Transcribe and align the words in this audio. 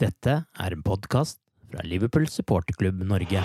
Dette 0.00 0.32
er 0.56 0.72
en 0.72 0.80
podkast 0.80 1.36
fra 1.68 1.82
Liverpool 1.84 2.24
supporterklubb 2.32 3.02
Norge. 3.04 3.42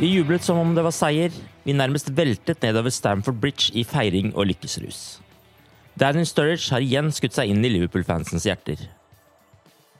Vi 0.00 0.10
jublet 0.10 0.42
som 0.42 0.58
om 0.58 0.74
det 0.74 0.82
var 0.82 0.96
seier. 0.96 1.30
Vi 1.62 1.78
nærmest 1.78 2.10
veltet 2.18 2.66
nedover 2.66 2.90
Stamford 2.90 3.38
Bridge 3.38 3.70
i 3.78 3.86
feiring 3.86 4.34
og 4.34 4.50
lykkesrus. 4.50 5.20
Daniel 5.94 6.26
Sturridge 6.26 6.74
har 6.74 6.82
igjen 6.82 7.14
skutt 7.14 7.38
seg 7.38 7.54
inn 7.54 7.62
i 7.62 7.70
Liverpool-fansens 7.70 8.50
hjerter. 8.50 8.82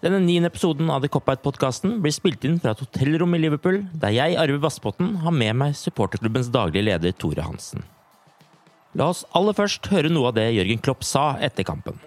Denne 0.02 0.18
niende 0.26 0.50
episoden 0.50 0.90
av 0.90 1.06
The 1.06 1.14
Cop-Out-podkasten 1.14 2.00
blir 2.02 2.12
spilt 2.12 2.42
inn 2.44 2.58
fra 2.58 2.74
et 2.74 2.82
hotellrom 2.82 3.38
i 3.38 3.44
Liverpool, 3.46 3.84
der 3.94 4.18
jeg, 4.18 4.34
Arve 4.42 4.58
Vassbotn, 4.66 5.20
har 5.22 5.42
med 5.44 5.62
meg 5.62 5.78
supporterklubbens 5.78 6.50
daglige 6.50 6.90
leder 6.90 7.14
Tore 7.14 7.46
Hansen. 7.46 7.86
La 8.94 9.08
oss 9.10 9.24
aller 9.34 9.56
først 9.58 9.88
høre 9.90 10.10
noe 10.12 10.30
av 10.30 10.36
det 10.36 10.46
Jørgen 10.54 10.82
Klopp 10.86 11.02
sa 11.02 11.34
etter 11.42 11.66
kampen. 11.66 11.98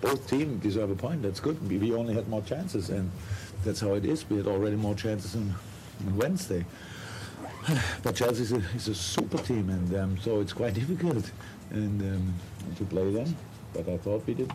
Both 0.00 0.26
teams 0.28 0.62
deserve 0.62 0.90
a 0.90 0.94
point. 0.94 1.22
That's 1.22 1.40
good. 1.40 1.56
We, 1.66 1.78
we 1.78 1.94
only 1.94 2.12
had 2.12 2.28
more 2.28 2.42
chances, 2.42 2.90
and 2.90 3.10
that's 3.64 3.80
how 3.80 3.94
it 3.94 4.04
is. 4.04 4.28
We 4.28 4.36
had 4.36 4.46
already 4.46 4.76
more 4.76 4.94
chances 4.94 5.34
on, 5.34 5.54
on 6.06 6.16
Wednesday. 6.18 6.66
But 8.02 8.14
Chelsea 8.14 8.42
is 8.42 8.52
a, 8.52 8.62
is 8.76 8.88
a 8.88 8.94
super 8.94 9.38
team, 9.38 9.70
and 9.70 9.94
um, 9.94 10.18
so 10.18 10.40
it's 10.40 10.52
quite 10.52 10.74
difficult 10.82 11.30
and 11.70 12.02
um, 12.02 12.34
to 12.76 12.84
play 12.84 13.10
them. 13.12 13.34
But 13.72 13.88
I 13.88 13.96
thought 13.96 14.26
we 14.26 14.34
did, 14.34 14.52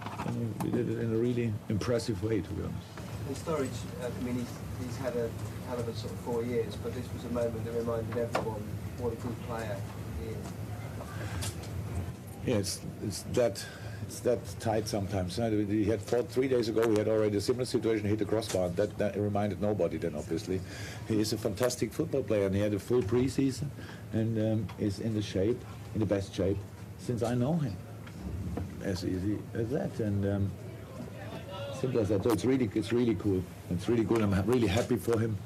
we 0.63 0.69
did 0.69 0.89
it 0.89 0.99
in 0.99 1.13
a 1.13 1.17
really 1.17 1.51
impressive 1.69 2.21
way, 2.23 2.41
to 2.41 2.49
be 2.51 2.63
honest. 2.63 2.87
In 3.27 3.35
Storage, 3.35 3.69
uh, 4.03 4.05
I 4.05 4.23
mean, 4.23 4.35
he's, 4.35 4.53
he's 4.85 4.97
had 4.97 5.15
a 5.15 5.29
a 5.77 5.95
sort 5.95 6.11
of 6.11 6.19
four 6.19 6.43
years, 6.43 6.75
but 6.77 6.93
this 6.93 7.05
was 7.13 7.25
a 7.25 7.33
moment 7.33 7.63
that 7.65 7.73
reminded 7.73 8.17
everyone 8.17 8.63
what 8.97 9.13
a 9.13 9.15
good 9.17 9.47
player 9.47 9.77
he 10.21 10.29
is. 10.29 10.37
Yeah, 12.45 12.55
it's, 12.55 12.81
it's 13.03 13.21
that 13.33 13.63
it's 14.09 14.21
that 14.21 14.39
tight 14.59 14.87
sometimes. 14.87 15.35
He 15.35 15.85
had 15.85 16.01
fought 16.01 16.27
three 16.29 16.47
days 16.47 16.67
ago. 16.67 16.87
We 16.87 16.97
had 16.97 17.07
already 17.07 17.37
a 17.37 17.41
similar 17.41 17.65
situation. 17.65 18.07
Hit 18.07 18.17
the 18.17 18.25
crossbar. 18.25 18.69
That, 18.69 18.97
that 18.97 19.15
reminded 19.15 19.61
nobody. 19.61 19.97
Then 19.97 20.15
obviously, 20.15 20.59
he 21.07 21.21
is 21.21 21.31
a 21.31 21.37
fantastic 21.37 21.93
football 21.93 22.23
player, 22.23 22.47
and 22.47 22.55
he 22.55 22.61
had 22.61 22.73
a 22.73 22.79
full 22.79 23.03
preseason, 23.03 23.67
and 24.13 24.39
um, 24.39 24.67
is 24.79 24.99
in 24.99 25.13
the 25.13 25.21
shape, 25.21 25.63
in 25.93 25.99
the 25.99 26.07
best 26.07 26.33
shape 26.33 26.57
since 26.97 27.21
I 27.21 27.35
know 27.35 27.53
him. 27.53 27.75
As 28.83 29.05
easy 29.05 29.37
as 29.53 29.69
that, 29.69 29.99
and 29.99 30.25
um, 30.25 30.51
simple 31.79 31.99
as 31.99 32.09
that. 32.09 32.23
So 32.23 32.31
it's 32.31 32.45
really, 32.45 32.69
it's 32.73 32.91
really 32.91 33.15
cool. 33.15 33.43
It's 33.71 33.87
really 33.87 34.03
good. 34.03 34.21
I'm 34.21 34.33
really 34.45 34.67
happy 34.67 34.97
for 34.97 35.19
him. 35.19 35.37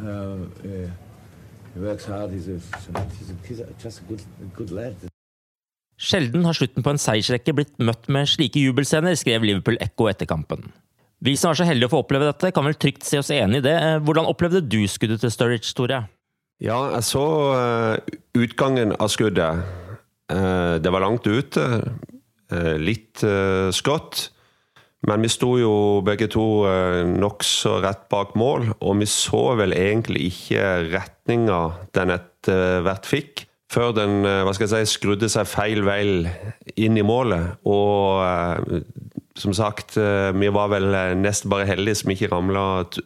Uh, 0.00 0.08
uh, 0.08 0.90
he 1.74 1.80
works 1.80 2.04
hard. 2.04 2.30
He's 2.30 2.48
a, 2.48 2.58
he's, 2.58 3.30
a, 3.30 3.36
he's 3.48 3.60
a, 3.60 3.66
just 3.82 4.00
a 4.00 4.04
good, 4.04 4.22
a 4.42 4.56
good 4.56 4.70
lad. 4.70 4.96
Sjelden 6.00 6.46
har 6.48 6.56
slutten 6.56 6.84
på 6.84 6.94
en 6.94 7.00
seiersrekke 7.00 7.52
blitt 7.52 7.74
møtt 7.76 8.08
med 8.08 8.28
slike 8.28 8.60
jubelscener, 8.60 9.18
skrev 9.20 9.44
Liverpool 9.44 9.76
Echo 9.84 10.08
etter 10.08 10.28
kampen. 10.28 10.70
Vi 11.20 11.34
som 11.36 11.50
var 11.50 11.58
så 11.60 11.66
heldige 11.68 11.90
å 11.90 11.92
få 11.92 12.00
oppleve 12.06 12.30
dette, 12.30 12.52
kan 12.56 12.64
vel 12.64 12.78
trygt 12.80 13.04
se 13.04 13.20
oss 13.20 13.28
enig 13.34 13.60
i 13.60 13.66
det. 13.66 13.74
Eh, 13.76 13.98
Hvordan 14.06 14.28
opplevde 14.30 14.62
du 14.64 14.80
skuddet 14.88 15.20
til 15.20 15.32
Sturridge, 15.34 15.74
Tore? 15.76 16.06
Ja, 16.60 16.78
jeg 16.94 17.04
så 17.08 17.24
uh, 17.52 18.16
utgangen 18.36 18.94
av 18.96 19.12
skuddet. 19.12 19.60
Uh, 20.32 20.80
det 20.80 20.92
var 20.92 21.04
langt 21.04 21.28
ute. 21.28 21.66
Uh, 22.52 22.76
litt 22.80 23.20
uh, 23.24 23.68
skrått. 23.72 24.30
Men 25.08 25.24
vi 25.24 25.30
sto 25.32 25.54
jo 25.56 25.74
begge 26.04 26.28
to 26.28 26.46
uh, 26.68 27.00
nokså 27.08 27.78
rett 27.80 28.02
bak 28.12 28.34
mål, 28.36 28.74
og 28.80 28.98
vi 29.00 29.08
så 29.08 29.54
vel 29.56 29.72
egentlig 29.72 30.26
ikke 30.28 30.66
retninga 30.90 31.60
den 31.96 32.12
etter 32.18 32.84
hvert 32.84 33.08
fikk. 33.08 33.46
Før 33.70 33.92
den 33.94 34.24
eh, 34.26 34.40
hva 34.42 34.50
skal 34.56 34.66
jeg 34.66 34.88
si, 34.88 34.96
skrudde 34.98 35.28
seg 35.30 35.46
feil 35.46 35.84
vei 35.86 36.00
inn 36.74 36.96
i 36.98 37.04
målet. 37.06 37.60
Og 37.70 38.18
eh, 38.24 38.80
som 39.38 39.54
sagt, 39.54 39.94
eh, 40.00 40.30
vi 40.34 40.50
var 40.50 40.72
vel 40.72 40.90
eh, 40.90 41.12
nesten 41.18 41.52
bare 41.52 41.68
heldige 41.68 42.00
som 42.00 42.10
ikke 42.10 42.32
ramla 42.32 42.64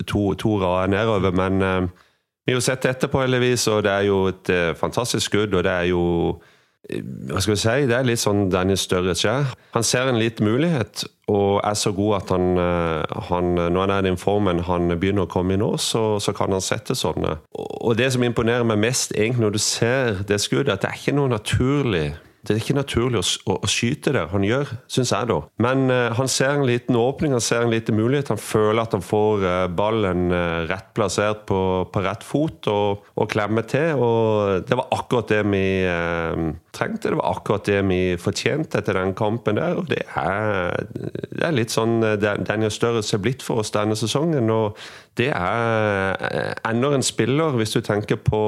to, 0.09 0.31
to 0.41 0.55
rader 0.63 0.89
nedover. 0.95 1.37
Men 1.37 1.61
eh, 1.61 2.09
vi 2.45 2.55
har 2.55 2.61
jo 2.61 2.65
sett 2.65 2.81
det 2.85 2.95
etterpå, 2.95 3.21
heldigvis, 3.27 3.67
og 3.73 3.85
det 3.85 3.93
er 3.93 4.09
jo 4.09 4.23
et 4.33 4.53
eh, 4.55 4.73
fantastisk 4.79 5.29
skudd. 5.29 5.53
Og 5.53 5.67
det 5.69 5.75
er 5.75 5.91
jo 5.91 6.05
eh, 6.33 6.54
hva 6.85 7.41
skal 7.41 7.55
vi 7.55 7.61
si, 7.61 7.87
det 7.89 7.97
er 7.97 8.07
litt 8.07 8.21
sånn 8.21 8.49
Daniel 8.53 8.79
Sturridge 8.81 9.31
er. 9.31 9.53
Han 9.73 9.87
ser 9.87 10.11
en 10.11 10.21
liten 10.21 10.47
mulighet, 10.47 11.07
og 11.33 11.63
er 11.65 11.79
så 11.81 11.95
god 11.97 12.19
at 12.19 12.33
han, 12.35 12.51
eh, 12.61 13.21
han 13.31 13.55
når 13.57 13.79
han 13.81 13.95
er 13.95 14.05
i 14.05 14.09
den 14.11 14.21
formen 14.21 14.61
han 14.69 14.93
begynner 14.93 15.25
å 15.25 15.31
komme 15.31 15.57
i 15.57 15.61
nå, 15.61 15.71
så, 15.81 16.21
så 16.21 16.35
kan 16.37 16.53
han 16.53 16.65
sette 16.65 16.97
sånne. 16.99 17.39
Og 17.57 17.97
det 17.97 18.11
som 18.13 18.25
imponerer 18.27 18.67
meg 18.69 18.83
mest 18.85 19.17
egentlig 19.17 19.47
når 19.47 19.57
du 19.57 19.63
ser 19.65 20.23
det 20.29 20.41
skuddet, 20.45 20.77
at 20.77 20.85
det 20.85 20.93
er 20.93 21.01
ikke 21.01 21.17
noe 21.17 21.33
naturlig 21.33 22.07
det 22.45 22.55
er 22.55 22.61
ikke 22.61 22.77
naturlig 22.77 23.21
å, 23.21 23.25
å, 23.49 23.55
å 23.65 23.69
skyte 23.71 24.13
der 24.13 24.29
han 24.29 24.45
gjør, 24.45 24.75
syns 24.91 25.13
jeg, 25.15 25.29
da. 25.31 25.39
Men 25.65 25.87
uh, 25.89 26.13
han 26.19 26.29
ser 26.29 26.59
en 26.59 26.67
liten 26.69 26.99
åpning, 27.01 27.33
han 27.33 27.45
ser 27.45 27.65
en 27.65 27.73
liten 27.73 27.97
mulighet. 27.97 28.33
Han 28.35 28.41
føler 28.41 28.83
at 28.83 28.97
han 28.97 29.05
får 29.05 29.45
uh, 29.45 29.53
ballen 29.73 30.27
uh, 30.33 30.65
rett 30.69 30.91
plassert 30.97 31.47
på, 31.49 31.59
på 31.93 32.03
rett 32.05 32.25
fot 32.27 32.69
og, 32.73 33.07
og 33.17 33.31
klemmer 33.33 33.65
til. 33.71 33.97
Og 33.97 34.67
det 34.69 34.77
var 34.77 34.93
akkurat 34.95 35.33
det 35.33 35.41
vi 35.49 35.65
trengte. 36.75 37.11
Det 37.11 37.19
var 37.19 37.37
akkurat 37.39 37.69
det 37.69 37.81
vi 37.89 38.01
fortjente 38.21 38.81
etter 38.81 38.99
den 38.99 39.15
kampen 39.17 39.59
der. 39.59 39.79
Og 39.81 39.89
det 39.89 40.03
er, 40.19 40.85
det 40.93 41.47
er 41.49 41.57
litt 41.57 41.73
sånn 41.75 41.97
Dan- 42.21 42.45
Daniel 42.45 42.73
Størres 42.75 43.13
er 43.17 43.23
blitt 43.25 43.45
for 43.45 43.63
oss 43.63 43.73
denne 43.75 43.97
sesongen. 43.99 44.51
Og 44.53 44.77
det 45.19 45.31
er 45.33 46.55
enda 46.67 46.93
en 46.95 47.07
spiller, 47.07 47.57
hvis 47.59 47.75
du 47.77 47.81
tenker 47.85 48.21
på 48.21 48.43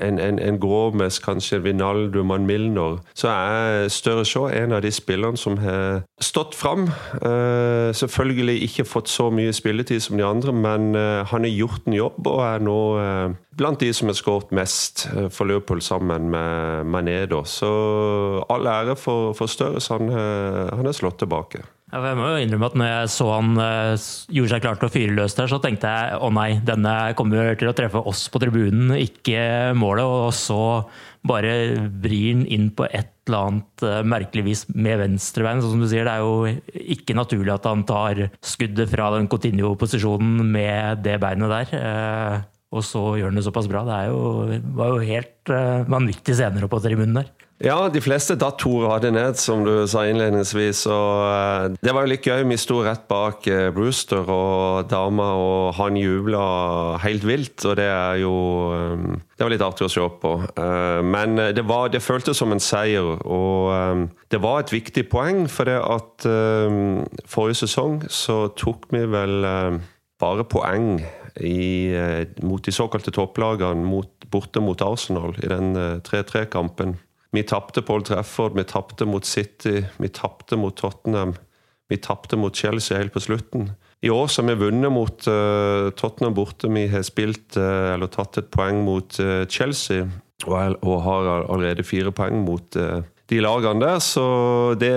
en, 0.00 0.18
en, 0.18 0.38
en 0.38 0.60
Gromes, 0.60 1.18
kanskje 1.18 1.56
en 1.56 1.64
Vinaldo, 1.64 2.22
man 2.24 2.46
Milner, 2.46 2.98
så 3.14 3.28
er 3.28 3.88
Støre 3.88 4.24
Shaw 4.24 4.48
en 4.48 4.72
av 4.72 4.82
de 4.82 4.92
spillerne 4.94 5.36
som 5.36 5.58
har 5.58 6.02
stått 6.20 6.54
fram. 6.54 6.88
Uh, 7.22 7.90
selvfølgelig 7.96 8.62
ikke 8.62 8.84
fått 8.84 9.08
så 9.08 9.30
mye 9.30 9.52
spilletid 9.52 10.00
som 10.00 10.16
de 10.16 10.26
andre, 10.26 10.52
men 10.52 10.94
uh, 10.94 11.26
han 11.26 11.46
har 11.46 11.54
gjort 11.54 11.86
en 11.86 11.98
jobb 11.98 12.26
og 12.26 12.42
er 12.46 12.66
nå 12.66 12.80
uh, 12.98 13.38
blant 13.60 13.80
de 13.80 13.90
som 13.94 14.10
har 14.10 14.16
skåret 14.18 14.54
mest 14.56 15.06
eh, 15.10 15.28
for 15.32 15.48
Liverpool 15.48 15.82
sammen 15.84 16.30
med 16.32 16.86
Mané. 16.88 17.20
Så 17.44 17.70
all 18.48 18.66
ære 18.66 18.96
for, 18.96 19.34
for 19.36 19.50
Støre, 19.50 19.80
så 19.80 19.98
han, 19.98 20.08
eh, 20.08 20.70
han 20.76 20.86
er 20.86 20.96
slått 20.96 21.20
tilbake. 21.20 21.64
Jeg 21.90 22.14
må 22.14 22.26
jo 22.30 22.38
innrømme 22.38 22.68
at 22.70 22.76
når 22.78 22.88
jeg 22.88 23.10
så 23.10 23.24
han 23.32 23.56
uh, 23.58 24.08
gjorde 24.30 24.52
seg 24.52 24.62
klar 24.62 24.76
til 24.78 24.86
å 24.86 24.92
fyre 24.94 25.14
løs 25.16 25.34
der, 25.34 25.48
så 25.50 25.58
tenkte 25.62 25.90
jeg 25.90 26.20
å 26.22 26.28
nei, 26.34 26.50
denne 26.62 26.92
kommer 27.18 27.56
til 27.58 27.70
å 27.70 27.74
treffe 27.74 28.02
oss 28.06 28.28
på 28.30 28.38
tribunen, 28.42 28.92
ikke 28.94 29.72
målet. 29.78 30.06
Og 30.06 30.30
så 30.38 30.60
bare 31.26 31.56
vrir 32.02 32.36
han 32.36 32.44
inn 32.46 32.70
på 32.78 32.86
et 32.86 33.10
eller 33.26 33.48
annet 33.48 33.86
uh, 33.86 33.96
merkelig 34.06 34.46
vis 34.46 34.64
med 34.70 35.02
venstrebein. 35.02 35.64
Sånn 35.64 35.74
som 35.74 35.82
du 35.82 35.90
sier, 35.90 36.06
det 36.06 36.14
er 36.14 36.22
jo 36.22 36.86
ikke 36.94 37.18
naturlig 37.18 37.56
at 37.56 37.66
han 37.66 37.82
tar 37.88 38.22
skuddet 38.38 38.94
fra 38.94 39.10
den 39.16 39.26
Cotinio-posisjonen 39.32 40.46
med 40.46 41.02
det 41.02 41.18
beinet 41.22 41.50
der. 41.56 41.74
Uh, 41.74 42.48
og 42.70 42.86
så 42.86 43.02
gjør 43.18 43.32
han 43.32 43.40
det 43.40 43.48
såpass 43.48 43.66
bra. 43.66 43.82
Det 43.82 44.02
jo, 44.12 44.18
var 44.78 44.94
jo 44.94 45.06
helt 45.10 45.50
vanvittige 45.90 46.38
scener 46.38 46.70
på 46.70 46.78
tribunen 46.84 47.18
der. 47.18 47.32
Ja, 47.60 47.90
de 47.92 48.00
fleste 48.00 48.38
datt 48.40 48.56
to 48.62 48.70
rader 48.86 49.12
ned, 49.12 49.36
som 49.36 49.66
du 49.66 49.84
sa 49.84 50.06
innledningsvis. 50.08 50.86
Og 50.88 51.16
eh, 51.28 51.64
det 51.84 51.92
var 51.92 52.06
jo 52.06 52.12
litt 52.14 52.24
gøy. 52.24 52.46
Vi 52.48 52.56
sto 52.56 52.78
rett 52.86 53.02
bak 53.10 53.44
eh, 53.52 53.66
Brewster 53.76 54.24
og 54.32 54.88
dama, 54.88 55.26
og 55.36 55.74
han 55.76 55.98
jubla 56.00 56.40
helt 57.04 57.26
vilt. 57.28 57.60
Og 57.68 57.76
det 57.76 57.84
er 57.84 58.22
jo 58.22 58.32
eh, 58.72 59.18
Det 59.36 59.44
var 59.44 59.52
litt 59.52 59.64
artig 59.66 59.84
å 59.84 59.92
se 59.92 60.06
på. 60.22 60.32
Men 61.04 61.36
det, 61.56 61.66
var, 61.68 61.92
det 61.92 62.00
føltes 62.04 62.40
som 62.40 62.52
en 62.52 62.64
seier. 62.64 63.04
Og 63.28 64.08
det 64.32 64.40
var 64.40 64.62
et 64.62 64.72
viktig 64.72 65.04
poeng, 65.12 65.44
for 65.48 65.68
det 65.68 65.76
at 65.80 66.26
forrige 67.28 67.62
sesong 67.62 68.02
så 68.12 68.50
tok 68.56 68.88
vi 68.92 69.04
vel 69.08 69.48
bare 70.20 70.44
poeng 70.48 70.98
i, 71.40 71.92
mot 72.44 72.64
de 72.64 72.76
såkalte 72.76 73.12
topplagene 73.16 74.02
borte 74.32 74.60
mot 74.60 74.84
Arsenal 74.84 75.32
i 75.40 75.48
den 75.48 75.72
3-3-kampen. 76.04 76.98
Vi 77.30 77.42
tapte 77.46 77.82
Paul 77.82 78.02
Trefford, 78.02 78.56
vi 78.58 78.64
tapte 78.64 79.06
mot 79.06 79.24
City, 79.24 79.84
vi 79.96 80.08
tapte 80.08 80.56
mot 80.58 80.76
Tottenham. 80.76 81.34
Vi 81.90 81.96
tapte 81.96 82.36
mot 82.36 82.56
Chelsea 82.56 82.98
helt 82.98 83.12
på 83.12 83.20
slutten. 83.20 83.72
I 84.02 84.10
år 84.10 84.30
har 84.36 84.46
vi 84.46 84.54
vunnet 84.54 84.92
mot 84.92 85.26
uh, 85.28 85.90
Tottenham 85.90 86.34
borte. 86.34 86.68
Vi 86.70 86.86
har 86.88 87.02
spilt, 87.02 87.56
uh, 87.58 87.94
eller 87.94 88.10
tatt 88.10 88.38
et 88.38 88.50
poeng 88.54 88.84
mot 88.86 89.18
uh, 89.20 89.44
Chelsea 89.50 90.06
og, 90.46 90.76
og, 90.80 90.94
har 91.04 91.30
allerede 91.50 91.84
fire 91.84 92.12
poeng 92.14 92.44
mot 92.46 92.78
de 93.30 93.40
lagene 93.42 93.82
der. 93.82 93.98
Så 94.00 94.24
det, 94.80 94.92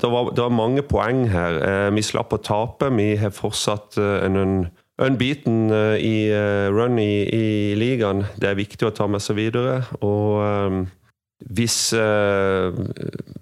det, 0.00 0.10
var, 0.12 0.30
det 0.36 0.44
var, 0.44 0.54
mange 0.54 0.84
poeng 0.86 1.24
her. 1.32 1.90
vi 1.90 2.04
slapp 2.04 2.32
å 2.32 2.38
tape. 2.38 2.92
Vi 2.94 3.16
har 3.18 3.34
fortsatt 3.34 3.98
en, 3.98 4.38
en 4.38 4.54
unbeaten 5.02 5.74
i 5.98 6.30
run 6.70 7.00
i, 7.02 7.26
i 7.26 7.48
ligaen. 7.74 8.22
Det 8.38 8.52
er 8.52 8.60
viktig 8.60 8.86
å 8.86 8.94
ta 8.94 9.10
med 9.10 9.24
seg 9.24 9.40
videre. 9.40 9.80
og 9.98 10.86
hvis 11.42 11.92
uh, 11.98 12.72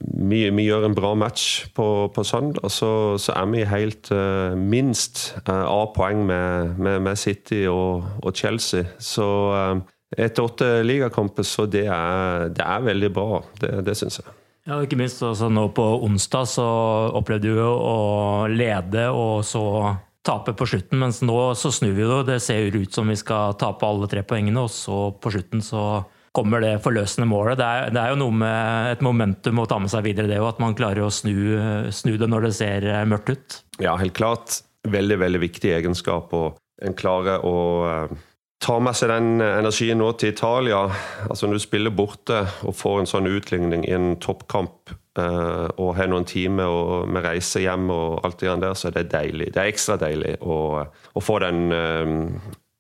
vi, 0.01 0.43
vi, 0.51 0.65
gjør 0.65 0.89
en 0.89 0.97
bra 0.97 1.13
match 1.19 1.69
på, 1.77 1.87
på 2.15 2.25
søndag, 2.25 2.65
så, 2.73 3.19
så, 3.21 3.35
er 3.37 3.51
vi 3.53 3.65
helt 3.69 4.11
uh, 4.15 4.57
minst 4.59 5.35
eh, 5.45 5.65
A-poeng 5.67 6.25
med, 6.27 6.79
med, 6.79 7.01
med, 7.05 7.19
City 7.21 7.65
og, 7.71 8.07
og 8.23 8.35
Chelsea. 8.37 8.89
Så 8.99 9.27
etter 10.17 10.45
åtte 10.45 10.71
ligakamper, 10.85 11.47
så 11.47 11.67
det 11.71 11.87
er, 11.87 12.49
det 12.53 12.65
er, 12.65 12.87
veldig 12.89 13.13
bra. 13.13 13.43
Det, 13.61 13.75
det 13.87 13.97
syns 13.99 14.21
jeg. 14.23 14.39
Ja, 14.69 14.79
ikke 14.79 14.99
minst 14.99 15.23
altså 15.27 15.49
nå 15.51 15.67
på 15.75 15.85
onsdag 16.07 16.47
så 16.47 16.67
opplevde 17.19 17.51
du 17.51 17.63
å 17.67 18.47
lede 18.51 19.09
og 19.11 19.43
så 19.47 19.65
tape 20.23 20.55
på 20.55 20.69
slutten, 20.71 21.01
mens 21.03 21.19
nå 21.25 21.39
så 21.59 21.73
snur 21.75 21.97
vi 21.97 22.05
jo. 22.05 22.21
Det 22.27 22.39
ser 22.43 22.71
ut 22.71 22.95
som 22.95 23.11
vi 23.11 23.19
skal 23.19 23.57
tape 23.59 23.87
alle 23.87 24.11
tre 24.11 24.23
poengene, 24.27 24.63
og 24.63 24.71
så 24.71 25.09
på 25.19 25.33
slutten 25.35 25.65
så 25.67 26.05
kommer 26.37 26.65
det 26.65 26.81
forløsende 26.85 27.29
målet. 27.29 27.61
Det 27.61 27.69
er, 27.69 27.93
det 27.93 28.01
er, 28.01 28.13
jo 28.15 28.21
noe 28.25 28.37
med 28.43 28.91
et 28.95 29.05
momentum 29.05 29.61
å 29.61 29.69
ta 29.69 29.79
med 29.83 29.93
seg 29.93 30.07
videre, 30.07 30.31
det 30.31 30.41
òg. 30.41 30.55
At 30.55 30.63
man 30.65 30.77
klarer 30.77 31.05
å 31.05 31.13
snu, 31.13 31.37
snu, 31.93 32.17
det 32.21 32.29
når 32.31 32.49
det 32.49 32.55
ser 32.57 32.89
eh, 32.89 33.05
mørkt 33.09 33.33
ut. 33.35 33.59
Ja, 33.83 33.97
helt 34.01 34.17
klart. 34.17 34.63
Veldig, 34.89 35.21
veldig 35.21 35.43
viktig 35.45 35.75
egenskap. 35.77 36.33
Og 36.37 36.57
en 36.83 36.97
klarer 36.99 37.45
å 37.47 37.57
uh, 37.85 38.17
ta 38.65 38.79
med 38.83 38.97
seg 38.99 39.13
den 39.13 39.45
energien 39.45 40.01
nå 40.01 40.09
til 40.19 40.33
Italia. 40.33 40.87
Altså 41.29 41.47
Når 41.47 41.61
du 41.61 41.67
spiller 41.67 41.95
borte 41.95 42.41
og 42.65 42.75
får 42.81 43.03
en 43.03 43.13
sånn 43.13 43.31
utligning 43.31 43.87
i 43.87 43.95
en 43.95 44.17
toppkamp 44.23 44.97
og 45.13 45.91
har 45.99 46.09
noen 46.09 46.25
timer 46.25 47.05
med 47.05 47.21
reise 47.27 47.61
hjem 47.61 47.91
og 47.93 48.23
alt 48.25 48.41
det 48.41 48.55
der, 48.63 48.73
så 48.73 48.89
er 48.89 48.95
det 48.97 49.11
deilig. 49.13 49.51
Det 49.53 49.61
er 49.61 49.69
ekstra 49.69 49.99
deilig 50.01 50.39
å, 50.41 50.57
å 50.89 51.21
få 51.21 51.37
den 51.45 51.67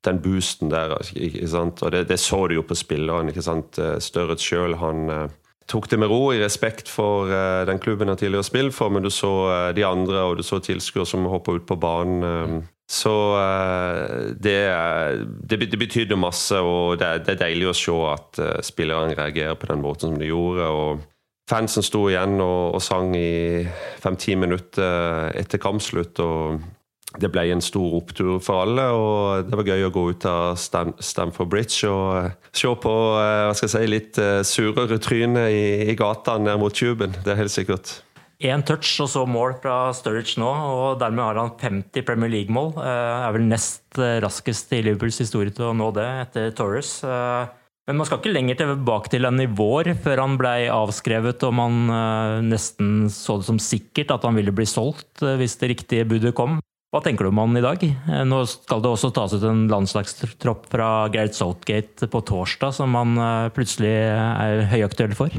den 0.05 0.19
boosten 0.23 0.71
der. 0.71 0.97
ikke 1.15 1.49
sant? 1.49 1.83
Og 1.83 1.93
det, 1.93 2.09
det 2.09 2.19
så 2.21 2.47
du 2.47 2.57
jo 2.57 2.67
på 2.67 2.79
spilleren. 2.79 3.31
ikke 3.31 3.45
sant? 3.45 3.79
Eh, 3.79 3.99
Støret 4.03 4.43
sjøl, 4.43 4.77
han 4.81 5.09
uh, 5.11 5.31
tok 5.71 5.89
det 5.91 6.01
med 6.03 6.11
ro 6.11 6.33
i 6.35 6.43
respekt 6.43 6.91
for 6.91 7.31
uh, 7.31 7.63
den 7.69 7.81
klubben 7.83 8.11
han 8.11 8.19
tidligere 8.19 8.47
spilt 8.47 8.75
for, 8.75 8.91
men 8.91 9.03
du 9.03 9.11
så 9.11 9.73
de 9.77 9.87
andre, 9.87 10.27
og 10.27 10.39
du 10.39 10.47
så 10.47 10.59
tilskuere 10.63 11.07
som 11.07 11.29
hoppa 11.31 11.55
ut 11.57 11.67
på 11.67 11.79
banen. 11.79 12.67
Så 12.93 13.13
det, 14.37 14.59
det, 15.49 15.79
betydde 15.81 16.19
masse, 16.19 16.59
og 16.61 16.99
det, 17.01 17.31
er 17.31 17.39
deilig 17.41 17.71
å 17.71 17.73
se 17.79 17.95
at 18.11 18.41
spillerne 18.67 19.17
reagerer 19.17 19.57
på 19.57 19.71
den 19.71 19.81
måten 19.81 20.11
som 20.11 20.19
de 20.21 20.29
gjorde. 20.29 20.67
og 20.67 21.49
Fansen 21.49 21.87
sto 21.87 22.03
igjen 22.11 22.37
og, 22.43 22.75
og 22.77 22.83
sang 22.85 23.15
i 23.17 23.65
fem-ti 24.03 24.37
minutter 24.37 25.33
etter 25.41 25.63
kampslutt. 25.63 26.21
og 26.21 26.61
det 27.21 27.29
ble 27.33 27.45
en 27.53 27.63
stor 27.65 27.99
opptur 27.99 28.39
for 28.43 28.65
alle, 28.65 28.85
og 28.97 29.49
det 29.49 29.59
var 29.59 29.69
gøy 29.75 29.87
å 29.89 29.93
gå 29.93 30.05
ut 30.15 30.29
av 30.29 30.57
Stamford 30.57 31.51
Bridge 31.53 31.91
og 31.91 32.07
eh, 32.23 32.39
se 32.57 32.71
på 32.85 32.95
eh, 33.21 33.43
hva 33.49 33.57
skal 33.57 33.69
jeg 33.69 33.75
si, 33.75 33.91
litt 33.91 34.23
eh, 34.23 34.41
surere 34.47 35.01
tryne 35.03 35.49
i, 35.53 35.67
i 35.93 35.99
gata 35.99 36.39
ned 36.41 36.63
mot 36.63 36.75
tuben. 36.75 37.15
Det 37.23 37.35
er 37.35 37.43
helt 37.43 37.55
sikkert. 37.55 37.99
Én 38.43 38.65
touch 38.67 38.97
og 39.05 39.11
så 39.13 39.23
mål 39.29 39.59
fra 39.63 39.77
Sturridge 39.95 40.41
nå, 40.43 40.49
og 40.51 41.03
dermed 41.03 41.23
har 41.23 41.39
han 41.39 41.53
50 41.61 42.07
Premier 42.09 42.33
League-mål. 42.33 42.73
Er 42.83 43.31
vel 43.37 43.45
nest 43.47 43.85
raskest 43.95 44.73
i 44.75 44.81
Liverpools 44.83 45.21
historie 45.23 45.55
til 45.55 45.69
å 45.69 45.77
nå 45.79 45.93
det, 45.95 46.09
etter 46.25 46.49
Torres. 46.59 46.97
Men 47.87 48.01
man 48.01 48.09
skal 48.09 48.19
ikke 48.19 48.33
lenger 48.35 48.59
tilbake 48.59 49.13
til 49.15 49.29
enn 49.29 49.45
i 49.45 49.47
vår 49.47 49.93
før 50.03 50.25
han 50.25 50.35
ble 50.41 50.57
avskrevet 50.75 51.47
og 51.47 51.55
man 51.55 51.79
nesten 52.49 53.07
så 53.15 53.39
det 53.39 53.47
som 53.47 53.63
sikkert 53.63 54.11
at 54.17 54.27
han 54.27 54.35
ville 54.39 54.55
bli 54.55 54.67
solgt 54.67 55.23
hvis 55.23 55.59
det 55.63 55.75
riktige 55.77 56.11
budet 56.11 56.35
kom. 56.35 56.59
Hva 56.93 57.01
tenker 57.01 57.25
du 57.25 57.31
om 57.31 57.39
han 57.41 57.57
i 57.57 57.65
dag? 57.65 57.81
Eh, 57.89 58.25
nå 58.29 58.43
skal 58.51 58.83
det 58.85 58.91
også 58.93 59.09
tas 59.17 59.33
ut 59.33 59.45
en 59.49 59.65
landslagstropp 59.73 60.67
fra 60.75 60.89
Gareth 61.13 61.39
Southgate 61.39 62.09
på 62.13 62.21
torsdag, 62.29 62.75
som 62.77 62.93
han 62.99 63.17
eh, 63.17 63.53
plutselig 63.57 63.95
er 63.97 64.67
høyaktuell 64.75 65.17
for. 65.17 65.33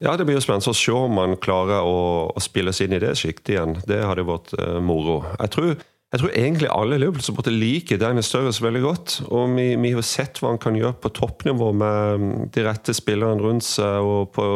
Ja, 0.00 0.16
Det 0.16 0.24
blir 0.24 0.38
jo 0.38 0.44
spennende 0.44 0.72
å 0.72 0.76
se 0.76 0.92
om 0.96 1.20
han 1.20 1.36
klarer 1.40 1.84
å, 1.84 1.98
å 2.32 2.42
spille 2.42 2.72
seg 2.72 2.88
inn 2.88 2.96
i 2.96 3.02
det 3.04 3.12
sjiktet 3.20 3.54
igjen. 3.54 3.76
Det 3.88 4.00
hadde 4.04 4.24
vært 4.26 4.50
uh, 4.58 4.80
moro. 4.82 5.20
Jeg 5.38 5.52
tror, 5.54 5.68
jeg 5.78 6.20
tror, 6.20 6.32
egentlig 6.34 6.72
alle 6.72 6.98
Liverpool-supportere 7.00 7.56
liker 7.56 8.00
Daniel 8.02 8.26
Størres 8.26 8.60
veldig 8.64 8.82
godt. 8.84 9.14
Og 9.30 9.54
vi, 9.54 9.68
vi, 9.80 9.92
har 9.94 10.04
sett 10.04 10.42
hva 10.42 10.50
han 10.50 10.60
kan 10.60 10.76
gjøre 10.76 10.98
på 11.00 11.12
toppnivå 11.20 11.70
med 11.78 12.24
mm, 12.24 12.32
de 12.56 12.66
rette 12.66 12.96
spillerne 12.96 13.40
rundt 13.44 13.68
seg. 13.68 14.02
og 14.04 14.34
på 14.34 14.48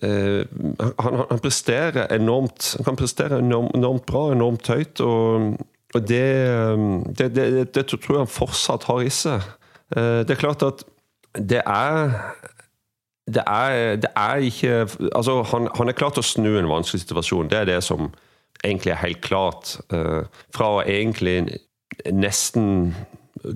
han, 0.00 1.18
han, 1.28 1.40
presterer 1.42 2.08
enormt 2.14 2.76
Han 2.78 2.86
kan 2.86 2.96
prestere 2.96 3.38
enormt, 3.42 3.74
enormt 3.76 4.06
bra, 4.08 4.22
enormt 4.32 4.68
høyt. 4.72 5.02
Og, 5.04 5.58
og 5.92 6.06
det, 6.08 6.24
det, 7.18 7.28
det, 7.36 7.74
det, 7.74 7.84
tror 7.90 8.16
jeg 8.16 8.24
han 8.24 8.32
fortsatt 8.32 8.88
har 8.88 9.02
i 9.04 9.12
seg. 9.12 9.44
Eh, 9.96 10.22
det 10.24 10.34
er 10.34 10.40
klart 10.40 10.64
at 10.66 10.84
det 11.36 11.60
er 11.64 12.16
det 13.32 13.42
er, 13.46 13.96
det 14.02 14.10
er 14.18 14.42
ikke 14.42 14.86
Altså, 15.14 15.42
han, 15.42 15.68
han, 15.76 15.88
er 15.88 15.96
klar 15.96 16.10
til 16.10 16.24
å 16.24 16.26
snu 16.26 16.50
en 16.58 16.70
vanskelig 16.70 17.04
situasjon. 17.04 17.50
Det 17.52 17.60
er 17.60 17.68
det 17.70 17.82
som 17.86 18.10
egentlig 18.64 18.92
er 18.94 19.04
helt 19.04 19.22
klart. 19.22 19.76
Eh, 19.92 20.24
fra 20.54 20.72
egentlig 20.88 21.60
nesten 22.10 22.94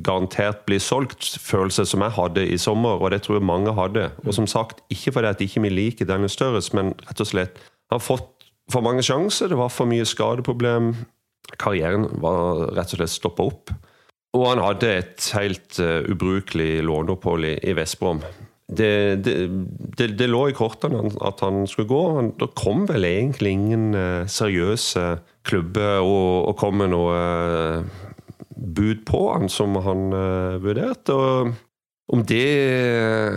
garantert 0.05 0.65
bli 0.67 0.79
solgt, 0.83 1.29
følelse 1.43 1.87
som 1.87 2.03
jeg 2.05 2.17
hadde 2.17 2.47
i 2.47 2.59
sommer, 2.59 3.01
og 3.01 3.11
det 3.15 3.23
tror 3.25 3.39
jeg 3.39 3.49
mange 3.49 3.75
hadde. 3.77 4.09
Og 4.27 4.35
som 4.35 4.47
sagt, 4.51 4.83
ikke 4.91 5.15
fordi 5.17 5.33
at 5.33 5.43
ikke 5.45 5.63
vi 5.67 5.73
liker 5.75 6.09
Daniel 6.09 6.33
Størres, 6.33 6.73
men 6.77 6.95
rett 7.07 7.23
og 7.23 7.31
slett 7.31 7.61
har 7.93 8.03
fått 8.03 8.49
for 8.73 8.83
mange 8.83 9.05
sjanser. 9.07 9.51
Det 9.51 9.59
var 9.59 9.71
for 9.71 9.89
mye 9.91 10.07
skadeproblem. 10.07 10.95
Karrieren 11.61 12.09
var 12.23 12.67
rett 12.75 12.95
og 12.95 13.01
slett 13.01 13.15
stoppa 13.15 13.47
opp. 13.47 13.71
Og 14.37 14.49
han 14.51 14.61
hadde 14.61 14.91
et 14.99 15.29
helt 15.37 15.79
uh, 15.81 16.03
ubrukelig 16.11 16.83
låneopphold 16.85 17.47
i, 17.47 17.55
i 17.63 17.77
Vestbrom. 17.79 18.21
Det, 18.67 19.23
det, 19.23 19.35
det, 19.97 20.09
det, 20.19 20.27
lå 20.27 20.49
i 20.51 20.57
kortene 20.57 21.05
at 21.25 21.41
han 21.45 21.69
skulle 21.71 21.89
gå. 21.89 22.03
Han, 22.19 22.33
det 22.41 22.51
kom 22.59 22.85
vel 22.91 23.07
egentlig 23.07 23.55
ingen 23.55 23.95
uh, 23.95 24.27
seriøse 24.27 25.07
klubber 25.47 26.03
og, 26.03 26.51
og 26.51 26.57
kom 26.59 26.83
med 26.83 26.91
noe 26.93 27.15
uh, 27.15 28.06
bud 28.57 29.05
på 29.07 29.23
han 29.33 29.49
som 29.53 29.77
han 29.85 30.11
uh, 30.13 30.59
vurderte. 30.63 31.15
og 31.15 31.53
Om 32.13 32.23
det 32.27 32.45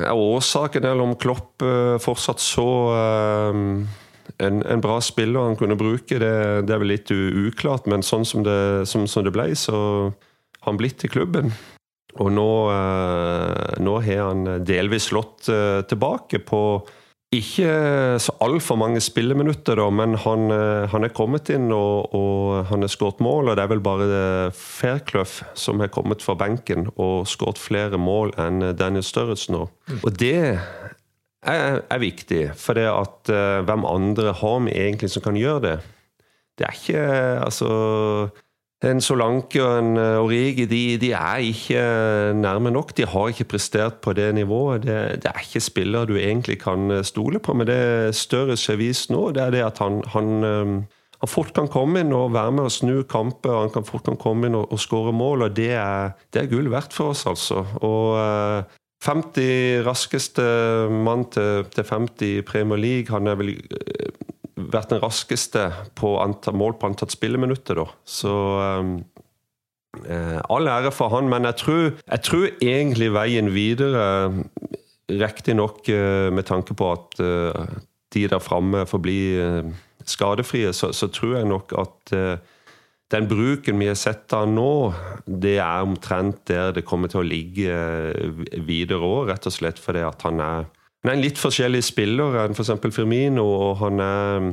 er 0.05 0.13
årsaken, 0.13 0.85
eller 0.85 1.03
om 1.03 1.17
Klopp 1.19 1.63
uh, 1.65 1.97
fortsatt 2.01 2.41
så 2.43 2.69
uh, 2.93 3.63
en, 4.39 4.61
en, 4.61 4.83
bra 4.83 4.99
spiller 5.03 5.49
han 5.49 5.57
kunne 5.59 5.77
bruke, 5.79 6.19
det, 6.21 6.35
det 6.67 6.75
er 6.75 6.83
vel 6.83 6.93
litt 6.93 7.11
uklart. 7.11 7.89
Men 7.89 8.05
sånn 8.05 8.27
som 8.27 8.45
det, 8.45 8.87
som, 8.87 9.07
som 9.09 9.25
det 9.25 9.35
ble, 9.35 9.51
så 9.57 9.75
har 10.61 10.71
han 10.71 10.79
blitt 10.79 11.03
i 11.03 11.11
klubben. 11.11 11.51
Og 12.19 12.31
nå, 12.33 12.51
nå 13.85 13.91
har 14.01 14.23
han 14.25 14.63
delvis 14.65 15.11
slått 15.11 15.45
tilbake 15.87 16.41
på 16.41 16.61
ikke 17.29 17.73
så 18.17 18.33
altfor 18.41 18.79
mange 18.81 19.01
spilleminutter, 19.05 19.77
da, 19.77 19.85
men 19.93 20.15
han, 20.17 20.47
eh, 20.49 20.87
han, 20.89 21.05
er 21.05 21.13
kommet 21.13 21.51
inn 21.53 21.67
og, 21.75 22.09
og 22.17 22.65
han 22.71 22.81
har 22.81 22.89
skåret 22.89 23.21
mål. 23.21 23.51
og 23.51 23.57
Det 23.57 23.65
er 23.65 23.69
vel 23.69 23.83
bare 23.85 24.21
Fairclough 24.57 25.43
som 25.53 25.83
har 25.83 25.91
kommet 25.93 26.25
fra 26.25 26.33
benken 26.39 26.87
og 26.95 27.29
skåret 27.29 27.61
flere 27.61 28.01
mål 28.01 28.33
enn 28.41 28.71
Daniel 28.79 29.05
Sturridge 29.05 29.53
nå. 29.53 29.67
Mm. 29.91 30.01
Og 30.01 30.17
det 30.17 30.39
er, 30.49 31.79
er 31.85 32.01
viktig, 32.01 32.41
for 32.57 32.79
det 32.79 32.89
at 32.89 33.31
uh, 33.31 33.61
hvem 33.67 33.85
andre 33.87 34.33
har 34.41 34.59
vi 34.65 34.73
egentlig 34.73 35.13
som 35.13 35.23
kan 35.23 35.37
gjøre 35.37 35.63
det? 35.67 35.77
Det 36.59 36.65
er 36.67 36.75
ikke 36.75 37.03
Altså 37.45 37.69
en 38.87 39.01
Solanke 39.03 39.59
og 39.59 39.73
en 39.81 39.97
eh, 39.99 40.21
Origi 40.23 40.65
de, 40.69 40.83
de, 41.01 41.11
er 41.11 41.43
ikke 41.43 41.81
nærme 42.39 42.71
nok. 42.71 42.93
De 42.95 43.07
har 43.07 43.31
ikke 43.31 43.49
prestert 43.55 43.99
på 44.03 44.13
det 44.15 44.29
nivået. 44.35 44.85
Det, 44.85 45.23
det 45.23 45.33
er 45.33 45.41
ikke 45.43 45.63
spillere 45.63 46.07
du 46.07 46.15
egentlig 46.15 46.61
kan 46.61 46.91
eh, 46.91 47.03
stole 47.03 47.41
på. 47.43 47.53
Men 47.53 47.67
det 47.67 48.15
større 48.15 48.55
vist 48.79 49.11
nå, 49.11 49.31
det 49.35 49.43
er 49.43 49.51
det 49.51 49.65
at 49.65 49.83
han, 49.83 49.99
han, 50.13 50.31
eh, 50.43 50.73
han, 51.19 51.31
fort 51.31 51.51
kan 51.53 51.67
komme 51.67 52.05
inn 52.05 52.15
og 52.15 52.31
være 52.33 52.55
med 52.55 52.69
og 52.69 52.71
snu 52.71 53.03
kamper. 53.03 53.65
Han 53.65 53.73
kan 53.75 53.87
fort 53.87 54.07
kan 54.07 54.19
komme 54.19 54.47
inn 54.47 54.55
og, 54.55 54.71
og 54.71 54.79
skåre 54.79 55.11
mål, 55.11 55.49
og 55.49 55.55
det 55.59 55.73
er, 55.75 56.15
det 56.31 56.45
er, 56.45 56.51
gull 56.51 56.71
verdt 56.71 56.95
for 56.95 57.11
oss, 57.11 57.25
altså. 57.27 57.65
Og 57.83 58.15
50 59.03 59.83
raskeste 59.87 60.43
mann 60.91 61.27
til, 61.31 61.67
til 61.75 61.83
50 61.83 62.27
i 62.31 62.41
Premier 62.47 62.79
League. 62.79 63.11
Han 63.11 63.27
er 63.27 63.39
vel 63.39 63.57
vært 64.73 64.93
den 64.93 65.01
raskeste 65.03 65.69
på 65.99 66.15
antall, 66.21 66.57
mål 66.59 66.77
på 66.79 66.89
antatt 66.89 67.13
spilleminutter, 67.13 67.81
da. 67.81 67.87
Så 68.07 68.33
um, 68.81 68.93
eh, 70.05 70.37
all 70.51 70.69
ære 70.69 70.93
for 70.95 71.13
han, 71.15 71.29
men 71.31 71.47
jeg 71.49 71.59
tror, 71.63 71.83
jeg 72.03 72.25
tror 72.27 72.47
egentlig 72.61 73.11
veien 73.15 73.53
videre 73.55 74.05
Riktignok 75.09 75.87
uh, 75.89 76.29
med 76.29 76.45
tanke 76.45 76.75
på 76.77 76.91
at 76.93 77.19
uh, 77.23 77.77
de 78.13 78.27
der 78.29 78.41
framme 78.43 78.85
får 78.85 79.01
bli 79.01 79.19
uh, 79.41 79.65
skadefrie, 80.05 80.73
så, 80.73 80.91
så, 80.93 81.09
tror 81.09 81.39
jeg 81.39 81.49
nok 81.49 81.73
at 81.77 82.13
den 83.09 83.25
bruken 83.29 83.77
vi 83.81 83.87
har 83.89 83.97
sett 83.97 84.33
av 84.37 84.45
nå, 84.49 84.93
det 85.25 85.57
er 85.57 85.85
omtrent 85.85 86.43
der 86.49 86.71
det 86.73 86.85
kommer 86.85 87.09
til 87.09 87.23
å 87.23 87.25
ligge 87.25 87.75
videre 88.65 89.01
òg, 89.05 89.31
rett 89.31 89.49
og 89.49 89.53
slett 89.53 89.81
fordi 89.81 90.01
at 90.05 90.25
han 90.25 90.41
er 90.45 90.67
han 91.03 91.11
er 91.11 91.15
en 91.15 91.23
litt 91.23 91.39
forskjellig 91.39 91.83
spiller 91.87 92.41
enn 92.41 92.55
f.eks. 92.55 92.73
Firmino, 92.91 93.45
og 93.47 93.77
han 93.83 94.03
er 94.03 94.49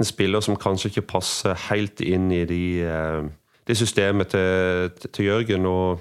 en 0.00 0.08
spiller 0.08 0.40
som 0.44 0.56
kanskje 0.56 0.88
ikke 0.88 1.08
passer 1.18 1.58
helt 1.68 2.00
inn 2.00 2.30
i 2.32 2.44
de, 2.48 2.62
eh, 2.88 3.20
det 3.68 3.76
systemet 3.76 4.32
til, 4.32 5.10
til 5.12 5.28
Jørgen. 5.28 5.66
og, 5.68 6.00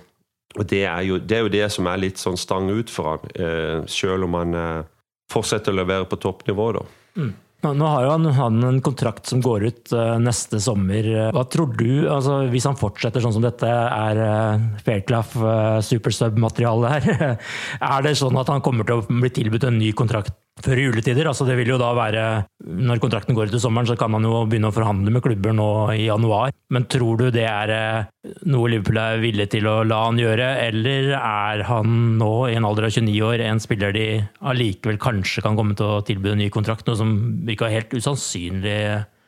og 0.56 0.70
det, 0.70 0.86
er 0.86 1.02
jo, 1.08 1.20
det, 1.20 1.38
er 1.38 1.46
jo, 1.46 1.52
det 1.52 1.68
som 1.76 1.90
er 1.92 2.00
litt 2.00 2.22
sånn 2.22 2.40
stang 2.40 2.72
ut 2.72 2.92
for 2.92 3.16
han, 3.16 3.36
eh, 3.36 3.78
selv 3.92 4.30
om 4.30 4.40
han 4.40 4.56
eh, 4.56 4.90
fortsetter 5.32 5.76
å 5.76 5.82
levere 5.82 6.08
på 6.08 6.20
toppnivå. 6.24 6.72
da. 6.80 6.86
Mm. 7.20 7.34
Nå 7.62 7.86
har 7.86 8.06
jo 8.06 8.12
han, 8.16 8.26
han, 8.38 8.64
en 8.66 8.80
kontrakt 8.82 9.30
som 9.30 9.42
går 9.44 9.66
ut 9.70 9.92
uh, 9.94 10.18
neste 10.22 10.58
sommer. 10.64 11.06
Hva 11.36 11.44
tror 11.46 11.76
du, 11.78 12.08
altså, 12.10 12.40
hvis 12.50 12.66
han 12.66 12.80
fortsetter 12.80 13.22
sånn 13.22 13.36
som 13.38 13.46
dette, 13.46 13.70
er 13.70 14.22
uh, 14.22 14.64
Fairclough 14.82 15.36
uh, 15.38 15.78
supersub-materiale 15.86 16.96
her? 16.96 17.38
er 17.94 18.08
det 18.08 18.16
sånn 18.18 18.40
at 18.42 18.50
han 18.50 18.66
kommer 18.66 18.88
til 18.88 19.04
å 19.04 19.06
bli 19.06 19.30
tilbudt 19.34 19.70
en 19.70 19.78
ny 19.78 19.92
kontrakt 19.98 20.34
før 20.62 20.80
juletider. 20.82 21.28
Altså 21.30 21.46
det 21.48 21.56
vil 21.60 21.72
jo 21.74 21.80
da 21.80 21.92
være 21.96 22.24
Når 22.62 23.00
kontrakten 23.04 23.36
går 23.38 23.50
ut 23.50 23.56
i 23.58 23.62
sommeren, 23.62 23.88
så 23.90 23.96
kan 24.00 24.12
man 24.14 24.26
jo 24.26 24.44
begynne 24.50 24.70
å 24.70 24.76
forhandle 24.76 25.14
med 25.14 25.24
klubber 25.24 25.56
nå 25.56 25.70
i 25.96 26.06
januar. 26.06 26.52
Men 26.74 26.86
tror 26.92 27.22
du 27.22 27.26
det 27.34 27.46
er 27.48 27.74
eh, 27.76 28.36
noe 28.52 28.70
Liverpool 28.72 29.00
er 29.02 29.24
villig 29.24 29.48
til 29.54 29.68
å 29.70 29.82
la 29.88 30.04
han 30.06 30.20
gjøre, 30.22 30.50
eller 30.68 31.14
er 31.18 31.66
han 31.70 31.98
nå, 32.20 32.32
i 32.52 32.58
en 32.60 32.68
alder 32.68 32.90
av 32.90 32.96
29 32.96 33.18
år, 33.28 33.46
en 33.48 33.64
spiller 33.64 33.96
de 33.96 34.06
allikevel 34.52 35.02
kanskje 35.02 35.44
kan 35.46 35.58
komme 35.60 35.78
til 35.78 35.88
å 35.88 36.04
tilby 36.06 36.34
en 36.34 36.42
ny 36.44 36.52
kontrakt, 36.54 36.86
noe 36.88 37.00
som 37.00 37.16
virka 37.48 37.72
helt 37.72 37.94
usannsynlig 37.96 38.78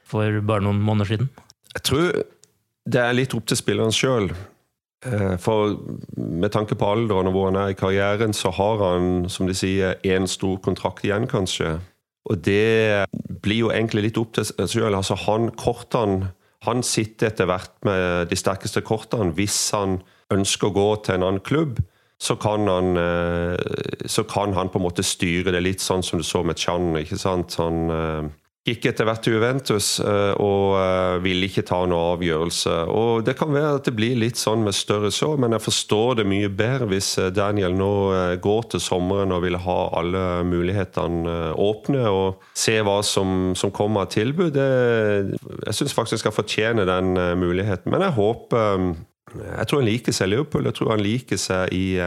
for 0.09 0.43
bare 0.45 0.65
noen 0.65 0.81
måneder 0.83 1.15
siden? 1.15 1.33
Jeg 1.73 1.85
tror 1.89 2.23
det 2.93 2.99
er 3.01 3.15
litt 3.15 3.33
opp 3.35 3.47
til 3.49 3.59
spilleren 3.59 3.95
sjøl. 3.95 4.31
Eh, 5.05 5.37
for 5.41 5.77
med 6.17 6.51
tanke 6.53 6.77
på 6.79 6.87
alderen 6.87 7.29
og 7.29 7.35
hvor 7.35 7.49
han 7.49 7.59
er 7.59 7.73
i 7.73 7.77
karrieren, 7.77 8.33
så 8.33 8.53
har 8.55 8.83
han, 8.83 9.29
som 9.29 9.47
de 9.49 9.55
sier, 9.57 9.97
én 10.05 10.27
stor 10.29 10.59
kontrakt 10.63 11.03
igjen, 11.05 11.27
kanskje. 11.27 11.77
Og 12.31 12.39
det 12.45 13.05
blir 13.43 13.65
jo 13.65 13.71
egentlig 13.73 14.07
litt 14.07 14.19
opp 14.21 14.35
til 14.37 14.47
seg 14.47 14.69
sjøl. 14.71 14.95
Altså, 14.95 15.17
han, 15.25 15.49
kortene, 15.59 16.31
han 16.63 16.83
sitter 16.87 17.31
etter 17.31 17.49
hvert 17.49 17.73
med 17.83 18.29
de 18.31 18.37
sterkeste 18.39 18.83
kortene. 18.85 19.33
Hvis 19.35 19.57
han 19.75 19.99
ønsker 20.31 20.69
å 20.69 20.75
gå 20.77 20.87
til 21.03 21.17
en 21.17 21.27
annen 21.27 21.43
klubb, 21.43 21.81
så 22.23 22.37
kan 22.39 22.67
han, 22.71 22.95
eh, 22.95 23.57
så 24.07 24.23
kan 24.23 24.53
han 24.55 24.69
på 24.71 24.79
en 24.79 24.85
måte 24.85 25.03
styre 25.03 25.51
det 25.51 25.63
litt 25.65 25.83
sånn 25.83 26.03
som 26.05 26.21
du 26.21 26.23
så 26.23 26.43
med 26.43 26.57
Chan. 26.57 26.95
ikke 26.95 27.19
sant? 27.19 27.57
Eh, 27.59 28.29
Gikk 28.63 28.85
etter 28.87 29.03
hvert 29.03 29.19
til 29.25 29.33
Juventus 29.35 29.87
eh, 29.99 30.37
og 30.39 30.77
eh, 30.79 31.17
ville 31.25 31.49
ikke 31.49 31.65
ta 31.67 31.81
noen 31.83 32.13
avgjørelse. 32.15 32.75
Og 32.95 33.25
Det 33.27 33.33
kan 33.35 33.51
være 33.51 33.73
at 33.75 33.89
det 33.89 33.91
blir 33.97 34.15
litt 34.15 34.39
sånn 34.39 34.63
med 34.63 34.77
større 34.77 35.09
så, 35.11 35.33
men 35.35 35.51
jeg 35.51 35.65
forstår 35.65 36.21
det 36.21 36.25
mye 36.31 36.47
bedre 36.47 36.87
hvis 36.93 37.09
eh, 37.19 37.33
Daniel 37.35 37.75
nå 37.75 37.91
går 38.39 38.69
til 38.71 38.83
sommeren 38.85 39.35
og 39.35 39.43
vil 39.43 39.59
ha 39.65 39.77
alle 39.99 40.23
mulighetene 40.47 41.51
åpne 41.59 42.05
og 42.07 42.47
se 42.55 42.77
hva 42.87 43.01
som, 43.03 43.51
som 43.59 43.73
kommer 43.75 44.07
av 44.07 44.13
tilbud. 44.15 44.55
Det, 44.55 44.69
jeg 45.67 45.79
syns 45.81 45.97
faktisk 45.97 46.21
jeg 46.21 46.23
skal 46.23 46.37
fortjene 46.37 46.87
den 46.87 47.17
muligheten. 47.41 47.91
Men 47.91 48.07
jeg 48.07 48.15
håper 48.15 48.93
jeg 49.33 49.67
tror 49.67 49.81
han 49.81 49.89
liker 49.89 50.15
seg 50.15 50.29
i 50.29 50.35
Liverpool. 50.37 50.67
Jeg 50.69 50.77
tror 50.77 50.93
han 50.93 51.03
liker 51.03 51.39
seg 51.41 51.75
i, 51.75 51.97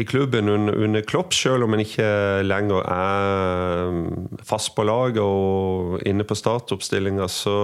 i 0.00 0.04
klubben 0.04 0.48
under, 0.48 1.00
Klopp, 1.04 1.34
selv 1.36 1.66
om 1.66 1.74
han 1.74 1.84
ikke 1.84 2.08
lenger 2.46 2.84
er 2.88 3.90
mm, 3.92 4.38
fast 4.44 4.72
på 4.76 4.86
laget 4.88 5.20
og 5.20 5.98
inne 6.08 6.24
på 6.24 6.36
startoppstillinga. 6.38 7.26
Så 7.28 7.56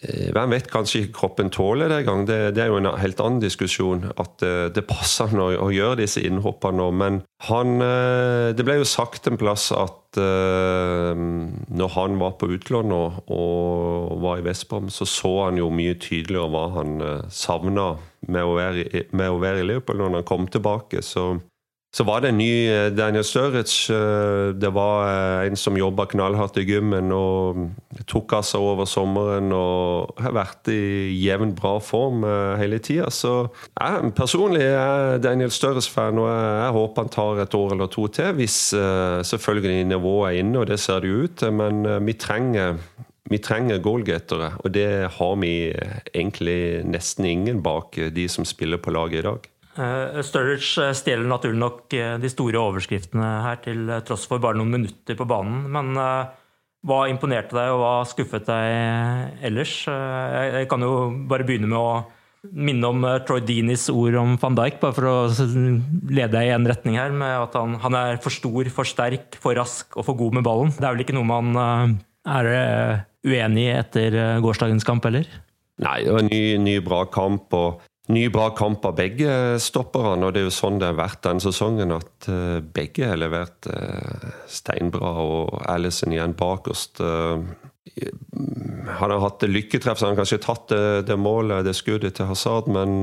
eh, 0.00 0.32
hvem 0.34 0.56
vet, 0.56 0.66
kanskje 0.72 1.04
ikke 1.04 1.14
kroppen 1.20 1.52
tåler 1.54 1.92
det 1.92 2.00
engang. 2.00 2.24
Det, 2.26 2.38
det 2.56 2.64
er 2.64 2.72
jo 2.72 2.80
en 2.80 2.90
helt 2.98 3.22
annen 3.22 3.38
diskusjon. 3.44 4.08
At 4.18 4.42
eh, 4.42 4.66
det 4.74 4.82
passer 4.90 5.30
han 5.30 5.44
å, 5.44 5.46
å, 5.62 5.68
gjøre 5.70 6.00
disse 6.02 6.24
innhoppene 6.26 6.80
nå. 6.82 6.88
Men 6.90 7.20
han 7.46 7.78
Det 7.78 8.66
ble 8.66 8.80
jo 8.80 8.88
sagt 8.88 9.30
en 9.30 9.38
plass 9.40 9.70
at 9.72 10.18
når 10.18 11.92
han 11.94 12.16
var 12.18 12.32
på 12.40 12.48
utlån 12.50 12.90
og, 12.92 13.20
og 13.30 14.16
var 14.24 14.40
i 14.40 14.44
Vestbrom, 14.48 14.88
så 14.90 15.06
så 15.06 15.30
han 15.44 15.60
jo 15.60 15.68
mye 15.70 15.94
tydeligere 16.02 16.50
hva 16.50 16.64
han 16.74 16.96
savna 17.30 17.92
med 18.26 18.42
å 18.42 18.56
være, 18.58 19.04
med 19.14 19.30
å 19.30 19.38
være 19.38 19.62
i 19.62 19.68
Liverpool. 19.70 20.02
Når 20.02 20.18
han 20.18 20.26
kom 20.26 20.50
tilbake, 20.50 20.98
så, 21.06 21.36
så 21.90 22.04
var 22.06 22.22
det 22.22 22.30
en 22.30 22.38
ny 22.38 22.52
eh, 22.70 22.88
Daniel 22.94 23.24
Sturridge. 23.26 23.90
Eh, 23.90 24.52
det 24.54 24.70
var 24.76 25.08
eh, 25.08 25.48
en 25.48 25.58
som 25.58 25.78
jobba 25.78 26.06
knallhardt 26.12 26.60
i 26.62 26.64
gymmen 26.68 27.10
og 27.10 27.64
tok 28.06 28.36
av 28.38 28.46
seg 28.46 28.62
over 28.62 28.86
sommeren 28.86 29.50
og 29.56 30.14
har 30.22 30.36
vært 30.36 30.70
i 30.70 31.10
jevn 31.18 31.56
bra 31.58 31.74
form 31.82 32.22
hele 32.60 32.78
tida. 32.78 33.10
Så 33.10 33.34
jeg 33.74 34.14
personlig 34.14 34.62
er 34.68 35.18
Daniel 35.22 35.50
Sturridge-fan, 35.50 36.22
og 36.22 36.30
jeg, 36.30 36.72
håper 36.78 37.02
han 37.02 37.14
tar 37.18 37.42
et 37.42 37.58
år 37.58 37.74
eller 37.74 37.90
to 37.90 38.06
til. 38.14 38.32
Hvis 38.38 38.58
selvfølgelig 39.26 39.84
nivået 39.90 40.30
er 40.30 40.40
inne, 40.44 40.62
og 40.62 40.70
det 40.70 40.78
ser 40.82 41.02
det 41.02 41.10
jo 41.10 41.24
ut 41.26 41.38
til. 41.42 41.54
Men 41.58 41.82
vi 42.06 42.14
trenger 42.14 42.78
vi 43.30 43.38
trenger 43.38 43.78
goalgettere, 43.78 44.56
og 44.58 44.72
det 44.74 44.88
har 45.14 45.34
vi 45.38 45.52
egentlig 46.10 46.82
nesten 46.82 47.28
ingen 47.30 47.60
bak 47.62 47.98
de 48.10 48.26
som 48.30 48.46
spiller 48.48 48.80
på 48.82 48.94
laget 48.94 49.20
i 49.20 49.26
dag. 49.28 49.50
Uh, 49.78 50.18
Sturridge 50.26 50.82
eh, 50.82 50.94
stjeler 50.98 51.28
naturlig 51.30 51.60
nok 51.60 51.94
eh, 51.94 52.16
de 52.18 52.28
store 52.32 52.58
overskriftene 52.58 53.26
her, 53.44 53.60
til 53.62 53.90
tross 54.06 54.26
for 54.26 54.42
bare 54.42 54.58
noen 54.58 54.72
minutter 54.74 55.18
på 55.18 55.26
banen. 55.30 55.68
Men 55.70 55.94
hva 55.94 57.02
imponerte 57.10 57.54
deg, 57.54 57.74
og 57.74 57.82
hva 57.82 57.92
skuffet 58.08 58.48
deg 58.48 59.44
ellers? 59.46 59.74
Jeg 59.86 60.68
kan 60.70 60.82
jo 60.82 61.10
bare 61.28 61.44
begynne 61.46 61.68
med 61.68 61.78
å 61.78 61.90
minne 62.56 62.88
om 62.88 63.04
Troy 63.28 63.42
Deanies 63.44 63.84
ord 63.92 64.16
om 64.16 64.38
van 64.40 64.56
Dijk, 64.56 64.78
bare 64.80 64.96
for 64.96 65.08
å 65.10 65.16
lede 65.28 66.32
deg 66.32 66.48
i 66.48 66.54
en 66.54 66.68
retning 66.70 66.96
her, 66.96 67.12
med 67.12 67.34
at 67.36 67.58
han, 67.60 67.76
han, 67.82 67.98
er 68.00 68.22
for 68.24 68.32
stor, 68.32 68.72
for 68.72 68.88
sterk, 68.88 69.36
for 69.42 69.60
rask 69.60 69.92
og 70.00 70.08
for 70.08 70.16
god 70.16 70.40
med 70.40 70.46
ballen. 70.48 70.72
Det 70.72 70.86
er 70.86 70.96
vel 70.96 71.04
ikke 71.04 71.18
noe 71.18 71.28
man 71.28 72.00
er 72.24 72.50
uenig 73.26 73.68
i 73.68 73.76
etter 73.76 74.16
eh, 74.16 74.40
gårsdagens 74.42 74.86
kamp, 74.86 75.06
eller? 75.08 75.28
Nei, 75.80 76.00
det 76.04 76.12
var 76.12 76.24
en 76.24 76.30
ny, 76.30 76.42
ny 76.60 76.76
bra 76.84 77.04
kamp. 77.12 77.52
og 77.56 77.80
Ny 78.08 78.28
bra 78.32 78.48
kamp 78.56 78.84
av 78.88 78.96
begge 78.98 79.58
stopperne, 79.62 80.24
og 80.24 80.34
det 80.34 80.40
er 80.40 80.48
jo 80.48 80.54
sånn 80.54 80.80
det 80.80 80.88
har 80.88 80.98
vært 80.98 81.20
denne 81.26 81.44
sesongen. 81.44 81.92
At 81.94 82.28
uh, 82.32 82.58
begge 82.64 83.10
har 83.10 83.20
levert 83.20 83.68
uh, 83.70 84.30
steinbra, 84.50 85.12
og 85.20 85.60
Alison 85.70 86.14
igjen 86.14 86.34
bakerst. 86.38 87.02
Uh, 87.04 87.44
han 88.00 89.12
har 89.12 89.20
hatt 89.22 89.46
lykketreff, 89.46 90.00
så 90.00 90.08
han 90.08 90.16
har 90.16 90.22
kanskje 90.24 90.42
tatt 90.42 90.66
det, 90.72 90.82
det 91.10 91.18
målet, 91.20 91.64
det 91.66 91.76
skuddet 91.76 92.16
til 92.16 92.30
Hazard, 92.30 92.68
men 92.70 93.00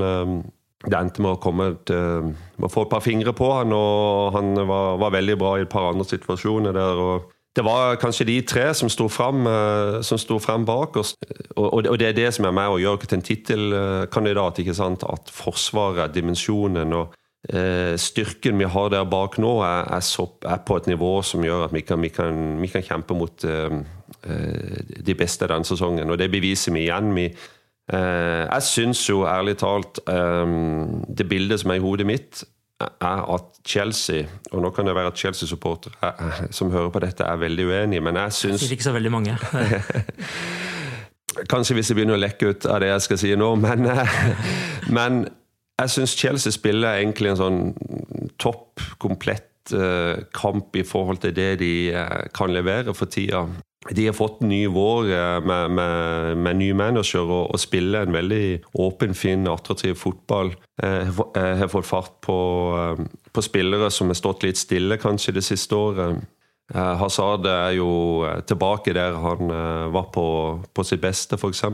det 0.84 0.94
endte 0.96 1.22
med 1.22 1.34
å 1.34 1.40
komme 1.42 1.70
til, 1.86 2.30
å 2.62 2.70
få 2.70 2.86
et 2.86 2.92
par 2.92 3.02
fingre 3.04 3.34
på 3.36 3.48
han, 3.52 3.74
og 3.74 4.34
han 4.36 4.54
var, 4.68 4.96
var 5.02 5.14
veldig 5.14 5.36
bra 5.40 5.56
i 5.58 5.64
et 5.66 5.72
par 5.72 5.90
andre 5.90 6.06
situasjoner 6.08 6.76
der. 6.76 7.02
og 7.02 7.37
det 7.56 7.64
var 7.64 7.96
kanskje 7.98 8.26
de 8.28 8.40
tre 8.46 8.68
som 8.74 8.90
sto 8.92 9.08
fram, 9.08 9.46
eh, 9.46 10.38
frem 10.40 10.64
bak 10.64 10.96
oss. 10.96 11.14
Og, 11.56 11.98
det 11.98 12.08
er 12.08 12.12
det 12.12 12.34
som 12.34 12.44
er 12.44 12.52
med 12.52 12.68
å 12.68 12.78
gjøre 12.78 13.06
til 13.06 13.18
en 13.18 13.22
tittelkandidat. 13.22 14.58
At 15.02 15.30
Forsvaret, 15.30 16.14
dimensjonen 16.14 16.92
og 16.92 17.14
eh, 17.52 17.96
styrken 17.96 18.58
vi 18.58 18.64
har 18.64 18.90
der 18.90 19.04
bak 19.04 19.38
nå, 19.38 19.62
er, 19.62 19.90
er, 19.90 20.58
på 20.66 20.76
et 20.76 20.86
nivå 20.86 21.22
som 21.22 21.42
gjør 21.42 21.64
at 21.64 21.74
vi 21.74 21.80
kan, 21.80 22.00
vi 22.00 22.08
kan, 22.08 22.60
vi 22.60 22.68
kan 22.68 22.82
kjempe 22.82 23.14
mot 23.14 23.44
eh, 23.44 23.80
de 25.06 25.14
beste 25.14 25.48
denne 25.48 25.64
sesongen. 25.64 26.10
Og 26.10 26.18
det 26.18 26.30
beviser 26.30 26.72
vi 26.72 26.86
igjen. 26.86 27.14
Vi, 27.14 27.32
jeg 27.88 28.62
syns 28.62 29.00
jo 29.08 29.22
ærlig 29.24 29.56
talt 29.56 29.98
det 30.04 31.24
bildet 31.24 31.62
som 31.62 31.70
er 31.72 31.78
i 31.78 31.80
hodet 31.80 32.06
mitt, 32.06 32.42
er 32.80 33.22
at 33.34 33.58
Chelsea 33.66 34.26
Og 34.52 34.62
nå 34.62 34.70
kan 34.70 34.86
det 34.86 34.94
være 34.94 35.12
at 35.12 35.18
Chelsea-supportere 35.18 36.52
som 36.54 36.70
hører 36.70 36.92
på 36.94 37.02
dette, 37.02 37.24
er 37.24 37.40
veldig 37.40 37.66
uenige, 37.66 38.00
men 38.00 38.16
jeg 38.16 38.32
syns 38.32 38.70
Ikke 38.70 38.86
så 38.86 38.94
veldig 38.94 39.12
mange. 39.12 39.38
Kanskje 41.52 41.78
hvis 41.78 41.90
jeg 41.90 41.98
begynner 41.98 42.18
å 42.18 42.22
lekke 42.22 42.50
ut 42.50 42.66
av 42.66 42.80
det 42.82 42.92
jeg 42.92 43.04
skal 43.04 43.20
si 43.20 43.34
nå, 43.38 43.50
men, 43.62 43.86
men 44.96 45.20
jeg 45.78 45.94
syns 45.94 46.16
Chelsea 46.18 46.54
spiller 46.54 46.98
egentlig 46.98 47.32
en 47.32 47.42
sånn 47.42 47.60
topp, 48.42 48.82
komplett 48.98 49.46
kamp 50.34 50.76
i 50.76 50.84
forhold 50.86 51.22
til 51.22 51.34
det 51.36 51.58
de 51.62 51.72
uh, 51.94 52.28
kan 52.34 52.52
levere 52.54 52.94
for 52.96 53.10
tida. 53.10 53.46
De 53.94 54.04
har 54.08 54.16
fått 54.16 54.42
en 54.42 54.50
ny 54.50 54.64
vår 54.74 55.10
uh, 55.10 55.38
med, 55.44 55.70
med, 55.76 56.36
med, 56.44 56.58
ny 56.60 56.72
manager 56.76 57.24
og, 57.26 57.54
og 57.54 57.60
spiller 57.62 58.06
en 58.06 58.16
veldig 58.16 58.42
åpen, 58.84 59.14
fin, 59.14 59.46
attraktiv 59.48 59.96
fotball. 60.00 60.54
Jeg 60.82 61.58
har 61.62 61.70
fått 61.72 61.88
fart 61.88 62.18
på, 62.22 62.38
på 63.32 63.42
spillere 63.42 63.90
som 63.90 64.12
har 64.12 64.18
stått 64.18 64.44
litt 64.46 64.60
stille 64.60 65.00
kanskje 65.00 65.34
det 65.38 65.46
siste 65.46 65.74
året. 65.74 66.20
Hazard 66.70 67.48
er 67.48 67.72
jo 67.78 67.88
tilbake 68.46 68.92
der 68.94 69.16
han 69.18 69.50
var 69.94 70.10
på, 70.14 70.26
på 70.70 70.84
sitt 70.84 71.00
beste, 71.02 71.38
f.eks. 71.40 71.64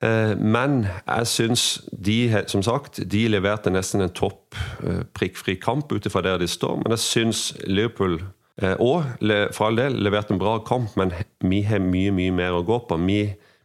Eh, 0.00 0.32
men 0.38 0.86
jeg 1.04 1.28
syns 1.28 1.64
de 1.92 2.44
som 2.48 2.62
sagt, 2.64 3.02
de 3.12 3.26
leverte 3.28 3.72
nesten 3.72 4.00
en 4.04 4.12
topp 4.16 4.56
eh, 4.84 5.02
prikkfri 5.16 5.58
kamp 5.60 5.92
ut 5.92 6.06
ifra 6.08 6.22
der 6.24 6.40
de 6.40 6.48
står. 6.48 6.80
Men 6.82 6.96
jeg 6.96 7.04
syns 7.04 7.42
Liverpool 7.66 8.20
òg, 8.60 9.10
eh, 9.24 9.48
for 9.56 9.68
all 9.68 9.80
del, 9.80 9.98
leverte 10.00 10.34
en 10.34 10.40
bra 10.40 10.58
kamp, 10.64 10.96
men 11.00 11.12
vi 11.44 11.62
har 11.68 11.84
mye 11.84 12.14
mye 12.16 12.32
mer 12.32 12.56
å 12.56 12.64
gå 12.64 12.80
på. 12.88 12.96
Vi, 13.04 13.20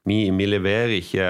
vi, 0.07 0.19
vi 0.31 0.51
leverer 0.51 0.99
ikke 0.99 1.29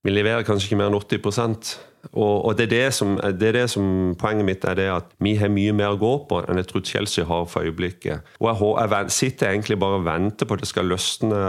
vi 0.00 0.12
leverer 0.14 0.46
kanskje 0.48 0.70
ikke 0.70 0.80
mer 0.80 0.88
enn 0.88 0.96
80 0.96 1.74
og, 2.16 2.46
og 2.48 2.54
det, 2.56 2.64
er 2.64 2.70
det, 2.70 2.94
som, 2.96 3.18
det, 3.20 3.48
er 3.50 3.56
det 3.58 3.66
som 3.68 4.14
Poenget 4.16 4.46
mitt 4.48 4.62
er 4.64 4.78
det 4.78 4.86
at 4.88 5.10
vi 5.20 5.34
har 5.36 5.52
mye 5.52 5.74
mer 5.76 5.92
å 5.92 5.98
gå 6.00 6.12
på 6.30 6.38
enn 6.40 6.56
jeg 6.56 6.70
tror 6.70 6.84
Chelsea 6.88 7.26
har 7.28 7.44
for 7.44 7.68
øyeblikket. 7.68 8.30
Og 8.40 8.48
jeg, 8.48 8.88
jeg 8.94 9.12
sitter 9.12 9.50
egentlig 9.50 9.76
bare 9.82 9.98
og 10.00 10.06
venter 10.08 10.48
på 10.48 10.56
at 10.56 10.64
det 10.64 10.70
skal 10.70 10.88
løsne 10.88 11.42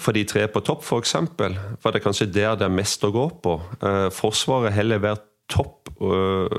for 0.00 0.16
de 0.16 0.24
tre 0.26 0.46
på 0.50 0.62
topp, 0.66 0.82
f.eks. 0.82 1.16
For, 1.38 1.90
det 1.90 2.00
er 2.00 2.04
kanskje 2.04 2.30
der 2.32 2.56
det 2.58 2.66
er 2.66 2.74
mest 2.74 3.04
å 3.06 3.12
gå 3.14 3.26
på. 3.42 3.58
Eh, 3.86 4.08
Forsvaret 4.14 4.74
har 4.74 4.90
vært 5.02 5.26
topp 5.50 5.92
eh, 6.02 6.58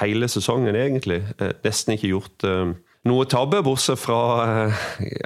hele 0.00 0.28
sesongen, 0.28 0.76
egentlig. 0.76 1.22
Nesten 1.64 1.96
ikke 1.96 2.12
gjort 2.12 2.46
noe 3.08 3.26
tabbe, 3.30 3.62
bortsett 3.64 4.00
fra 4.00 4.68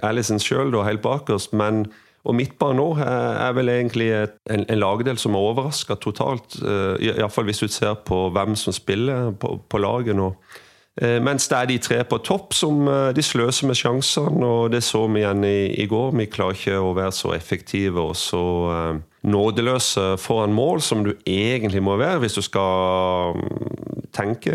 Alison 0.06 0.40
sjøl, 0.42 0.74
helt 0.86 1.04
bakerst. 1.04 1.54
Men 1.58 1.86
og 2.22 2.36
midtbanen 2.38 2.78
nå 2.78 2.84
er 3.02 3.54
vel 3.56 3.70
egentlig 3.72 4.12
en, 4.14 4.62
en 4.62 4.78
lagdel 4.78 5.18
som 5.18 5.34
er 5.34 5.42
overraska 5.42 5.96
totalt. 5.98 6.54
Iallfall 7.02 7.48
hvis 7.48 7.64
du 7.64 7.66
ser 7.66 7.96
på 8.06 8.28
hvem 8.30 8.54
som 8.54 8.74
spiller 8.76 9.32
på, 9.34 9.56
på 9.66 9.80
laget 9.82 10.14
nå. 10.14 10.28
Eh, 10.30 10.68
mens 11.00 11.46
det 11.48 11.56
er 11.56 11.68
de 11.70 11.78
tre 11.80 11.98
på 12.04 12.18
topp 12.20 12.52
som 12.52 12.84
eh, 12.88 13.12
de 13.16 13.22
sløser 13.24 13.70
med 13.70 13.78
sjansene, 13.80 14.44
og 14.44 14.74
det 14.74 14.82
så 14.84 15.06
vi 15.08 15.22
igjen 15.22 15.44
i, 15.48 15.72
i 15.80 15.86
går. 15.88 16.12
Vi 16.20 16.28
klarer 16.28 16.58
ikke 16.58 16.80
å 16.84 16.92
være 16.98 17.14
så 17.16 17.32
effektive 17.32 18.02
og 18.02 18.16
så 18.20 18.42
uh, 18.68 19.00
nådeløse 19.24 20.18
foran 20.20 20.52
mål 20.52 20.82
som 20.84 21.04
du 21.06 21.14
egentlig 21.24 21.80
må 21.84 21.96
være 21.96 22.20
hvis 22.24 22.36
du 22.36 22.42
skal 22.44 23.38
mm, 23.38 24.10
tenke 24.12 24.52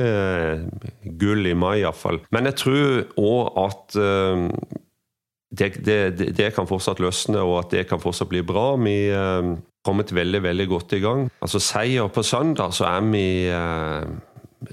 gull 1.17 1.50
i 1.50 1.56
mai, 1.58 1.79
iallfall. 1.82 2.22
Men 2.29 2.51
jeg 2.51 2.60
tror 2.62 3.00
òg 3.17 3.58
at 3.63 3.98
det, 5.58 5.72
det, 5.88 6.29
det, 6.38 6.51
kan 6.53 6.70
fortsatt 6.70 7.01
løsne, 7.01 7.41
og 7.41 7.63
at 7.63 7.74
det 7.74 7.88
kan 7.89 8.03
fortsatt 8.03 8.29
bli 8.29 8.44
bra. 8.46 8.75
Vi 8.77 8.98
kommet 9.88 10.12
veldig 10.13 10.44
veldig 10.44 10.67
godt 10.70 10.94
i 10.98 11.01
gang. 11.01 11.25
Altså 11.41 11.63
Seier 11.63 12.12
på 12.12 12.22
søndag, 12.27 12.75
så 12.75 12.86
er 12.91 13.08
vi 13.08 13.25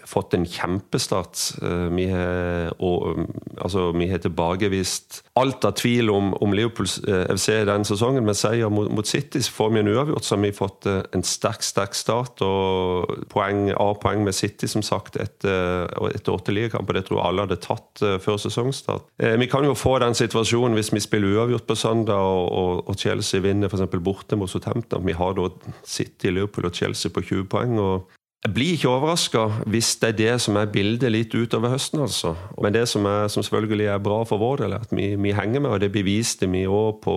fått 0.09 0.35
en 0.35 0.47
kjempestart. 0.47 1.39
Eh, 1.63 1.87
vi 1.95 2.07
har, 2.11 2.73
og, 2.83 3.25
altså, 3.61 3.91
vi 3.97 4.09
har 4.11 4.23
tilbakevist 4.25 5.23
alt 5.39 5.65
av 5.67 5.77
tvil 5.79 6.11
om, 6.13 6.33
om 6.45 6.55
Liverpool 6.57 6.89
eh, 7.09 7.27
FC 7.35 7.51
denne 7.69 7.87
sesongen. 7.89 8.27
Med 8.27 8.39
seier 8.39 8.73
mot, 8.73 8.91
mot, 8.93 9.07
City 9.07 9.43
så 9.45 9.53
får 9.53 9.75
vi 9.75 9.83
en 9.83 9.93
uavgjort, 9.93 10.27
så 10.27 10.37
har 10.37 10.43
vi 10.45 10.53
fått 10.57 10.89
eh, 10.91 11.03
en 11.17 11.27
sterk 11.27 11.65
sterk 11.67 11.97
start. 11.99 12.43
og 12.45 13.27
poeng, 13.33 13.69
A-poeng 13.75 14.25
med 14.25 14.37
City, 14.37 14.69
som 14.71 14.85
sagt, 14.85 15.19
etter, 15.21 15.91
etter 16.11 16.35
åtte 16.35 16.55
ligakamper. 16.55 16.99
Det 16.99 17.07
tror 17.09 17.21
jeg 17.21 17.29
alle 17.29 17.47
hadde 17.47 17.61
tatt 17.63 18.05
før 18.25 18.41
sesongstart. 18.41 19.07
Vi 19.41 19.49
kan 19.51 19.65
jo 19.67 19.77
få 19.79 19.97
den 20.03 20.17
situasjonen 20.17 20.77
hvis 20.79 20.93
vi 20.95 21.03
spiller 21.03 21.39
uavgjort 21.39 21.67
på 21.69 21.77
søndag 21.79 22.19
og, 22.19 22.49
og, 22.51 22.83
og 22.91 22.99
Chelsea 23.01 23.43
vinner 23.45 23.71
f.eks. 23.71 23.87
borte 24.05 24.39
mot 24.39 24.51
Southampton. 24.51 25.07
Vi 25.07 25.17
har 25.17 25.37
da 25.39 25.49
City, 25.87 26.33
Liverpool 26.33 26.69
og 26.69 26.77
Chelsea 26.77 27.13
på 27.13 27.23
20 27.25 27.49
poeng. 27.53 27.79
og 27.79 28.13
jeg 28.45 28.53
blir 28.53 28.75
ikke 28.77 28.91
overraska 28.93 29.45
hvis 29.73 29.95
det 30.03 30.11
er 30.11 30.17
det 30.19 30.33
som 30.45 30.59
er 30.61 30.73
bildet 30.73 31.13
litt 31.13 31.33
utover 31.33 31.73
høsten. 31.73 32.03
altså. 32.05 32.35
Men 32.61 32.75
det 32.77 32.85
som, 32.91 33.07
er, 33.09 33.29
som 33.33 33.43
selvfølgelig 33.43 33.87
er 33.89 34.05
bra 34.05 34.21
for 34.29 34.43
vår 34.43 34.61
del, 34.61 34.75
er 34.77 34.85
at 34.85 34.93
vi, 34.93 35.15
vi 35.17 35.33
henger 35.33 35.65
med, 35.65 35.71
og 35.71 35.81
det 35.81 35.93
beviste 35.95 36.51
vi 36.53 36.67
òg 36.69 37.01
på, 37.05 37.17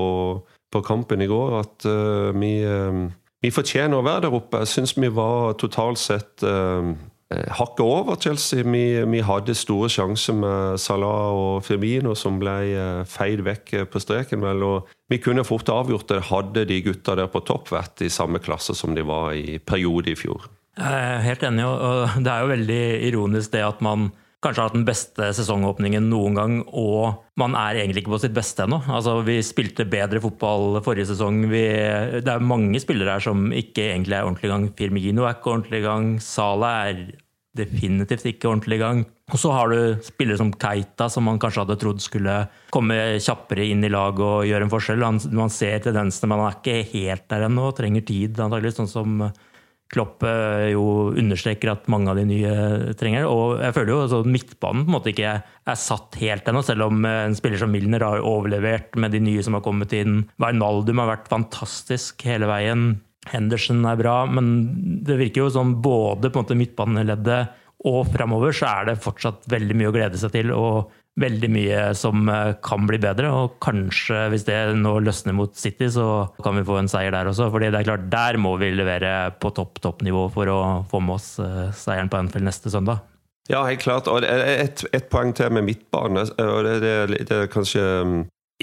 på, 0.71 0.81
kampen 0.87 1.21
i 1.21 1.27
går. 1.27 1.59
At 1.59 1.87
uh, 1.89 2.31
vi, 2.31 2.53
uh, 2.63 3.11
vi, 3.43 3.51
fortjener 3.51 3.99
å 3.99 4.07
være 4.07 4.27
der 4.27 4.39
oppe. 4.39 4.63
Jeg 4.63 4.71
syns 4.71 4.95
vi 4.95 5.11
var 5.11 5.57
totalt 5.59 5.99
sett 5.99 6.45
uh, 6.47 6.95
hakket 7.59 7.83
over 7.83 8.15
Chelsea. 8.23 8.63
Vi, 8.63 8.85
vi, 9.11 9.19
hadde 9.27 9.55
store 9.59 9.91
sjanser 9.91 10.37
med 10.39 10.79
Salah 10.79 11.35
og 11.35 11.65
Firmino 11.67 12.15
som 12.15 12.39
ble 12.39 13.03
feid 13.03 13.43
vekk 13.43 13.81
på 13.91 13.99
streken. 13.99 14.47
vel, 14.47 14.63
og 14.63 14.93
Vi 15.11 15.19
kunne 15.19 15.43
fort 15.43 15.67
avgjort 15.67 16.07
det 16.07 16.29
hadde 16.31 16.63
de 16.71 16.79
gutta 16.87 17.19
der 17.19 17.27
på 17.27 17.43
topp 17.43 17.73
vært 17.75 18.05
i 18.07 18.07
samme 18.07 18.39
klasse 18.39 18.77
som 18.79 18.95
de 18.95 19.03
var 19.03 19.35
i 19.35 19.59
periode 19.59 20.15
i 20.15 20.15
fjor. 20.15 20.47
Helt 20.77 21.43
enig, 21.47 21.65
og 21.65 22.21
det 22.21 22.31
er 22.31 22.43
jo 22.43 22.53
veldig 22.53 22.81
ironisk 23.09 23.53
det 23.55 23.65
at 23.65 23.83
man 23.85 24.11
kanskje 24.45 24.61
har 24.61 24.69
hatt 24.69 24.77
den 24.77 24.85
beste 24.85 25.27
sesongåpningen 25.33 26.09
noen 26.11 26.37
gang, 26.37 26.57
og 26.69 27.23
man 27.41 27.55
er 27.57 27.79
egentlig 27.79 28.03
ikke 28.03 28.13
på 28.13 28.19
sitt 28.21 28.35
beste 28.35 28.67
ennå. 28.67 28.83
Altså, 28.85 29.15
vi 29.25 29.39
spilte 29.45 29.87
bedre 29.89 30.21
fotball 30.21 30.77
forrige 30.85 31.09
sesong. 31.09 31.41
Vi, 31.49 31.63
det 32.21 32.33
er 32.33 32.45
mange 32.45 32.77
spillere 32.83 33.17
her 33.17 33.25
som 33.25 33.49
ikke 33.49 33.89
egentlig 33.89 34.19
er 34.19 34.27
ordentlig 34.27 34.49
i 34.49 34.53
gang. 34.53 34.67
Firmino 34.77 35.25
er 35.25 35.39
ikke 35.39 35.55
ordentlig 35.55 35.81
i 35.81 35.87
gang. 35.87 36.11
Sala 36.23 36.73
er 36.91 37.01
definitivt 37.57 38.27
ikke 38.29 38.51
ordentlig 38.51 38.77
i 38.77 38.83
gang. 38.83 39.03
Og 39.33 39.41
så 39.41 39.51
har 39.51 39.73
du 39.73 40.05
spillere 40.05 40.39
som 40.39 40.53
Keita, 40.53 41.09
som 41.11 41.25
man 41.27 41.41
kanskje 41.41 41.65
hadde 41.65 41.79
trodd 41.81 42.03
skulle 42.05 42.37
komme 42.71 43.17
kjappere 43.17 43.65
inn 43.65 43.81
i 43.83 43.91
lag 43.91 44.21
og 44.21 44.45
gjøre 44.47 44.67
en 44.67 44.71
forskjell. 44.71 45.01
Man 45.33 45.51
ser 45.53 45.81
tendensene, 45.83 46.29
men 46.29 46.45
han 46.45 46.51
er 46.53 46.59
ikke 46.61 46.91
helt 46.93 47.25
der 47.33 47.49
ennå. 47.49 47.71
Trenger 47.75 48.05
tid, 48.05 48.37
antakeligvis, 48.37 48.77
sånn 48.83 48.93
som 48.93 49.17
Klopp 49.93 50.23
eh, 50.27 50.73
jo 50.73 50.83
understreker 51.15 51.71
at 51.71 51.87
mange 51.91 52.11
av 52.11 52.19
de 52.19 52.25
nye 52.27 52.93
trenger 52.99 53.23
det. 53.23 53.31
Og 53.31 53.61
jeg 53.63 53.75
føler 53.77 53.93
jo 53.93 53.99
at 54.03 54.29
midtbanen 54.29 54.83
på 54.83 54.91
en 54.91 54.97
måte 54.97 55.13
ikke 55.13 55.35
er 55.39 55.79
satt 55.79 56.17
helt 56.21 56.47
ennå, 56.49 56.63
selv 56.65 56.89
om 56.89 57.07
eh, 57.07 57.23
en 57.29 57.37
spiller 57.37 57.61
som 57.61 57.71
Milner 57.71 58.03
har 58.03 58.23
overlevert 58.25 58.97
med 58.99 59.15
de 59.15 59.23
nye 59.23 59.43
som 59.45 59.57
har 59.57 59.65
kommet 59.65 59.95
inn. 59.95 60.25
Wijnaldum 60.43 61.03
har 61.03 61.13
vært 61.13 61.31
fantastisk 61.31 62.27
hele 62.27 62.49
veien. 62.51 62.89
Henderson 63.31 63.83
er 63.87 63.99
bra, 63.99 64.21
men 64.29 64.51
det 65.07 65.19
virker 65.19 65.45
jo 65.45 65.53
som 65.55 65.77
både 65.83 66.29
på 66.29 66.39
en 66.39 66.45
måte 66.45 66.59
midtbaneleddet 66.59 67.41
og 67.87 68.07
framover 68.09 68.55
så 68.55 68.69
er 68.71 68.87
det 68.89 69.01
fortsatt 69.03 69.45
veldig 69.51 69.75
mye 69.77 69.91
å 69.91 69.95
glede 69.95 70.19
seg 70.19 70.33
til. 70.33 70.51
og 70.55 70.89
veldig 71.17 71.49
mye 71.51 71.81
som 71.97 72.29
eh, 72.29 72.53
kan 72.63 72.87
bli 72.89 72.99
bedre. 73.01 73.31
Og 73.33 73.57
kanskje, 73.63 74.27
hvis 74.33 74.45
det 74.47 74.57
nå 74.77 74.97
løsner 75.03 75.35
mot 75.37 75.53
City, 75.57 75.89
så 75.93 76.27
kan 76.43 76.57
vi 76.57 76.65
få 76.67 76.79
en 76.81 76.91
seier 76.91 77.13
der 77.13 77.29
også. 77.29 77.49
fordi 77.53 77.71
det 77.73 77.81
er 77.81 77.89
klart, 77.89 78.07
der 78.13 78.39
må 78.41 78.55
vi 78.61 78.71
levere 78.75 79.31
på 79.41 79.51
topp 79.57 79.81
toppnivå 79.83 80.27
for 80.33 80.53
å 80.53 80.59
få 80.91 81.01
med 81.03 81.17
oss 81.17 81.35
eh, 81.43 81.67
seieren 81.75 82.11
på 82.13 82.21
Anfield 82.21 82.47
neste 82.47 82.73
søndag. 82.73 83.03
Ja, 83.49 83.63
helt 83.63 83.81
klart. 83.81 84.09
Og 84.11 84.25
et, 84.27 84.83
et 84.93 85.11
poeng 85.11 85.33
til 85.35 85.51
med 85.55 85.69
midtbane. 85.69 86.25
og 86.43 86.63
det, 86.67 86.79
det, 86.83 87.21
det 87.29 87.43
er 87.43 87.51
kanskje 87.51 87.83
mm, 88.03 88.17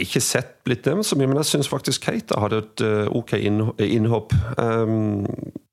ikke 0.04 0.20
sett 0.20 0.58
blitt 0.66 0.84
nevnt 0.86 1.08
så 1.08 1.16
mye, 1.16 1.30
men 1.30 1.40
jeg 1.40 1.54
syns 1.54 1.70
faktisk 1.70 2.04
Keita 2.04 2.40
hadde 2.42 2.60
et 2.60 2.84
eh, 2.84 3.08
ok 3.08 3.38
innhopp. 3.40 4.34
Um, 4.58 5.24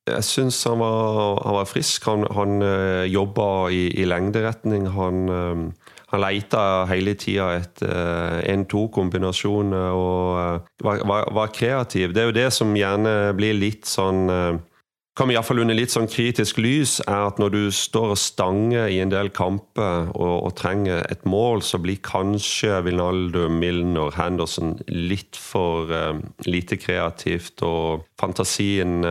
jeg 0.08 0.24
syns 0.26 0.58
han, 0.66 0.82
han, 0.82 1.58
var 1.60 1.68
frisk. 1.70 2.08
Han, 2.10 2.26
han 2.34 2.64
jobba 3.12 3.46
i, 3.70 3.84
i 4.02 4.08
lengderetning. 4.10 4.88
Han 4.96 5.30
um, 5.30 5.68
han 6.12 6.24
leita 6.24 6.64
hele 6.90 7.16
tida 7.20 7.52
etter 7.60 7.92
uh, 7.92 8.42
1-2-kombinasjoner 8.52 9.96
og 9.96 10.40
uh, 10.40 10.74
var, 10.84 11.06
var, 11.08 11.30
var, 11.34 11.54
kreativ. 11.56 12.14
Det 12.14 12.24
er 12.24 12.30
jo 12.30 12.36
det 12.40 12.50
som 12.56 12.76
gjerne 12.76 13.32
blir 13.38 13.58
litt 13.58 13.90
sånn 13.90 14.28
uh, 14.32 14.60
Kommer 15.12 15.36
iallfall 15.36 15.60
under 15.60 15.76
litt 15.76 15.92
sånn 15.92 16.08
kritisk 16.08 16.62
lys, 16.64 16.94
er 17.04 17.26
at 17.28 17.40
når 17.42 17.50
du 17.52 17.64
står 17.76 18.14
og 18.14 18.18
stanger 18.18 18.88
i 18.88 19.02
en 19.04 19.10
del 19.12 19.28
kamper 19.36 20.08
og, 20.16 20.46
og 20.48 20.54
trenger 20.56 21.04
et 21.12 21.26
mål, 21.28 21.60
så 21.68 21.82
blir 21.84 22.00
kanskje 22.00 22.78
Vinaldo, 22.86 23.50
Milner, 23.52 24.16
Henderson 24.16 24.78
litt 24.88 25.36
for 25.36 25.92
uh, 25.92 26.16
lite 26.48 26.80
kreativt, 26.80 27.60
og 27.60 28.08
fantasien 28.24 29.04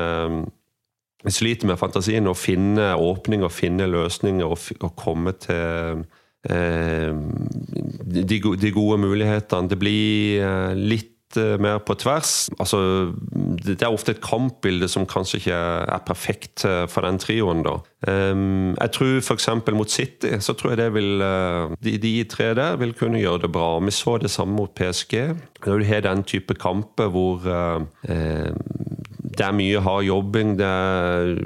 vi 1.23 1.33
sliter 1.35 1.69
med 1.69 1.79
fantasien 1.81 2.29
å 2.31 2.37
finne 2.37 2.95
åpninger, 2.97 3.53
finne 3.53 3.89
løsninger 3.91 4.47
og, 4.49 4.71
og 4.81 4.95
komme 4.97 5.35
til 5.37 6.01
eh, 6.01 6.07
de, 6.49 8.39
de, 8.41 8.71
gode 8.73 8.97
mulighetene. 9.03 9.69
Det 9.69 9.79
blir 9.81 10.41
eh, 10.41 10.77
litt 10.79 11.17
Eh, 11.37 11.59
mer 11.63 11.79
på 11.79 11.95
tvers. 11.95 12.51
Altså, 12.59 13.13
det 13.63 13.83
er 13.83 13.93
ofte 13.93 14.17
et 14.17 14.23
kampbilde 14.23 14.89
som 14.91 15.07
kanskje 15.07 15.39
ikke 15.39 15.59
er 15.95 16.03
perfekt 16.07 16.65
eh, 16.67 16.87
for 16.91 17.07
den 17.07 17.21
trioen. 17.23 17.63
da. 17.63 17.77
Jeg 18.03 18.93
tror 18.97 19.21
f.eks. 19.21 19.49
mot 19.77 19.91
City 19.91 20.33
så 20.41 20.57
tror 20.59 20.73
jeg 20.73 20.81
det 20.81 20.89
vil, 20.97 21.23
eh, 21.23 21.77
de, 21.85 21.99
de, 22.03 22.25
tre 22.25 22.51
der 22.59 22.77
vil 22.81 22.95
kunne 22.99 23.23
gjøre 23.23 23.45
det 23.45 23.53
bra. 23.55 23.79
Vi 23.79 23.95
så 23.95 24.17
det 24.19 24.31
samme 24.31 24.57
mot 24.57 24.75
PSG. 24.75 25.15
Når 25.67 25.79
du 25.79 25.85
har 25.87 26.01
den 26.09 26.25
type 26.25 26.55
kamper 26.59 27.13
hvor 27.15 27.47
eh, 27.47 28.51
det 29.31 29.47
er 29.47 29.55
mye 29.55 29.81
hard 29.81 30.05
jobbing, 30.05 30.57
det 30.59 30.67
er, 30.67 31.37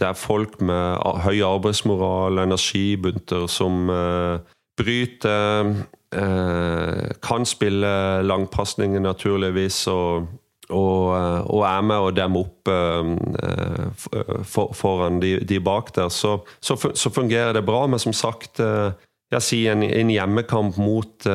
det 0.00 0.08
er 0.08 0.18
folk 0.18 0.58
med 0.64 0.98
høy 1.24 1.42
arbeidsmoral, 1.44 2.40
energibunter, 2.42 3.46
som 3.52 3.90
eh, 3.92 4.40
bryter 4.80 5.74
Eh, 6.14 7.10
kan 7.22 7.46
spille 7.46 8.22
langpasninger, 8.22 9.00
naturligvis, 9.00 9.86
og, 9.86 10.26
og, 10.68 11.16
eh, 11.16 11.40
og, 11.46 11.62
er 11.66 11.80
med 11.80 11.96
og 11.96 12.16
demmer 12.16 12.40
opp 12.40 12.70
for, 14.44 14.72
foran 14.74 15.20
de, 15.22 15.36
de, 15.46 15.60
bak 15.60 15.94
der. 15.94 16.08
Så, 16.08 16.38
så, 16.60 17.10
fungerer 17.10 17.52
det 17.52 17.64
bra. 17.64 17.86
Men 17.86 17.98
som 17.98 18.12
sagt, 18.12 18.58
jeg 19.30 19.42
sier 19.42 19.72
en, 19.76 19.82
en 19.86 20.10
hjemmekamp 20.10 20.76
mot 20.82 21.28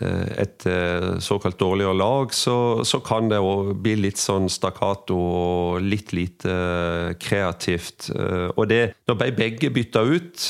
et 0.00 0.66
eh, 0.66 1.18
såkalt 1.20 1.58
dårligere 1.60 1.96
lag, 1.96 2.32
så, 2.34 2.84
så 2.88 3.00
kan 3.04 3.28
det 3.28 3.40
bli 3.84 3.96
litt 4.00 4.20
sånn 4.20 4.48
stakkato 4.50 5.16
og 5.16 5.84
litt 5.84 6.14
lite 6.16 6.54
eh, 6.54 7.12
kreativt. 7.20 8.08
Og 8.56 8.64
det, 8.70 8.80
Nå 9.08 9.16
ble 9.18 9.30
begge 9.36 9.70
bytta 9.74 10.02
ut 10.06 10.46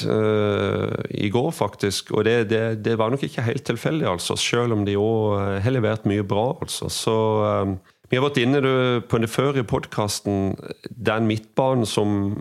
i 1.10 1.30
går, 1.32 1.50
faktisk, 1.56 2.12
og 2.14 2.24
det, 2.28 2.36
det, 2.52 2.62
det, 2.84 2.96
var 3.00 3.12
nok 3.12 3.24
ikke 3.26 3.46
helt 3.46 3.64
tilfeldig, 3.66 4.06
altså, 4.12 4.36
selv 4.38 4.76
om 4.76 4.84
de 4.86 4.96
òg 5.00 5.60
har 5.64 5.74
levert 5.74 6.06
mye 6.08 6.26
bra. 6.26 6.52
altså. 6.60 6.90
Så 6.92 7.16
Vi 8.10 8.18
har 8.18 8.26
vært 8.26 8.40
inne 8.42 8.62
på 9.08 9.20
det 9.22 9.30
før 9.30 9.60
i 9.60 9.66
podkasten. 9.66 10.54
Den 10.90 11.28
midtbanen 11.30 11.86
som 11.88 12.40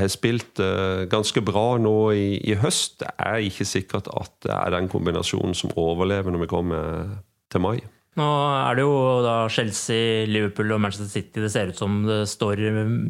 har 0.00 0.12
spilt 0.12 0.60
uh, 0.62 1.04
ganske 1.10 1.42
bra 1.44 1.76
nå 1.82 1.96
i, 2.16 2.28
i, 2.44 2.56
høst. 2.60 3.00
Det 3.02 3.12
er 3.18 3.42
ikke 3.46 3.68
sikkert 3.68 4.10
at 4.12 4.32
det 4.46 4.54
er 4.54 4.72
den 4.76 4.90
kombinasjonen 4.92 5.56
som 5.56 5.74
overlever 5.78 6.32
når 6.32 6.44
vi 6.44 6.50
kommer 6.50 7.14
til 7.52 7.64
mai. 7.64 7.76
Nå 8.16 8.26
er 8.56 8.78
det 8.78 8.84
jo 8.86 9.00
da 9.20 9.34
Chelsea, 9.52 10.24
Liverpool 10.24 10.72
og 10.72 10.80
Manchester 10.80 11.10
City 11.10 11.42
det 11.44 11.50
ser 11.52 11.68
ut 11.68 11.80
som 11.80 11.98
det 12.06 12.22
står 12.30 12.62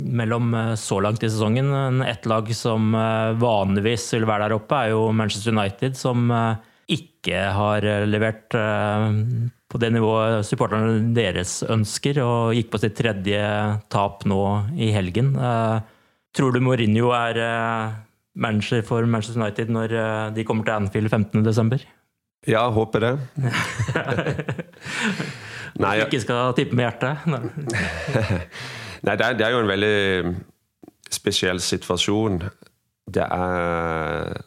mellom 0.02 0.50
eh, 0.58 0.72
så 0.80 0.98
langt 0.98 1.22
i 1.22 1.30
sesongen. 1.30 2.02
Ett 2.02 2.26
lag 2.26 2.50
som 2.58 2.90
eh, 2.98 3.36
vanligvis 3.38 4.08
vil 4.16 4.26
være 4.26 4.48
der 4.48 4.56
oppe, 4.58 4.80
er 4.80 4.96
jo 4.96 5.12
Manchester 5.14 5.54
United, 5.54 5.94
som 5.98 6.26
ikke 6.90 7.38
har 7.50 7.82
levert 8.06 8.54
på 9.66 9.78
det 9.82 9.88
nivået 9.90 10.46
supporterne 10.46 11.00
deres 11.14 11.58
ønsker, 11.66 12.20
og 12.22 12.54
gikk 12.54 12.70
på 12.70 12.80
sitt 12.82 12.94
tredje 12.98 13.40
tap 13.90 14.22
nå 14.30 14.42
i 14.78 14.92
helgen. 14.94 15.32
Tror 16.36 16.52
du 16.52 16.60
Mourinho 16.60 17.08
er 17.16 17.38
uh, 17.40 17.96
manager 18.36 18.82
for 18.84 19.06
Manchester 19.08 19.40
United 19.40 19.70
når 19.72 19.94
uh, 19.96 20.34
de 20.36 20.44
kommer 20.44 20.66
til 20.66 20.76
Anfield 20.76 21.08
15.12.? 21.12 21.86
Ja, 22.46 22.70
håper 22.70 23.00
det. 23.02 23.18
Nei, 25.82 25.96
jeg... 25.96 26.06
Ikke 26.06 26.20
skal 26.20 26.54
tippe 26.56 26.76
med 26.76 26.84
hjertet? 26.86 27.16
Nei, 29.06 29.14
det 29.16 29.26
er, 29.26 29.32
det 29.38 29.46
er, 29.46 29.52
jo 29.54 29.60
en 29.64 29.72
veldig 29.72 30.34
spesiell 31.12 31.60
situasjon. 31.60 32.42
Det 33.06 33.22
er 33.22 34.42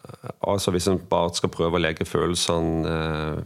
Altså, 0.47 0.71
hvis 0.71 0.87
en 0.91 0.99
bare 1.09 1.33
skal 1.35 1.49
prøve 1.51 1.75
å 1.77 1.81
legge 1.81 2.05
følelsene 2.07 2.89
uh, 2.89 3.37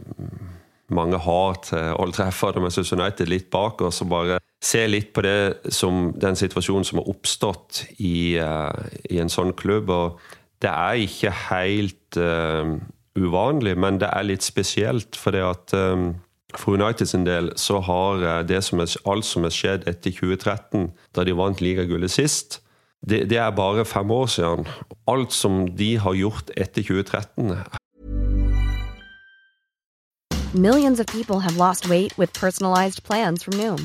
mange 0.94 1.18
har 1.18 1.54
til 1.64 1.94
Old 2.00 2.12
Trafford 2.16 2.56
og 2.58 2.62
Manchester 2.66 2.96
United 3.00 3.26
litt 3.30 3.50
bak 3.52 3.80
oss, 3.82 4.02
og 4.04 4.08
bare 4.12 4.38
se 4.64 4.86
litt 4.88 5.12
på 5.14 5.24
det 5.24 5.72
som 5.74 6.08
den 6.20 6.36
situasjonen 6.38 6.86
som 6.88 7.00
har 7.00 7.10
oppstått 7.12 7.84
i, 7.98 8.40
uh, 8.40 8.72
i 9.10 9.20
en 9.22 9.32
sånn 9.32 9.52
klubb. 9.56 9.92
og 9.92 10.20
Det 10.62 10.70
er 10.70 11.04
ikke 11.04 11.32
helt 11.50 12.18
uh, 12.18 12.76
uvanlig, 13.18 13.76
men 13.78 14.00
det 14.00 14.10
er 14.10 14.28
litt 14.28 14.46
spesielt. 14.46 15.18
For 15.20 15.36
det 15.36 15.44
at 15.44 15.76
um, 15.76 16.14
for 16.54 16.78
United 16.78 17.10
sin 17.10 17.26
del 17.26 17.52
så 17.58 17.80
har 17.82 18.44
det 18.46 18.62
som 18.64 18.80
er, 18.80 18.92
alt 19.10 19.26
som 19.26 19.42
har 19.44 19.54
skjedd 19.54 19.88
etter 19.90 20.14
2013, 20.14 20.92
da 21.16 21.24
de 21.26 21.34
vant 21.36 21.60
ligagullet 21.60 22.12
sist, 22.12 22.60
det, 23.04 23.24
det 23.28 23.40
er 23.42 23.50
bare 23.52 23.84
fem 23.84 24.10
år 24.10 24.30
siden. 24.32 24.68
Alt 25.10 25.34
som 25.34 25.66
de 25.76 25.96
har 26.00 26.14
gjort 26.16 26.54
etter 26.56 26.82
2013 26.82 27.52
Millions 30.54 31.00
of 31.00 31.06
people 31.06 31.40
have 31.40 31.56
lost 31.56 31.88
weight 31.90 32.16
with 32.16 32.32
personalized 32.32 33.02
plans 33.02 33.42
from 33.42 33.58
Noom 33.58 33.84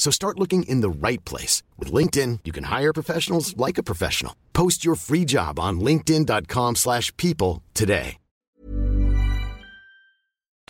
So 0.00 0.10
start 0.10 0.38
looking 0.38 0.62
in 0.62 0.80
the 0.80 0.88
right 0.88 1.22
place. 1.24 1.62
With 1.78 1.92
LinkedIn, 1.92 2.38
you 2.44 2.52
can 2.52 2.64
hire 2.64 2.92
professionals 2.92 3.54
like 3.58 3.78
a 3.78 3.82
professional. 3.82 4.32
Post 4.54 4.82
your 4.82 4.96
free 4.96 5.26
job 5.26 5.60
on 5.60 5.80
linkedin.com 5.80 6.76
slash 6.76 7.14
people 7.16 7.62
today. 7.74 8.16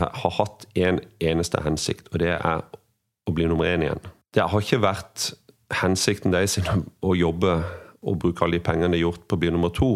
Jeg 0.00 0.08
har 0.12 0.30
hatt 0.32 0.64
en 0.80 0.98
eneste 1.20 1.60
hensikt, 1.60 2.08
og 2.12 2.22
det 2.22 2.32
er 2.32 2.62
å 3.28 3.34
bli 3.36 3.44
nummer 3.46 3.68
én 3.68 3.84
igjen. 3.84 4.00
Det 4.32 4.46
har 4.48 4.64
ikke 4.64 4.80
vært 4.80 5.26
hensikten 5.82 6.32
deres 6.32 6.56
å 7.04 7.12
jobbe 7.14 7.58
og 8.00 8.16
bruke 8.22 8.46
alle 8.46 8.56
de 8.56 8.64
pengene 8.64 8.96
gjort 8.96 9.26
på 9.28 9.36
å 9.36 9.42
bli 9.42 9.52
nummer 9.52 9.70
to, 9.76 9.90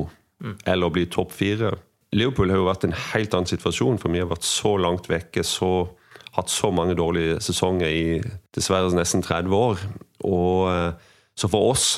mm. 0.44 0.58
eller 0.68 0.86
å 0.86 0.94
bli 0.94 1.06
topp 1.08 1.32
fire. 1.32 1.72
Liverpool 2.12 2.52
har 2.52 2.60
jo 2.60 2.68
vært 2.68 2.84
en 2.84 2.98
helt 3.14 3.34
annen 3.34 3.48
situasjon, 3.48 3.96
for 3.98 4.12
vi 4.12 4.20
har 4.20 4.28
vært 4.30 4.44
så 4.44 4.76
langt 4.76 5.08
vekke, 5.08 5.42
så, 5.42 5.72
hatt 6.34 6.50
så 6.50 6.70
mange 6.74 6.96
dårlige 6.98 7.38
sesonger 7.44 7.90
i 7.90 8.06
dessverre 8.56 8.90
nesten 8.94 9.22
30 9.22 9.54
år. 9.54 9.84
Og, 10.26 10.72
eh, 10.72 10.92
så 11.38 11.50
for 11.50 11.70
oss 11.74 11.88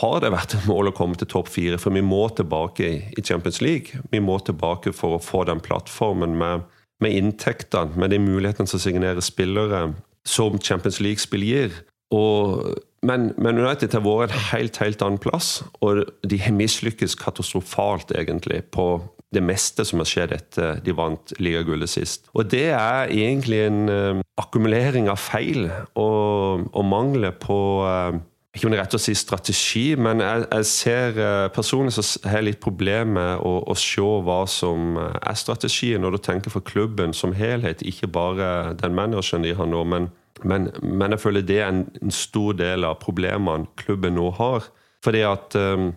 har 0.00 0.20
det 0.22 0.32
vært 0.34 0.56
et 0.56 0.66
mål 0.66 0.90
å 0.90 0.96
komme 0.96 1.18
til 1.18 1.30
topp 1.30 1.52
fire, 1.54 1.78
for 1.78 1.94
vi 1.94 2.02
må 2.02 2.26
tilbake 2.34 2.88
i 3.14 3.22
Champions 3.22 3.60
League. 3.62 4.00
Vi 4.10 4.18
må 4.18 4.40
tilbake 4.42 4.92
for 4.92 5.16
å 5.16 5.22
få 5.22 5.44
den 5.46 5.62
plattformen 5.62 6.34
med, 6.40 6.64
med 7.00 7.14
inntektene, 7.14 7.94
med 7.94 8.10
de 8.10 8.18
mulighetene 8.18 8.70
som 8.70 8.82
signerer 8.82 9.22
spillere 9.22 9.92
som 10.26 10.58
Champions 10.58 10.98
League-spill 11.04 11.44
gir. 11.46 11.76
Og, 12.14 12.74
men, 13.06 13.30
men, 13.38 13.60
United 13.60 13.94
har 13.94 14.02
vært 14.04 14.34
en 14.34 14.48
helt, 14.50 14.78
helt 14.82 15.02
annen 15.04 15.22
plass, 15.22 15.62
og 15.84 16.02
de 16.26 16.40
har 16.42 16.56
mislykkes 16.56 17.14
katastrofalt, 17.20 18.14
egentlig, 18.18 18.64
på 18.74 18.98
det 19.34 19.42
meste 19.44 19.84
som 19.86 20.00
har 20.02 20.08
skjedd 20.08 20.34
etter 20.36 20.82
de 20.84 20.94
vant 20.96 21.34
ligagullet 21.42 21.90
sist. 21.90 22.28
Og 22.34 22.46
det 22.52 22.68
er 22.74 23.10
egentlig 23.12 23.64
en 23.66 23.82
uh, 23.90 24.22
akkumulering 24.40 25.10
av 25.12 25.20
feil 25.20 25.66
og, 25.94 26.68
og 26.70 26.86
mangler 26.88 27.34
på 27.40 27.58
uh, 27.84 28.14
ikke 28.54 28.68
om 28.68 28.70
det 28.70 28.78
er 28.78 28.84
rett 28.84 28.94
å 28.94 29.02
si 29.02 29.16
strategi, 29.18 29.96
men 29.98 30.20
jeg, 30.22 30.44
jeg 30.46 30.66
ser 30.70 31.16
uh, 31.18 31.46
personlig 31.54 31.96
så 31.96 32.04
har 32.28 32.38
jeg 32.38 32.52
litt 32.52 32.60
problemer 32.62 33.10
med 33.16 33.42
å, 33.42 33.56
å, 33.66 33.74
se 33.78 34.04
hva 34.26 34.44
som 34.50 34.94
er 35.00 35.38
strategien 35.38 36.04
når 36.04 36.14
du 36.14 36.22
tenker 36.28 36.54
for 36.54 36.62
klubben 36.62 37.16
som 37.16 37.34
helhet, 37.34 37.82
ikke 37.82 38.12
bare 38.14 38.76
den 38.78 38.94
manageren 38.94 39.42
de 39.46 39.56
har 39.58 39.66
nå. 39.66 39.82
Men, 39.90 40.08
men, 40.46 40.70
men, 40.82 41.16
jeg 41.16 41.24
føler 41.24 41.46
det 41.46 41.58
er 41.60 41.72
en, 41.72 41.84
en, 42.02 42.14
stor 42.14 42.54
del 42.58 42.86
av 42.86 43.00
problemene 43.02 43.66
klubben 43.80 44.14
nå 44.18 44.30
har. 44.38 44.70
Fordi 45.04 45.20
at 45.26 45.58
um, 45.58 45.90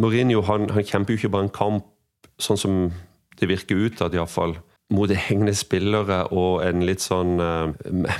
Mourinho 0.00 0.40
han, 0.46 0.70
han 0.72 0.86
kjemper 0.86 1.12
jo 1.12 1.20
ikke 1.20 1.32
bare 1.34 1.48
en 1.48 1.54
kamp 1.58 1.90
sånn 2.42 2.60
som 2.60 2.80
det 3.36 3.48
virker 3.50 3.78
ut 3.86 4.00
at 4.04 4.14
iallfall 4.16 4.56
mot 4.94 5.10
hengende 5.10 5.54
spillere 5.56 6.22
og 6.30 6.62
en 6.64 6.84
litt 6.86 7.02
sånn 7.02 7.40
uh, 7.42 7.72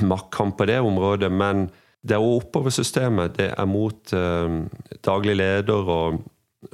maktkamp 0.02 0.56
på 0.58 0.66
det 0.68 0.80
området. 0.82 1.30
Men 1.30 1.68
det 2.06 2.16
er 2.16 2.24
òg 2.24 2.42
oppover 2.42 2.74
systemet. 2.74 3.36
Det 3.38 3.52
er 3.52 3.68
mot 3.70 4.14
uh, 4.16 4.64
daglig 5.06 5.36
leder 5.38 5.92
og, 5.96 6.24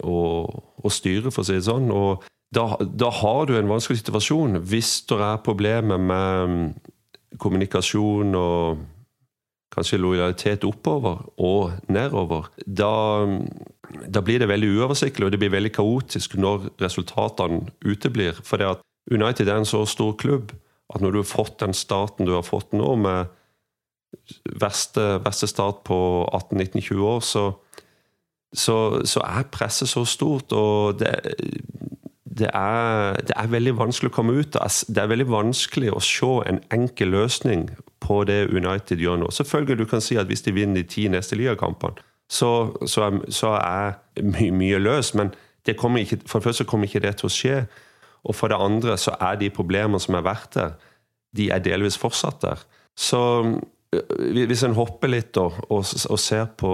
og, 0.01 0.63
og 0.81 0.95
styret, 0.95 1.33
for 1.33 1.45
å 1.45 1.49
si 1.49 1.59
det 1.59 1.67
sånn. 1.69 1.91
Og 1.93 2.25
da, 2.53 2.67
da, 2.81 3.13
har 3.23 3.47
du 3.49 3.55
en 3.57 3.71
vanskelig 3.71 4.03
situasjon 4.03 4.61
hvis 4.69 5.03
det 5.09 5.21
er 5.25 5.45
problemer 5.45 6.01
med 6.01 6.49
um, 6.49 6.59
kommunikasjon 7.41 8.35
og 8.37 8.83
kanskje 9.73 10.01
lojalitet 10.01 10.65
oppover 10.69 11.25
og 11.41 11.73
nedover. 11.89 12.51
Da 12.67 12.93
da 13.93 14.23
blir 14.25 14.41
det 14.41 14.49
veldig 14.49 14.71
uoversiktlig 14.79 15.27
og 15.27 15.33
det 15.35 15.41
blir 15.43 15.53
veldig 15.53 15.73
kaotisk 15.77 16.37
når 16.41 16.71
resultatene 16.81 17.67
uteblir. 17.85 18.39
For 18.45 18.61
det 18.61 18.71
at 18.71 18.85
United 19.11 19.49
er 19.49 19.61
en 19.61 19.69
så 19.69 19.85
stor 19.89 20.15
klubb 20.21 20.53
at 20.93 21.01
når 21.01 21.13
du 21.13 21.19
har 21.23 21.29
fått 21.29 21.61
den 21.61 21.75
starten 21.77 22.29
du 22.29 22.35
har 22.35 22.47
fått 22.47 22.75
nå, 22.77 22.95
med 23.01 23.31
verste, 24.61 25.19
verste 25.25 25.49
start 25.49 25.83
på 25.89 25.99
18-19-20 26.29 27.05
år, 27.09 27.21
så, 27.25 27.45
så, 28.53 28.77
så, 29.09 29.23
er 29.25 29.49
presset 29.53 29.89
så 29.89 30.05
stort. 30.05 30.53
Og 30.53 30.99
det, 31.01 31.15
det, 32.39 32.49
er, 32.55 33.19
det, 33.21 33.35
er, 33.37 33.51
veldig 33.53 33.75
vanskelig 33.77 34.09
å 34.09 34.15
komme 34.15 34.35
ut 34.41 34.57
av. 34.57 34.73
Det 34.89 35.03
er 35.03 35.11
veldig 35.11 35.29
vanskelig 35.33 35.93
å 35.93 36.01
se 36.05 36.31
en 36.49 36.63
enkel 36.73 37.13
løsning 37.13 37.67
på 38.03 38.23
det 38.29 38.47
United 38.49 39.03
gjør 39.03 39.21
nå. 39.21 39.31
Selvfølgelig 39.35 39.83
du 39.83 39.91
kan 39.91 40.05
si 40.05 40.17
at 40.21 40.31
hvis 40.31 40.45
de 40.47 40.55
vinner 40.57 40.81
de 40.81 40.89
ti 40.89 41.07
neste 41.13 41.37
ligakampene, 41.37 42.01
så, 42.33 42.73
så, 42.89 43.09
er, 43.09 43.19
så 43.29 43.53
er 43.59 43.99
my, 44.25 44.49
mye 44.57 44.81
løs. 44.81 45.13
Men 45.19 45.35
det 45.67 45.77
ikke, 45.77 46.23
for 46.27 46.41
det 46.41 46.49
første 46.49 46.65
kommer 46.65 46.89
ikke 46.89 47.03
det 47.05 47.19
til 47.21 47.29
å 47.29 47.33
skje. 47.33 47.59
Og 48.25 48.37
for 48.39 48.49
det 48.49 48.61
andre 48.61 48.97
så 49.01 49.15
er 49.21 49.37
de 49.41 49.51
problemene 49.53 50.01
som 50.01 50.17
har 50.17 50.25
vært 50.27 50.57
der, 50.57 50.79
de 51.37 51.51
er 51.51 51.63
delvis 51.65 51.99
fortsatt 52.01 52.41
der. 52.43 52.65
Så 52.97 53.21
øh, 53.45 54.47
hvis 54.47 54.65
en 54.65 54.77
hopper 54.79 55.11
litt 55.13 55.37
og, 55.41 55.59
og, 55.69 55.85
og 55.85 56.21
ser 56.21 56.49
på, 56.61 56.73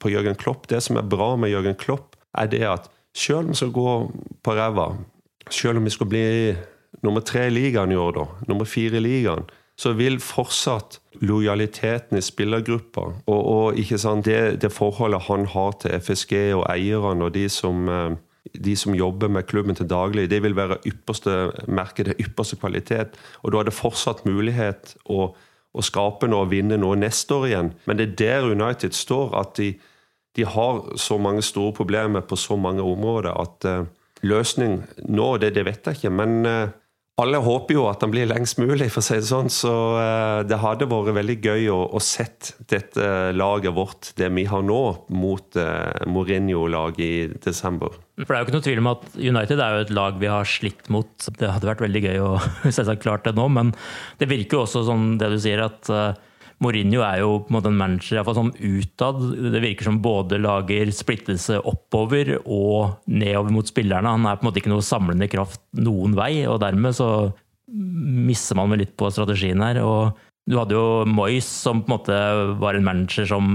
på, 0.00 0.12
Jørgen 0.12 0.36
Klopp 0.40 0.64
Det 0.68 0.80
som 0.82 0.96
er 0.96 1.08
bra 1.08 1.34
med 1.36 1.52
Jørgen 1.52 1.76
Klopp, 1.80 2.16
er 2.36 2.48
det 2.52 2.62
at 2.68 2.90
selv 3.16 3.46
om 3.46 3.52
vi 3.52 3.60
skal 3.60 3.72
gå 3.74 3.92
på 4.44 4.56
ræva, 4.56 4.90
selv 5.50 5.80
om 5.80 5.86
vi 5.86 5.94
skal 5.94 6.10
bli 6.10 6.26
nummer 7.04 7.24
tre 7.24 7.46
i 7.48 7.54
ligaen 7.54 7.92
i 7.92 7.98
år, 8.00 8.12
da, 8.16 8.26
nummer 8.50 8.68
fire 8.68 8.98
i 9.00 9.04
ligaen, 9.04 9.46
så 9.76 9.92
vil 9.92 10.18
fortsatt 10.24 11.00
lojaliteten 11.20 12.16
i 12.16 12.24
spillergruppa 12.24 13.02
og, 13.28 13.40
og 13.40 13.80
ikke 13.80 13.98
sant, 14.00 14.24
det, 14.24 14.62
det, 14.62 14.72
forholdet 14.72 15.26
han 15.28 15.44
har 15.52 15.74
til 15.82 15.98
FSG 16.00 16.32
og 16.56 16.64
eierne 16.72 17.28
og 17.28 17.34
de 17.34 17.44
som, 17.52 17.84
eh, 17.92 18.16
de 18.52 18.76
som 18.76 18.96
jobber 18.96 19.28
med 19.32 19.48
klubben 19.48 19.76
til 19.76 19.88
daglig, 19.90 20.30
det 20.32 20.40
vil 20.44 20.56
være 20.56 20.80
ypperste 20.88 21.36
merke, 21.68 22.06
det 22.08 22.16
ypperste 22.22 22.56
kvalitet. 22.60 23.18
Og 23.42 23.52
da 23.52 23.60
er 23.60 23.68
det 23.68 23.76
fortsatt 23.76 24.24
mulighet 24.28 24.96
å, 25.12 25.28
å 25.76 25.84
skape 25.84 26.28
noe 26.30 26.46
og 26.46 26.54
vinne 26.54 26.80
noe 26.80 26.96
neste 26.96 27.36
år 27.36 27.48
igjen. 27.50 27.70
Men 27.84 28.00
det 28.00 28.08
er 28.08 28.16
der 28.22 28.50
United 28.56 28.96
står, 28.96 29.36
at 29.42 29.56
de, 29.60 29.74
de 30.36 30.44
har 30.44 30.82
så 31.00 31.18
mange 31.20 31.44
store 31.44 31.74
problemer 31.76 32.24
på 32.28 32.38
så 32.38 32.58
mange 32.60 32.84
områder 32.84 33.32
at 33.32 33.68
uh, 33.68 33.84
løsning 34.26 34.82
nå, 35.08 35.36
det, 35.40 35.54
det, 35.56 35.64
vet 35.68 35.88
jeg 35.88 36.00
ikke. 36.00 36.12
men 36.12 36.42
uh, 36.44 36.74
alle 37.16 37.38
håper 37.40 37.72
jo 37.72 37.86
at 37.88 38.02
han 38.04 38.10
blir 38.12 38.28
lengst 38.28 38.58
mulig, 38.60 38.90
for 38.92 39.00
å 39.00 39.06
si 39.06 39.16
det 39.16 39.24
sånn. 39.24 39.46
Så 39.48 39.70
uh, 39.96 40.42
det 40.44 40.58
hadde 40.60 40.88
vært 40.90 41.14
veldig 41.16 41.36
gøy 41.40 41.70
å, 41.72 41.78
å 41.96 42.02
sett 42.04 42.50
dette 42.68 43.32
laget 43.32 43.72
vårt, 43.72 44.10
det 44.20 44.28
vi 44.36 44.44
har 44.50 44.66
nå, 44.68 44.82
mot 45.16 45.56
Mourinho-laget 46.12 47.00
i 47.06 47.40
desember. 47.40 47.96
For 48.20 48.28
Det 48.28 48.36
er 48.36 48.42
jo 48.42 48.48
ikke 48.48 48.56
noe 48.58 48.66
tvil 48.68 48.82
om 48.82 48.92
at 48.92 49.08
United 49.16 49.64
er 49.64 49.78
jo 49.78 49.86
et 49.86 49.94
lag 49.96 50.20
vi 50.20 50.28
har 50.28 50.52
slitt 50.52 50.92
mot. 50.92 51.08
Det 51.40 51.48
hadde 51.54 51.72
vært 51.72 51.86
veldig 51.86 52.04
gøy 52.04 52.20
å 52.20 52.30
selvsagt 52.68 53.06
klart 53.08 53.24
det 53.24 53.32
nå, 53.40 53.48
men 53.56 53.72
det 54.20 54.28
virker 54.28 54.60
jo 54.60 54.66
også 54.66 54.84
sånn 54.90 55.14
det 55.16 55.32
du 55.32 55.40
sier, 55.40 55.64
at 55.70 55.88
Mourinho 56.64 57.02
er 57.04 57.20
jo 57.20 57.32
på 57.44 57.50
en 57.50 57.56
måte 57.58 57.68
en 57.68 57.76
manager 57.76 58.16
iallfall 58.16 58.38
sånn 58.38 58.54
utad. 58.56 59.18
Det 59.52 59.60
virker 59.60 59.90
som 59.90 59.98
både 60.04 60.38
lager 60.40 60.92
splittelse 60.94 61.58
oppover 61.68 62.38
og 62.42 63.02
nedover 63.10 63.52
mot 63.52 63.68
spillerne. 63.68 64.14
Han 64.16 64.24
er 64.24 64.38
på 64.38 64.46
en 64.46 64.50
måte 64.50 64.62
ikke 64.62 64.72
noe 64.72 64.86
samlende 64.86 65.28
kraft 65.32 65.60
noen 65.76 66.16
vei, 66.16 66.46
og 66.48 66.62
dermed 66.64 66.96
så 66.96 67.10
misser 67.68 68.56
man 68.56 68.72
vel 68.72 68.84
litt 68.84 68.96
på 68.96 69.10
strategien 69.12 69.60
her. 69.60 69.82
Og 69.84 70.16
du 70.48 70.56
hadde 70.56 70.78
jo 70.78 71.04
Moyes, 71.10 71.48
som 71.66 71.82
på 71.82 71.90
en 71.90 71.96
måte 71.98 72.22
var 72.62 72.78
en 72.78 72.88
manager 72.88 73.28
som 73.28 73.52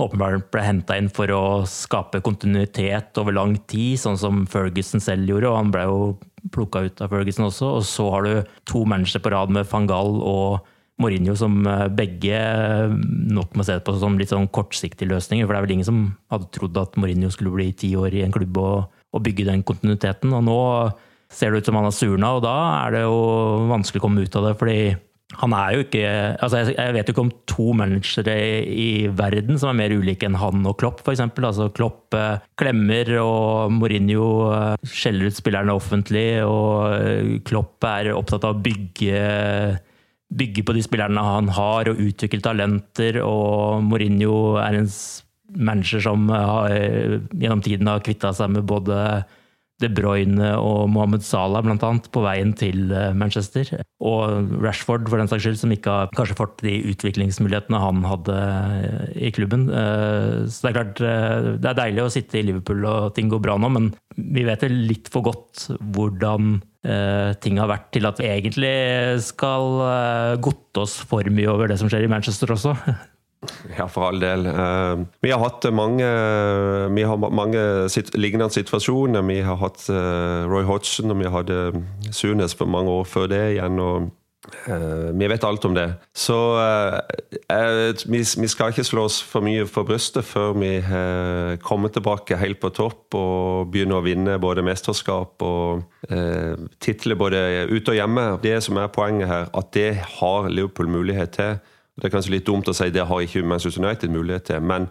åpenbart 0.00 0.48
ble 0.50 0.62
henta 0.64 0.96
inn 0.98 1.10
for 1.12 1.30
å 1.30 1.44
skape 1.70 2.22
kontinuitet 2.24 3.14
over 3.20 3.36
lang 3.36 3.54
tid, 3.70 4.00
sånn 4.00 4.18
som 4.18 4.42
Ferguson 4.50 5.02
selv 5.02 5.28
gjorde, 5.30 5.50
og 5.50 5.60
han 5.60 5.74
ble 5.74 5.84
jo 5.86 5.98
plukka 6.54 6.86
ut 6.88 7.02
av 7.04 7.12
Ferguson 7.12 7.46
også. 7.50 7.74
Og 7.78 7.86
så 7.86 8.08
har 8.10 8.26
du 8.26 8.54
to 8.70 8.82
managere 8.88 9.22
på 9.22 9.34
rad 9.34 9.52
med 9.54 9.68
van 9.70 9.90
Gaal 9.90 10.18
og 10.18 10.64
Mourinho 11.02 11.34
som 11.38 11.64
eh, 11.66 11.86
begge 11.90 12.38
eh, 12.38 12.92
nok 13.34 13.56
må 13.58 13.66
se 13.66 13.80
på 13.82 13.96
som 13.98 14.18
litt 14.18 14.30
sånn 14.30 14.50
kortsiktige 14.54 15.10
løsninger. 15.10 15.46
For 15.46 15.54
det 15.54 15.60
er 15.60 15.66
vel 15.66 15.76
ingen 15.78 15.88
som 15.88 16.04
hadde 16.32 16.52
trodd 16.54 16.78
at 16.80 16.98
Mourinho 17.00 17.32
skulle 17.34 17.54
bli 17.54 17.72
ti 17.74 17.94
år 17.98 18.14
i 18.14 18.22
en 18.26 18.34
klubb 18.34 18.60
og, 18.62 19.00
og 19.14 19.24
bygge 19.26 19.48
den 19.48 19.64
kontinuiteten. 19.66 20.34
Og 20.36 20.44
nå 20.46 20.60
ser 21.34 21.50
det 21.50 21.62
ut 21.62 21.70
som 21.70 21.80
han 21.80 21.88
har 21.88 21.96
surna, 21.96 22.36
og 22.36 22.44
da 22.44 22.54
er 22.84 22.94
det 22.94 23.02
jo 23.08 23.18
vanskelig 23.72 24.02
å 24.02 24.06
komme 24.06 24.22
ut 24.22 24.38
av 24.38 24.48
det. 24.50 24.54
fordi 24.60 24.78
han 25.34 25.54
er 25.56 25.72
jo 25.74 25.82
ikke 25.82 26.02
altså 26.44 26.60
Jeg 26.70 26.94
vet 26.94 27.08
jo 27.08 27.12
ikke 27.14 27.22
om 27.24 27.30
to 27.50 27.72
managere 27.74 28.34
i 28.70 29.08
verden 29.18 29.56
som 29.58 29.72
er 29.72 29.78
mer 29.80 29.94
ulike 29.96 30.28
enn 30.28 30.36
han 30.38 30.62
og 30.68 30.76
Klopp, 30.78 31.00
f.eks. 31.02 31.24
Altså 31.32 31.70
Klopp 31.74 32.14
eh, 32.14 32.44
klemmer, 32.60 33.10
og 33.18 33.74
Mourinho 33.74 34.28
skjeller 34.86 35.32
ut 35.32 35.40
spillerne 35.40 35.74
offentlig. 35.74 36.28
Og 36.46 37.42
Klopp 37.48 37.88
er 37.90 38.12
opptatt 38.14 38.46
av 38.46 38.54
å 38.54 38.62
bygge, 38.62 39.24
bygge 40.34 40.64
på 40.66 40.74
de 40.76 40.82
spillerne 40.84 41.22
han 41.22 41.52
har, 41.54 41.90
og 41.90 42.02
utvikle 42.02 42.42
talenter. 42.44 43.20
Og 43.24 43.84
Mourinho 43.86 44.58
er 44.62 44.80
en 44.80 44.90
manager 45.54 46.02
som 46.08 46.28
har, 46.32 46.74
gjennom 47.30 47.62
tiden 47.64 47.90
har 47.90 48.04
kvitta 48.04 48.34
seg 48.34 48.54
med 48.56 48.68
både 48.68 48.98
de 49.82 49.90
Bruyne 49.90 50.52
og 50.60 50.86
Mohammed 50.94 51.24
Salah 51.26 51.62
blant 51.64 51.82
annet, 51.86 52.06
på 52.14 52.22
veien 52.24 52.52
til 52.56 52.92
eh, 52.94 53.10
Manchester. 53.16 53.72
Og 54.04 54.52
Rashford, 54.62 55.08
for 55.10 55.20
den 55.20 55.30
saks 55.30 55.44
skyld, 55.46 55.58
som 55.60 55.74
ikke 55.74 55.96
har 55.96 56.12
kanskje 56.14 56.38
fått 56.38 56.62
de 56.64 56.76
utviklingsmulighetene 56.92 57.80
han 57.82 58.04
hadde 58.06 58.36
eh, 58.38 59.08
i 59.28 59.32
klubben. 59.34 59.66
Eh, 59.70 60.44
så 60.46 60.68
det 60.68 60.70
er 60.70 60.78
klart, 60.78 61.02
det 61.02 61.72
er 61.72 61.80
deilig 61.80 62.04
å 62.04 62.12
sitte 62.14 62.38
i 62.38 62.46
Liverpool 62.46 62.86
og 62.90 63.16
ting 63.18 63.32
går 63.32 63.42
bra 63.44 63.58
nå, 63.58 63.72
men 63.74 63.90
vi 64.14 64.46
vet 64.46 64.62
litt 64.70 65.10
for 65.12 65.26
godt 65.26 65.66
hvordan 65.94 66.60
ting 67.40 67.56
har 67.56 67.70
vært 67.70 67.86
til 67.96 68.04
at 68.04 68.18
vi 68.20 68.28
egentlig 68.28 68.74
skal 69.24 70.36
godte 70.44 70.82
oss 70.82 70.98
for 71.08 71.24
mye 71.32 71.48
over 71.48 71.70
det 71.70 71.78
som 71.80 71.88
skjer 71.88 72.04
i 72.04 72.10
Manchester 72.12 72.52
også. 72.52 72.76
Ja, 73.76 73.84
for 73.92 74.06
all 74.08 74.22
del. 74.22 74.46
Uh, 74.48 75.02
vi 75.20 75.28
har 75.28 75.42
hatt 75.42 75.66
mange, 75.76 76.06
vi 76.96 77.02
har 77.04 77.18
mange 77.20 77.60
lignende 78.16 78.48
situasjoner. 78.54 79.20
Vi 79.28 79.42
har 79.44 79.58
hatt 79.60 79.84
Roy 80.48 80.64
Hodgson, 80.64 81.12
og 81.12 81.20
vi 81.20 81.28
hadde 81.28 81.58
Sunes 82.08 82.56
for 82.56 82.72
mange 82.72 82.94
år 82.94 83.04
før 83.04 83.28
det 83.28 83.42
igjen. 83.58 83.76
og 83.84 84.08
Vi 85.14 85.28
vet 85.30 85.44
alt 85.44 85.64
om 85.64 85.72
det. 85.72 85.86
Så 86.12 86.36
vi, 88.04 88.18
vi, 88.20 88.48
skal 88.52 88.74
ikke 88.74 88.84
slå 88.84 89.06
oss 89.08 89.16
for 89.24 89.44
mye 89.44 89.64
for 89.64 89.88
brystet 89.88 90.26
før 90.28 90.52
vi 90.60 90.72
kommer 91.64 91.92
tilbake 91.94 92.36
helt 92.36 92.60
på 92.60 92.68
topp 92.76 93.16
og 93.16 93.70
begynner 93.72 94.02
å 94.02 94.04
vinne 94.04 94.36
både 94.42 94.64
mesterskap 94.66 95.40
og 95.48 95.86
titler 96.76 97.16
både 97.16 97.40
ute 97.72 97.94
og 97.94 97.96
hjemme. 97.96 98.26
Det 98.44 98.58
som 98.66 98.82
er 98.82 98.92
poenget 98.92 99.32
her, 99.32 99.48
at 99.48 99.72
det 99.72 99.94
har 100.18 100.50
Liverpool 100.52 100.92
mulighet 100.92 101.38
til. 101.38 101.56
Det 101.96 102.08
er 102.08 102.14
kanskje 102.14 102.36
litt 102.36 102.46
dumt 102.48 102.68
å 102.68 102.74
si 102.74 102.90
det 102.92 103.06
har 103.06 103.24
ikke 103.24 103.44
Manchester 103.46 103.84
United 103.84 104.12
mulighet 104.12 104.48
til, 104.50 104.62
men 104.62 104.88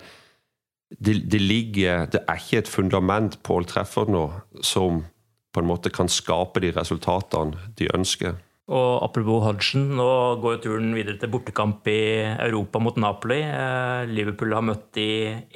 det, 0.94 1.32
det, 1.32 1.42
ligger 1.42 2.06
Det 2.06 2.22
er 2.28 2.38
ikke 2.38 2.58
et 2.58 2.70
fundament 2.70 3.40
Paul 3.44 3.66
treffer 3.66 4.10
nå 4.10 4.28
som 4.62 5.04
på 5.54 5.62
en 5.62 5.70
måte 5.70 5.90
kan 5.94 6.10
skape 6.10 6.62
de 6.62 6.72
resultatene 6.74 7.74
de 7.78 7.90
ønsker. 7.94 8.38
Og 8.72 9.04
Apropos 9.04 9.42
Hodgson, 9.44 9.90
nå 9.98 10.08
går 10.40 10.62
turen 10.64 10.94
videre 10.96 11.20
til 11.20 11.32
bortekamp 11.34 11.88
i 11.92 12.24
Europa 12.32 12.80
mot 12.80 12.96
Napoli. 12.96 13.42
Eh, 13.44 14.08
Liverpool 14.08 14.56
har 14.56 14.64
møtt 14.64 14.86
de 14.96 15.08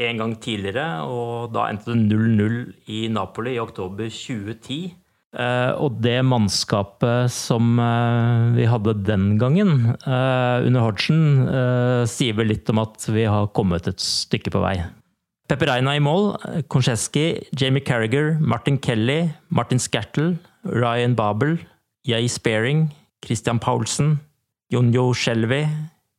en 0.03 0.19
gang 0.19 0.33
tidligere, 0.43 1.05
og 1.07 1.53
da 1.55 1.69
endte 1.71 1.93
det 1.93 2.01
0-0 2.03 2.57
i 2.91 3.05
Napoli 3.07 3.55
i 3.55 3.61
oktober 3.63 4.11
2010. 4.11 4.97
Uh, 5.37 5.75
og 5.83 5.99
det 6.01 6.17
mannskapet 6.25 7.29
som 7.31 7.77
uh, 7.79 8.51
vi 8.55 8.65
hadde 8.67 8.95
den 9.05 9.35
gangen, 9.39 9.93
under 10.07 10.83
Hodgson, 10.83 11.47
sier 12.09 12.35
vel 12.35 12.51
litt 12.51 12.67
om 12.73 12.81
at 12.83 13.07
vi 13.11 13.27
har 13.27 13.51
kommet 13.55 13.87
et 13.87 14.03
stykke 14.03 14.51
på 14.51 14.63
vei. 14.63 14.79
Peppereina 15.47 15.93
i 15.95 16.03
mål, 16.03 16.33
Koncheski, 16.67 17.45
Jamie 17.55 17.85
Carriger, 17.87 18.35
Martin 18.41 18.81
Kelly, 18.83 19.29
Martin 19.47 19.79
Scattle, 19.79 20.33
Ryan 20.67 21.15
Babel, 21.15 21.55
Jay 22.07 22.27
Sparing, 22.31 22.87
Christian 23.23 23.59
Paulsen, 23.59 24.17
Jonjo 24.71 25.11
Shelby, 25.15 25.65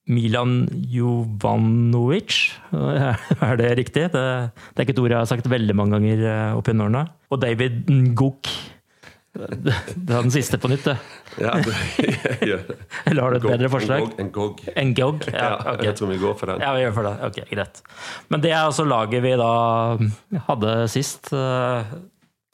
Milan 0.08 0.68
Jovanovic 0.88 2.38
Er 3.48 3.58
det 3.60 3.74
riktig? 3.76 4.06
Det, 4.12 4.12
det, 4.12 4.76
er 4.76 4.86
ikke 4.86 4.96
et 4.96 5.02
ord 5.02 5.12
jeg 5.12 5.20
har 5.20 5.28
sagt 5.28 5.48
veldig 5.52 5.76
mange 5.76 5.98
ganger 5.98 6.24
opp 6.56 6.68
gjennom 6.68 6.88
årene. 6.88 7.04
Og 7.28 7.40
David 7.42 7.88
Ngook. 7.92 8.48
Det 9.38 9.70
er 9.70 10.22
den 10.24 10.32
siste 10.34 10.58
på 10.58 10.70
nytt, 10.72 10.88
det. 10.88 10.96
Ja, 11.38 11.52
Eller 13.06 13.22
har 13.22 13.30
du 13.30 13.36
et 13.38 13.44
bedre 13.46 13.68
forslag? 13.70 14.08
Ngog. 14.18 14.32
gog. 14.34 14.62
En 14.74 14.94
gog? 14.96 15.26
Ja, 15.30 15.52
okay. 15.74 15.84
Jeg 15.86 15.98
tror 16.00 16.10
vi 16.10 16.16
går 16.18 16.34
for 16.40 16.50
den. 16.50 16.64
Ja, 16.64 16.72
vi 16.74 16.82
gjør 16.82 16.94
for 16.96 17.06
det. 17.06 17.12
Ok, 17.28 17.38
Greit. 17.52 17.82
Men 18.32 18.42
det 18.42 18.50
er 18.50 18.64
altså 18.64 18.86
laget 18.88 19.22
vi 19.22 19.36
da 19.38 19.52
hadde 20.48 20.72
sist. 20.90 21.30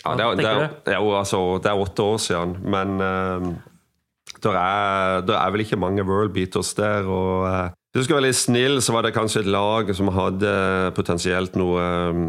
Eh, 0.04 0.10
ja, 0.10 0.16
det 0.16 0.24
er, 0.24 0.36
det, 0.36 0.44
er, 0.44 0.74
det, 0.84 0.96
er, 0.98 1.14
altså, 1.18 1.58
det 1.62 1.70
er 1.70 1.80
åtte 1.80 2.02
år 2.04 2.18
siden, 2.20 2.58
men 2.60 3.00
uh, 3.00 3.54
det 4.36 4.52
er, 4.52 5.24
er, 5.24 5.54
vel 5.54 5.64
ikke 5.64 5.80
mange 5.80 6.04
world 6.04 6.34
beaters 6.34 6.74
der. 6.76 7.08
og 7.08 7.48
uh, 7.48 7.70
hvis 7.94 8.02
du 8.02 8.08
skal 8.08 8.16
være 8.18 8.26
litt 8.26 8.36
snill, 8.36 8.80
så 8.82 8.92
var 8.92 9.06
det 9.06 9.14
kanskje 9.14 9.44
et 9.44 9.48
lag 9.54 9.90
som 9.94 10.10
hadde 10.10 10.50
potensielt 10.96 11.54
noe 11.54 11.84
um, 12.10 12.24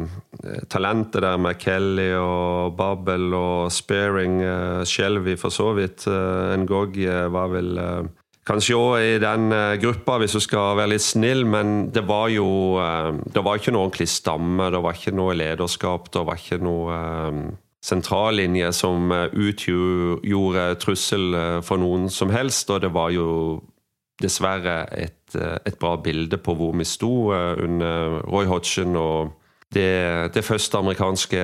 talenter 0.69 1.25
der 1.25 1.39
med 1.41 1.57
Kelly 1.57 2.11
og 2.19 2.77
Babel 2.77 3.33
og 3.33 3.73
Sparing. 3.73 4.37
Uh, 4.45 4.83
Shelby 4.85 5.33
for 5.41 5.49
så 5.49 5.71
vidt. 5.73 6.05
Uh, 6.05 6.53
Ngog 6.61 7.01
var 7.33 7.49
vel 7.49 7.81
uh, 7.81 8.29
kanskje 8.45 8.77
òg 8.77 9.07
i 9.07 9.17
den 9.19 9.49
gruppa, 9.81 10.19
hvis 10.21 10.37
du 10.37 10.43
skal 10.45 10.77
være 10.77 10.93
litt 10.93 11.03
snill, 11.03 11.41
men 11.49 11.89
det 11.89 12.05
var 12.05 12.29
jo 12.29 12.47
uh, 12.77 13.17
Det 13.25 13.41
var 13.41 13.57
ikke 13.57 13.73
noe 13.73 13.89
ordentlig 13.89 14.11
stamme, 14.13 14.69
det 14.69 14.85
var 14.85 15.01
ikke 15.01 15.17
noe 15.17 15.33
lederskap, 15.33 16.13
det 16.13 16.27
var 16.29 16.45
ikke 16.45 16.61
noe 16.61 17.03
um, 17.33 17.45
sentrallinje 17.85 18.71
som 18.73 19.11
utgjorde 19.13 20.63
trussel 20.81 21.37
for 21.65 21.77
noen 21.77 22.09
som 22.09 22.33
helst, 22.33 22.71
og 22.73 22.81
det 22.81 22.89
var 22.95 23.11
jo 23.13 23.27
dessverre 24.21 24.85
et, 24.95 25.35
eh, 25.35 25.57
et, 25.65 25.77
bra 25.79 25.95
bilde 26.01 26.37
på 26.39 26.55
hvor 26.55 26.75
vi 26.77 26.87
sto 26.87 27.31
eh, 27.35 27.55
under 27.63 28.21
Roy 28.29 28.45
Hodgson 28.45 28.95
og 28.95 29.33
det, 29.73 30.31
det 30.35 30.45
første 30.45 30.79
amerikanske 30.79 31.41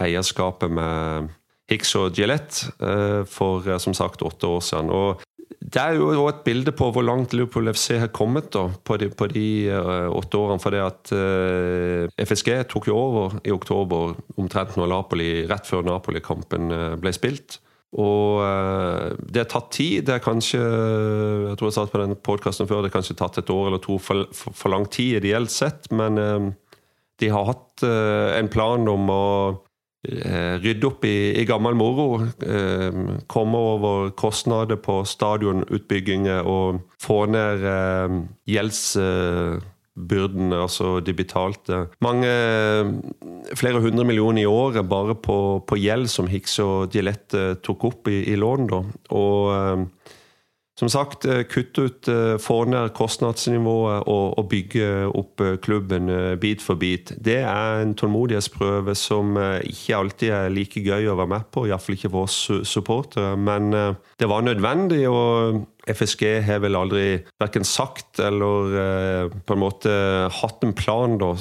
eierskapet 0.00 0.72
med 0.72 1.30
Hicks 1.70 1.94
og 1.94 2.16
Gillette 2.18 2.72
eh, 2.82 3.22
for 3.30 3.66
som 3.78 3.94
sagt 3.94 4.24
åtte 4.26 4.46
år 4.46 4.64
siden. 4.64 4.90
Og 4.90 5.22
det 5.70 5.80
er 5.82 5.96
jo 6.00 6.26
et 6.26 6.42
bilde 6.46 6.72
på 6.74 6.88
hvor 6.90 7.04
langt 7.06 7.34
Liverpool 7.36 7.70
FC 7.70 7.94
har 8.02 8.10
kommet 8.14 8.50
da, 8.54 8.66
på 8.84 8.96
de, 8.98 9.10
på 9.14 9.28
de 9.30 9.46
åtte 9.70 10.38
årene. 10.38 10.62
For 10.62 10.74
det 10.74 10.82
at 10.82 11.12
uh, 11.14 12.10
FSG 12.18 12.52
tok 12.70 12.90
jo 12.90 12.98
over 12.98 13.36
i 13.46 13.54
oktober, 13.54 14.16
omtrent 14.40 14.74
når 14.80 14.90
Napoli, 14.90 15.30
rett 15.50 15.70
før 15.70 15.86
Napoli-kampen 15.86 16.72
ble 17.02 17.14
spilt. 17.14 17.60
Og 17.98 18.38
uh, 18.44 19.16
det 19.18 19.42
har 19.44 19.50
tatt 19.50 19.72
tid. 19.74 20.04
Det 20.06 20.16
er 20.16 20.22
kanskje 20.22 20.60
jeg 20.60 21.56
tror 21.58 21.70
jeg 21.70 21.76
sa 21.76 21.86
på 21.90 22.02
den 22.02 22.18
podkasten 22.22 22.68
før, 22.70 22.84
det 22.84 22.92
har 22.92 23.00
kanskje 23.00 23.18
tatt 23.18 23.40
et 23.42 23.50
år 23.50 23.70
eller 23.70 23.82
to 23.82 23.98
for, 23.98 24.28
for, 24.36 24.54
for 24.54 24.74
lang 24.74 24.86
tid 24.90 25.18
ideelt 25.18 25.50
sett. 25.54 25.90
Men 25.90 26.18
uh, 26.18 26.50
de 27.20 27.32
har 27.34 27.48
hatt 27.50 27.84
uh, 27.86 28.30
en 28.36 28.50
plan 28.52 28.86
om 28.90 29.10
å 29.10 29.24
rydde 30.00 30.86
opp 30.88 31.04
i, 31.04 31.36
i 31.36 31.44
gammel 31.44 31.74
moro. 31.76 32.24
komme 33.28 33.58
over 33.58 34.10
kostnader 34.16 34.80
på 34.80 35.04
stadionutbygginger 35.04 36.48
og 36.48 36.80
få 37.00 37.24
ned 37.28 37.64
eh, 37.68 38.08
gjeldsbyrdene, 38.48 40.56
eh, 40.56 40.62
altså 40.62 41.00
de 41.04 41.12
betalte 41.16 41.88
mange 42.04 42.28
flere 43.58 43.80
hundre 43.84 44.04
millioner 44.08 44.42
i 44.44 44.48
året 44.48 44.88
bare 44.88 45.14
på, 45.20 45.60
på 45.66 45.76
gjeld 45.80 46.08
som 46.12 46.28
Hicks 46.30 46.58
og 46.64 46.90
Gillette 46.94 47.54
tok 47.64 47.84
opp 47.90 48.08
i, 48.12 48.18
i 48.32 48.36
lån. 48.40 48.66
Da. 48.70 48.80
Og 49.16 49.40
eh, 49.56 49.78
som 50.80 50.88
sagt, 50.88 51.26
eh, 51.28 51.42
kutte 51.44 51.86
ut, 51.86 52.08
eh, 52.08 52.36
få 52.40 52.64
ned 52.64 52.94
kostnadsnivået 52.96 54.08
og, 54.08 54.38
og, 54.38 54.48
bygge 54.50 55.06
opp 55.14 55.42
klubben 55.62 56.08
bit 56.40 56.62
for 56.64 56.80
bit. 56.80 57.12
Det 57.20 57.38
er 57.44 57.82
en 57.82 57.94
tålmodighetsprøve 57.94 58.96
som 58.98 59.36
ikke 59.60 59.96
alltid 59.96 60.32
er 60.34 60.54
like 60.54 60.80
gøy 60.80 61.10
å 61.12 61.18
være 61.18 61.34
med 61.36 61.50
på, 61.52 61.66
iallfall 61.68 61.98
ikke 61.98 62.10
for 62.10 62.26
oss 62.26 62.38
supportere. 62.66 63.36
Men 63.38 63.70
det 63.70 64.28
var 64.28 64.42
nødvendig. 64.42 65.04
og 65.10 65.66
FSG 65.88 66.24
har 66.44 66.60
vel 66.64 66.76
aldri 66.76 67.04
verken 67.40 67.64
sagt 67.66 68.20
eller 68.22 68.74
eh, 68.80 69.36
på 69.46 69.56
en 69.56 69.62
måte 69.62 69.92
hatt 70.40 70.64
en 70.66 70.74
plan 70.76 71.16
da, 71.20 71.32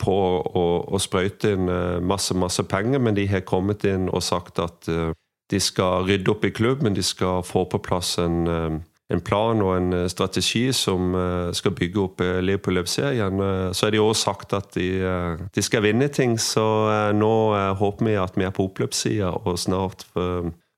på 0.00 0.16
å, 0.40 0.66
å, 0.86 1.00
sprøyte 1.02 1.54
inn 1.56 1.70
eh, 1.70 1.98
masse, 2.04 2.36
masse 2.38 2.64
penger, 2.70 3.02
men 3.02 3.18
de 3.18 3.26
har 3.30 3.46
kommet 3.48 3.84
inn 3.88 4.08
og 4.10 4.22
sagt 4.24 4.62
at 4.62 4.90
eh, 4.90 5.10
de 5.50 5.60
skal 5.60 6.06
rydde 6.08 6.30
opp 6.32 6.46
i 6.46 6.52
klubben, 6.54 6.94
de 6.94 7.02
skal 7.02 7.42
få 7.46 7.64
på 7.70 7.80
plass 7.82 8.16
en, 8.22 8.46
eh, 8.46 8.78
en 9.10 9.22
plan 9.26 9.62
og 9.62 9.74
en 9.76 10.08
strategi 10.08 10.68
som 10.76 11.14
eh, 11.18 11.50
skal 11.56 11.74
bygge 11.74 12.02
opp 12.04 12.22
eh, 12.22 12.38
Liverpool 12.44 12.82
FC 12.84 13.00
igjen. 13.10 13.42
Så 13.74 13.90
det 13.90 13.98
jo 13.98 14.08
også 14.10 14.30
sagt 14.30 14.54
at 14.54 14.70
de, 14.78 14.88
de, 15.54 15.62
skal 15.62 15.82
vinne 15.86 16.08
ting, 16.08 16.38
så 16.38 17.12
nå 17.16 17.34
håper 17.80 18.06
vi 18.06 18.18
at 18.20 18.38
vi 18.38 18.46
er 18.46 18.54
på 18.54 18.68
oppløpssida 18.70 19.34
og 19.42 19.58
snart 19.58 20.06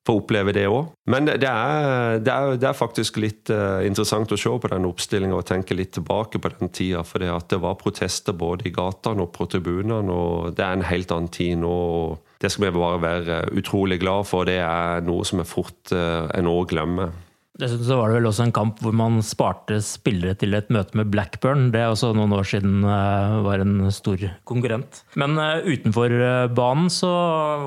få 0.07 0.17
oppleve 0.19 0.55
det 0.55 0.65
òg. 0.71 0.91
Men 1.11 1.29
det 1.29 1.47
er, 1.47 2.19
det, 2.19 2.33
er, 2.33 2.57
det 2.59 2.69
er, 2.69 2.77
faktisk 2.77 3.21
litt 3.23 3.53
uh, 3.55 3.81
interessant 3.87 4.35
å 4.35 4.39
se 4.41 4.51
på 4.51 4.71
den 4.73 4.89
oppstillinga 4.89 5.39
og 5.39 5.47
tenke 5.47 5.77
litt 5.79 5.95
tilbake 5.95 6.41
på 6.43 6.53
den 6.57 6.73
tida. 6.75 7.05
For 7.07 7.23
det, 7.23 7.61
var 7.63 7.79
protester 7.81 8.35
både 8.37 8.69
i 8.69 8.75
gatene 8.75 9.27
og 9.27 9.33
på 9.37 9.47
tribunene, 9.53 10.03
og 10.11 10.57
det 10.59 10.67
er 10.67 10.79
en 10.79 10.89
helt 10.91 11.15
annen 11.15 11.31
tid 11.33 11.61
nå. 11.63 11.73
og 11.73 12.39
Det 12.43 12.51
skal 12.51 12.69
vi 12.69 12.79
bare 12.81 13.03
være 13.03 13.43
utrolig 13.59 14.01
glad 14.03 14.27
for. 14.31 14.49
Det 14.49 14.59
er 14.65 15.07
noe 15.07 15.27
som 15.29 15.43
er 15.43 15.51
fort 15.51 15.95
uh, 15.95 16.27
en 16.35 16.51
år 16.51 16.67
glemme. 16.75 17.13
Dessuten 17.61 17.85
så 17.85 17.99
var 17.99 18.09
det 18.09 18.17
vel 18.17 18.27
også 18.31 18.47
en 18.47 18.55
kamp 18.57 18.79
hvor 18.81 18.95
man 18.97 19.19
sparte 19.25 19.77
spillere 19.85 20.33
til 20.41 20.57
et 20.57 20.71
møte 20.73 20.97
med 20.97 21.11
Blackburn. 21.13 21.67
Det 21.75 21.83
er 21.83 21.91
også 21.93 22.15
noen 22.17 22.33
år 22.33 22.47
siden 22.49 22.81
uh, 22.87 23.43
var 23.45 23.61
en 23.61 23.91
stor 23.93 24.23
konkurrent. 24.49 25.03
Men 25.21 25.37
uh, 25.37 25.61
utenfor 25.61 26.15
uh, 26.17 26.49
banen 26.49 26.89
så 26.93 27.11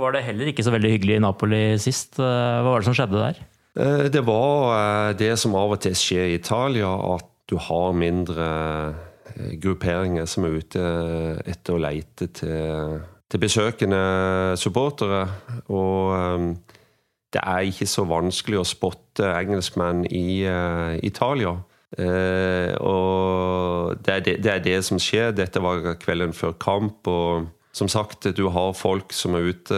var 0.01 0.15
det 0.15 0.23
heller 0.25 0.49
ikke 0.49 0.65
så 0.65 0.73
veldig 0.73 0.95
hyggelig 0.95 1.19
i 1.19 1.21
Napoli 1.27 1.61
sist. 1.81 2.17
hva 2.17 2.65
var 2.65 2.81
det 2.81 2.89
som 2.89 2.97
skjedde 2.97 3.21
der? 3.21 3.43
det 4.07 4.21
var 4.23 5.11
det 5.19 5.33
som 5.35 5.51
av 5.59 5.73
og 5.75 5.81
til 5.83 5.97
skjer 5.99 6.29
i 6.29 6.37
Italia, 6.37 6.87
at 7.11 7.25
du 7.51 7.57
har 7.59 7.89
mindre 7.91 8.45
grupperinger 9.59 10.23
som 10.31 10.47
er 10.47 10.55
ute 10.61 10.83
etter 11.43 11.75
å 11.75 11.81
leite 11.83 12.29
til, 12.39 13.01
til 13.27 13.43
besøkende 13.43 13.99
supportere. 14.61 15.25
Og 15.67 16.55
det 17.35 17.43
er 17.43 17.67
ikke 17.67 17.87
så 17.89 18.05
vanskelig 18.07 18.61
å 18.61 18.67
spotte 18.67 19.27
engelskmenn 19.35 20.05
i 20.07 20.45
uh, 20.47 20.95
Italia. 21.03 21.57
Uh, 21.95 22.71
og 22.79 23.99
det 24.03 24.13
er 24.13 24.23
det, 24.23 24.37
det 24.43 24.53
er 24.53 24.63
det, 24.63 24.79
som 24.87 24.99
skjer. 25.01 25.35
Dette 25.35 25.63
var 25.63 25.97
kvelden 25.99 26.35
før 26.35 26.55
kamp. 26.59 27.07
og 27.11 27.51
som 27.75 27.89
sagt, 27.91 28.29
du 28.37 28.45
har 28.55 28.71
folk 28.71 29.11
som 29.11 29.35
er 29.35 29.49
ute 29.51 29.77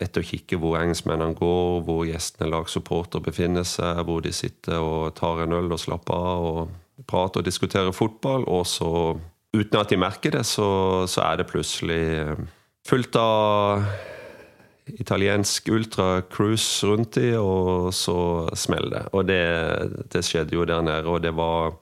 etter 0.00 0.22
å 0.22 0.24
kikke 0.24 0.56
hvor 0.56 0.78
engelskmennene 0.80 1.36
går, 1.36 1.82
hvor 1.84 2.06
gjestene 2.08 2.48
lag 2.48 2.70
supporter 2.72 3.20
befinner 3.20 3.66
seg, 3.68 4.00
hvor 4.08 4.24
de 4.24 4.32
sitter 4.32 4.80
og 4.80 5.12
tar 5.18 5.42
en 5.44 5.52
øl 5.58 5.68
og 5.68 5.82
slapper 5.82 6.16
av 6.16 6.46
og 6.48 7.04
prater 7.04 7.42
og 7.42 7.50
diskuterer 7.50 7.92
fotball. 7.92 8.48
Og 8.48 8.64
så, 8.64 8.88
uten 9.52 9.82
at 9.82 9.92
de 9.92 10.00
merker 10.00 10.32
det, 10.38 10.46
så, 10.48 11.04
så 11.04 11.26
er 11.28 11.42
det 11.42 11.50
plutselig 11.52 12.06
fullt 12.88 13.20
av 13.20 13.84
italiensk 14.86 15.68
ultracruise 15.68 16.86
rundt 16.86 17.18
i, 17.18 17.32
og 17.38 17.90
så 17.94 18.46
smeller 18.54 18.92
det. 18.92 19.02
Og 19.12 19.26
det, 19.26 19.42
det, 20.12 20.22
skjedde 20.24 20.54
jo 20.54 20.66
der 20.68 20.84
nede, 20.86 21.10
og 21.10 21.22
det 21.22 21.34
var 21.36 21.74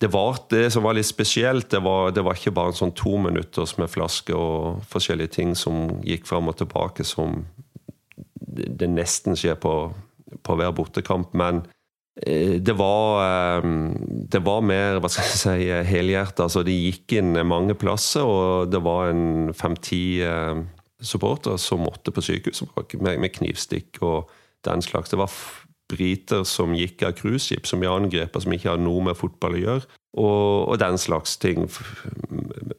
det 0.00 0.10
var 0.12 0.36
det 0.52 0.66
som 0.72 0.84
var 0.84 0.96
litt 0.96 1.08
spesielt. 1.08 1.70
Det 1.72 1.80
var, 1.80 2.10
det 2.12 2.24
var 2.24 2.36
ikke 2.36 2.52
bare 2.56 2.74
en 2.74 2.80
sånn 2.80 2.92
to 2.96 3.14
minutter 3.16 3.68
med 3.80 3.88
flaske 3.88 4.34
og 4.36 4.82
forskjellige 4.90 5.32
ting 5.38 5.54
som 5.56 6.02
gikk 6.04 6.28
fram 6.28 6.50
og 6.52 6.58
tilbake, 6.60 7.04
som 7.04 7.46
det, 8.36 8.90
nesten 8.92 9.36
skjer 9.36 9.56
på, 9.60 9.72
på 10.44 10.58
hver 10.60 10.74
bortekamp. 10.76 11.32
Men 11.32 11.62
eh, 12.20 12.60
det 12.60 12.76
var, 12.76 13.24
eh, 13.24 13.70
det 14.36 14.44
var 14.44 14.68
mer 14.68 15.00
hva 15.00 15.08
skal 15.12 15.32
jeg 15.32 15.40
si, 15.40 15.72
helhjertet. 15.88 16.44
Altså, 16.44 16.64
det 16.66 16.76
gikk 16.76 17.16
inn 17.16 17.32
mange 17.48 17.76
plasser, 17.80 18.28
og 18.28 18.68
det 18.72 18.84
var 18.84 19.14
en 19.14 19.54
fem-ti 19.56 20.04
eh, 20.28 20.60
supportere 21.02 21.58
som 21.60 21.84
måtte 21.84 22.12
på 22.14 22.24
sykehuset 22.24 22.72
med, 23.00 23.20
med, 23.20 23.32
knivstikk 23.34 24.00
og 24.04 24.30
den 24.64 24.82
slags. 24.82 25.10
Det 25.12 25.20
var 25.20 25.32
briter 25.90 26.44
som 26.48 26.74
gikk 26.74 27.04
av 27.06 27.14
cruiseskip, 27.18 27.66
som 27.68 27.82
ble 27.82 27.90
angrepet, 27.92 28.42
som 28.42 28.54
ikke 28.54 28.72
hadde 28.72 28.86
noe 28.86 29.04
med 29.06 29.18
fotball 29.18 29.58
å 29.58 29.62
gjøre. 29.62 29.98
Og, 30.16 30.70
og, 30.72 30.78
den 30.80 30.96
slags 30.98 31.36
ting. 31.36 31.66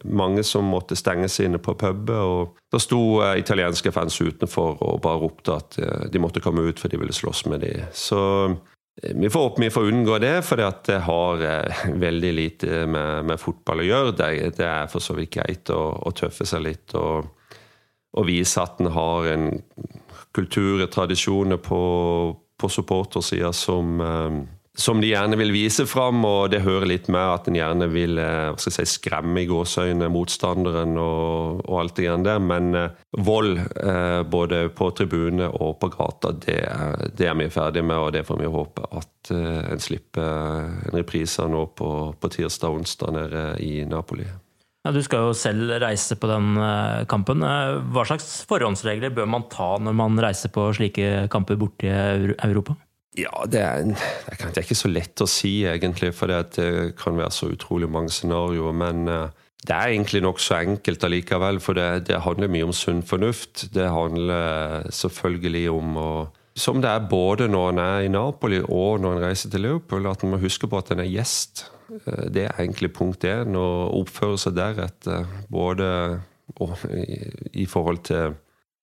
Mange 0.03 0.41
som 0.47 0.65
måtte 0.65 0.97
stenge 0.97 1.29
seg 1.29 1.51
inne 1.51 1.61
på 1.61 1.75
puber. 1.77 2.17
og 2.17 2.57
Da 2.73 2.81
sto 2.81 3.21
uh, 3.21 3.35
italienske 3.37 3.93
fans 3.93 4.17
utenfor 4.17 4.81
og 4.81 5.03
bare 5.05 5.21
ropte 5.21 5.53
at 5.53 5.77
uh, 5.77 6.07
de 6.09 6.23
måtte 6.23 6.41
komme 6.43 6.65
ut 6.65 6.81
for 6.81 6.89
de 6.89 6.97
ville 6.97 7.13
slåss 7.13 7.45
med 7.53 7.61
dem. 7.61 7.85
Så 7.93 8.19
uh, 8.49 8.57
vi 9.13 9.29
får 9.29 9.45
håpe 9.45 9.61
vi 9.61 9.69
får 9.69 9.91
unngå 9.91 10.17
det, 10.23 10.33
for 10.43 10.57
det 10.57 10.97
har 11.05 11.45
veldig 12.07 12.33
lite 12.33 12.83
med, 12.89 13.29
med, 13.29 13.39
fotball 13.39 13.85
å 13.85 13.89
gjøre. 13.91 14.17
Det, 14.17 14.31
det 14.57 14.67
er 14.67 14.89
for 14.89 15.05
så 15.05 15.13
vidt 15.15 15.35
greit 15.37 15.69
å, 15.69 15.83
å 16.09 16.15
tøffe 16.17 16.49
seg 16.49 16.65
litt. 16.65 16.97
og 16.97 17.36
og 18.17 18.27
vise 18.29 18.61
at 18.61 18.79
en 18.81 18.91
har 18.95 19.31
en 19.33 19.49
kultur 20.37 20.83
og 20.83 20.91
tradisjoner 20.93 21.59
på, 21.61 21.81
på 22.61 22.69
supportersida 22.69 23.51
som, 23.53 23.97
eh, 24.01 24.37
som 24.77 25.01
de 25.01 25.09
gjerne 25.09 25.37
vil 25.39 25.53
vise 25.55 25.87
fram, 25.89 26.21
og 26.25 26.51
det 26.53 26.61
hører 26.65 26.89
litt 26.91 27.09
med 27.13 27.33
at 27.33 27.49
en 27.49 27.57
gjerne 27.57 27.89
vil 27.89 28.21
eh, 28.21 28.51
si, 28.61 28.85
skremme 28.85 29.41
i 29.41 29.49
gåseøynene 29.49 30.11
motstanderen 30.13 30.97
og, 31.01 31.63
og, 31.65 31.75
alt 31.81 31.97
det 31.97 32.15
der. 32.27 32.41
Men 32.43 32.71
eh, 32.77 33.05
vold, 33.17 33.59
både 34.29 34.67
på 34.77 34.91
tribune 34.97 35.49
og 35.49 35.77
på 35.81 35.91
gata, 35.97 36.33
det, 36.45 36.59
det, 37.17 37.29
er 37.29 37.37
vi 37.39 37.49
ferdig 37.53 37.85
med, 37.85 37.97
og 37.97 38.11
det 38.13 38.25
får 38.27 38.41
vi 38.43 38.55
håpe 38.57 38.89
at 39.01 39.31
en 39.33 39.81
slipper 39.81 40.67
en 40.87 40.95
reprise 40.95 41.43
nå 41.51 41.65
på, 41.75 41.93
på 42.15 42.35
tirsdag 42.37 42.69
og 42.69 42.83
onsdag 42.83 43.15
nede 43.17 43.47
i 43.65 43.79
Napoli. 43.89 44.27
Ja, 44.87 44.93
du 44.95 45.01
skal 45.03 45.25
jo 45.25 45.33
selv 45.35 45.67
reise 45.83 46.15
på 46.15 46.29
den 46.31 46.53
eh, 46.63 47.01
kampen. 47.11 47.41
Eh, 47.43 47.79
hva 47.91 48.05
slags 48.07 48.45
forhåndsregler 48.47 49.11
bør 49.11 49.25
man 49.27 49.43
ta 49.51 49.73
når 49.83 49.97
man 49.99 50.21
reiser 50.23 50.53
på 50.55 50.69
slike 50.77 51.25
kamper 51.33 51.59
borti 51.59 51.89
Europa? 51.91 52.77
Ja, 53.19 53.43
det 53.51 53.65
er, 53.65 53.83
det 53.89 54.53
er 54.53 54.63
ikke 54.63 54.79
så 54.79 54.87
lett 54.87 55.19
å 55.19 55.27
si, 55.27 55.65
egentlig, 55.67 56.13
for 56.15 56.31
det 56.31 56.95
kan 57.01 57.19
være 57.19 57.35
så 57.35 57.51
utrolig 57.51 57.91
mange 57.91 58.15
scenarioer. 58.15 58.79
Men 58.79 59.11
eh, 59.11 59.45
det 59.67 59.75
er 59.75 59.91
egentlig 59.91 60.23
nokså 60.23 60.55
enkelt 60.61 61.03
allikevel, 61.03 61.59
for 61.59 61.75
det, 61.75 62.07
det, 62.07 62.23
handler 62.23 62.55
mye 62.55 62.71
om 62.71 62.75
sunn 62.77 63.03
fornuft. 63.03 63.67
Det 63.75 63.91
handler 63.91 64.87
selvfølgelig 64.87 65.69
om 65.75 65.95
å 65.99 66.09
Som 66.57 66.79
det 66.81 66.89
er 66.89 67.09
både 67.11 67.51
når 67.51 67.73
en 67.73 67.79
er 67.83 68.05
i 68.07 68.13
Napoli 68.13 68.63
og 68.63 69.01
når 69.03 69.17
en 69.17 69.25
reiser 69.27 69.51
til 69.51 69.67
Liverpool, 69.67 70.07
at 70.07 70.23
en 70.23 70.31
må 70.31 70.39
huske 70.41 70.65
på 70.71 70.79
at 70.79 70.95
en 70.95 71.03
er 71.03 71.11
gjest. 71.11 71.67
Eh, 71.91 72.25
det 72.33 72.47
er 72.47 72.63
egentlig 72.63 72.93
punkt 72.95 73.27
én, 73.27 73.55
å 73.57 73.69
oppføre 74.01 74.39
seg 74.41 74.57
deretter. 74.57 75.27
Både 75.51 75.87
i 77.57 77.65
forhold 77.67 78.05
til 78.07 78.37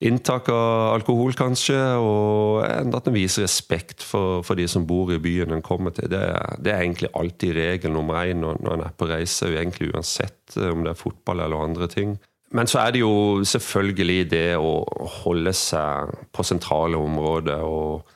inntak 0.05 0.50
av 0.52 0.94
alkohol, 0.98 1.32
kanskje, 1.38 1.78
og 2.02 2.64
at 2.66 3.09
en 3.09 3.14
viser 3.14 3.46
respekt 3.46 4.05
for, 4.05 4.42
for, 4.44 4.59
de 4.59 4.66
som 4.68 4.84
bor 4.86 5.12
i 5.14 5.20
byen 5.22 5.55
en 5.55 5.64
kommer 5.64 5.94
til. 5.96 6.11
Det, 6.12 6.20
det 6.61 6.74
er 6.74 6.82
egentlig 6.82 7.12
alltid 7.16 7.57
regel 7.57 7.94
nummer 7.94 8.20
én 8.24 8.42
når, 8.42 8.61
når 8.64 8.76
en 8.76 8.84
er 8.88 8.94
på 8.98 9.09
reise, 9.09 9.48
egentlig 9.55 9.92
uansett 9.94 10.59
eh, 10.59 10.70
om 10.72 10.84
det 10.84 10.92
er 10.92 11.00
fotball 11.00 11.44
eller 11.46 11.68
andre 11.70 11.88
ting. 11.92 12.18
Men 12.55 12.68
så 12.70 12.84
er 12.84 12.94
det 12.94 13.00
jo 13.00 13.42
selvfølgelig 13.48 14.20
det 14.30 14.48
å 14.61 14.76
holde 15.24 15.55
seg 15.57 16.12
på 16.30 16.44
sentrale 16.46 17.00
områder 17.00 17.64
og 17.66 18.12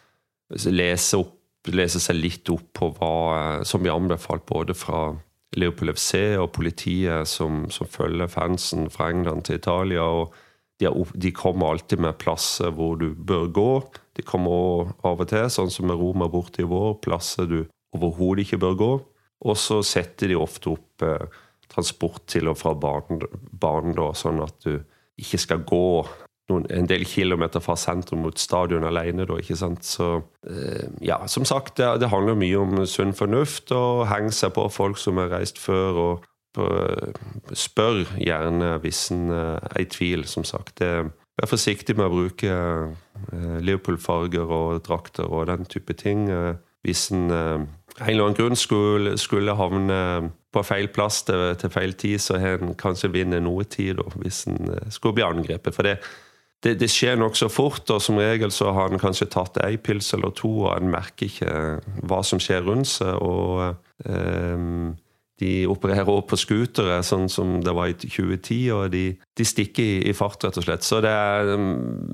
lese 0.71 1.19
opp 1.19 1.38
lese 1.67 2.01
seg 2.01 2.17
litt 2.19 2.49
opp 2.53 2.71
på 2.79 2.93
hva 2.97 3.65
som 3.67 3.83
blir 3.83 3.95
anbefalt 3.95 4.47
både 4.49 4.77
fra 4.79 5.11
Leopold 5.57 5.95
FC 5.97 6.37
og 6.39 6.53
politiet 6.57 7.29
som, 7.29 7.65
som 7.73 7.89
følger 7.89 8.31
fansen 8.31 8.89
fra 8.93 9.09
England 9.13 9.47
til 9.49 9.59
Italia. 9.59 10.05
og 10.05 10.35
de, 10.79 10.87
er, 10.87 11.13
de, 11.15 11.33
kommer 11.35 11.73
alltid 11.73 11.99
med 12.05 12.19
plasser 12.21 12.71
hvor 12.75 12.99
du 13.01 13.11
bør 13.15 13.49
gå. 13.51 13.71
De 14.15 14.23
kommer 14.23 14.53
også 14.53 15.09
av 15.11 15.25
og 15.25 15.31
til, 15.33 15.49
sånn 15.51 15.73
som 15.75 15.89
med 15.91 15.99
Roma 15.99 16.29
borte 16.31 16.63
i 16.63 16.69
vår, 16.69 17.01
plasser 17.03 17.49
du 17.51 17.59
overhodet 17.97 18.47
ikke 18.47 18.61
bør 18.63 18.79
gå. 18.79 18.93
Og 19.49 19.59
så 19.59 19.81
setter 19.87 20.31
de 20.31 20.39
ofte 20.39 20.71
opp 20.75 21.05
eh, 21.07 21.27
transport 21.71 22.25
til 22.31 22.51
og 22.51 22.59
fra 22.59 22.75
banen, 22.79 23.23
banen 23.51 23.97
da, 23.99 24.13
sånn 24.17 24.41
at 24.45 24.57
du 24.67 24.79
ikke 25.19 25.41
skal 25.43 25.65
gå 25.67 25.85
noen, 26.49 26.67
en 26.73 26.89
del 26.89 27.05
kilometer 27.09 27.63
fra 27.65 27.77
sentrum 27.79 28.23
mot 28.25 28.41
stadion 28.41 28.87
alene. 28.89 29.27
Da, 29.29 29.39
ikke 29.41 29.59
sant? 29.59 29.85
Så 29.87 30.09
eh, 30.49 30.89
ja, 31.05 31.21
som 31.29 31.47
sagt, 31.49 31.77
det, 31.81 31.91
det, 32.03 32.11
handler 32.13 32.39
mye 32.39 32.63
om 32.63 32.83
sunn 32.89 33.15
fornuft 33.17 33.73
og 33.77 34.07
henge 34.11 34.33
seg 34.35 34.55
på 34.57 34.69
folk 34.73 35.01
som 35.01 35.21
har 35.21 35.33
reist 35.35 35.61
før. 35.61 36.03
og 36.07 36.27
Spør 37.55 38.03
gjerne 38.19 38.77
hvis 38.83 39.09
en 39.15 39.29
eh, 39.35 39.57
er 39.75 39.85
i 39.85 39.91
tvil, 39.93 40.25
som 40.29 40.47
sagt. 40.49 40.83
Vær 40.83 41.51
forsiktig 41.51 41.95
med 41.99 42.09
å 42.09 42.15
bruke 42.15 42.55
eh, 42.55 43.59
Liverpool-farger 43.63 44.49
og 44.49 44.81
drakter 44.87 45.29
og 45.29 45.51
den 45.53 45.69
type 45.69 45.95
ting. 46.01 46.27
Hvis 46.87 47.11
en 47.13 47.29
av 47.33 47.67
en 48.07 48.13
eller 48.13 48.29
annen 48.29 48.39
grunn 48.39 48.57
skulle, 48.57 49.17
skulle 49.19 49.57
havne 49.59 50.31
på 50.55 50.63
feil 50.65 50.87
plass 50.95 51.25
til, 51.27 51.51
til 51.61 51.73
feil 51.75 51.93
tid, 51.99 52.23
så 52.23 52.39
har 52.41 52.63
en 52.63 52.77
kanskje 52.79 53.11
vunnet 53.13 53.43
noe 53.45 53.67
tid 53.69 53.99
da, 53.99 54.07
hvis 54.23 54.45
en 54.49 54.71
skulle 54.95 55.19
bli 55.19 55.27
angrepet. 55.27 55.75
For 55.75 55.85
det, 55.85 55.99
det, 56.65 56.75
det 56.81 56.89
skjer 56.91 57.19
nokså 57.21 57.51
fort, 57.53 57.87
og 57.95 58.03
som 58.03 58.19
regel 58.19 58.51
så 58.55 58.73
har 58.75 58.91
han 58.91 59.03
kanskje 59.03 59.31
tatt 59.31 59.61
ei 59.63 59.77
pils 59.79 60.11
eller 60.17 60.35
to, 60.35 60.51
og 60.67 60.73
han 60.73 60.91
merker 60.91 61.29
ikke 61.29 61.53
hva 62.09 62.23
som 62.27 62.43
skjer 62.43 62.65
rundt 62.67 62.91
seg. 62.97 63.15
og 63.23 63.77
um, 64.05 64.97
de 65.39 65.69
opererer 65.71 66.09
også 66.11 66.27
på 66.27 66.37
scootere, 66.41 66.97
sånn 67.07 67.29
som 67.31 67.59
det 67.63 67.71
var 67.77 67.93
i 67.93 67.95
2010, 67.95 68.57
og 68.75 68.89
de, 68.91 69.03
de 69.39 69.45
stikker 69.47 69.85
i, 69.85 69.99
i, 70.11 70.15
fart, 70.17 70.43
rett 70.43 70.59
og 70.59 70.67
slett. 70.67 70.87
Så 70.87 70.99
det 71.05 71.13
er, 71.15 71.53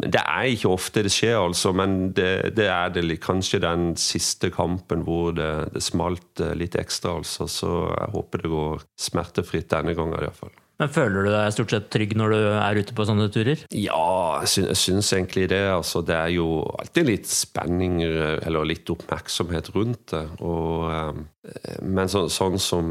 det 0.05 0.21
er 0.21 0.49
ikke 0.53 0.73
ofte 0.75 1.05
det 1.07 1.13
skjer, 1.15 1.39
altså, 1.41 1.73
men 1.77 2.13
det, 2.17 2.53
det 2.59 2.69
er 2.69 2.93
det, 2.93 3.07
kanskje 3.25 3.63
den 3.65 3.95
siste 4.01 4.53
kampen 4.53 5.07
hvor 5.09 5.33
det, 5.39 5.81
smalt 5.85 6.45
litt 6.59 6.77
ekstra, 6.81 7.17
altså. 7.23 7.49
Så 7.49 7.73
jeg 7.95 8.13
håper 8.13 8.45
det 8.45 8.53
går 8.53 8.85
smertefritt 9.09 9.73
denne 9.73 9.97
gangen, 9.97 10.21
iallfall. 10.21 10.53
Men 10.81 10.91
Føler 10.91 11.23
du 11.23 11.31
deg 11.31 11.53
stort 11.55 11.71
sett 11.71 11.87
trygg 11.95 12.17
når 12.19 12.33
du 12.35 12.39
er 12.51 12.79
ute 12.83 12.95
på 12.97 13.07
sånne 13.07 13.29
turer? 13.33 13.61
Ja, 13.79 14.43
jeg 14.43 14.75
syns, 14.75 15.13
egentlig 15.15 15.47
det. 15.53 15.63
Altså, 15.71 16.03
det 16.07 16.17
er 16.19 16.33
jo 16.35 16.49
alltid 16.81 17.07
litt 17.07 17.31
spenning 17.31 18.01
eller 18.03 18.67
litt 18.67 18.91
oppmerksomhet 18.91 19.71
rundt 19.77 20.11
det. 20.11 20.25
Og, 20.43 20.89
eh, 20.91 21.79
men 21.87 22.11
så, 22.11 22.25
sånn 22.33 22.59
som 22.59 22.89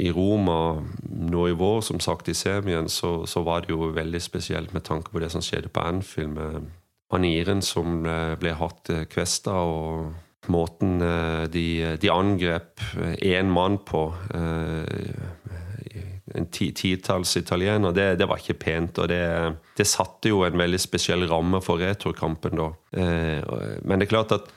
i 0.00 0.08
Roma 0.14 0.80
nå 1.04 1.46
i 1.50 1.56
vår, 1.58 1.82
som 1.84 2.00
sagt 2.00 2.32
i 2.32 2.36
semien, 2.38 2.88
så, 2.88 3.26
så, 3.28 3.44
var 3.44 3.66
det 3.66 3.74
jo 3.74 3.92
veldig 3.92 4.22
spesielt 4.22 4.72
med 4.72 4.86
tanke 4.88 5.12
på 5.12 5.20
det 5.20 5.32
som 5.34 5.44
skjedde 5.44 5.72
på 5.72 5.84
Anfield 5.84 6.38
med 6.38 6.70
Aniren 7.12 7.60
som 7.60 8.06
ble 8.40 8.54
hardt 8.56 8.88
kvesta. 9.12 9.52
og 9.52 10.48
måten 10.50 10.96
de, 11.54 11.66
de 12.02 12.08
angrep 12.10 12.80
én 13.22 13.52
mann 13.52 13.76
på 13.86 14.08
titalls 16.50 17.36
italienere, 17.36 17.94
det, 17.96 18.08
det, 18.20 18.28
var 18.28 18.40
ikke 18.40 18.58
pent. 18.60 18.98
Og 19.02 19.08
det, 19.12 19.22
det, 19.78 19.86
satte 19.88 20.32
jo 20.32 20.42
en 20.46 20.58
veldig 20.58 20.80
spesiell 20.80 21.26
ramme 21.30 21.62
for 21.64 21.82
returkampen 21.82 22.58
da. 22.58 22.72
Eh, 22.96 23.78
men 23.84 24.00
det 24.00 24.08
er 24.08 24.14
klart 24.14 24.36
at 24.38 24.50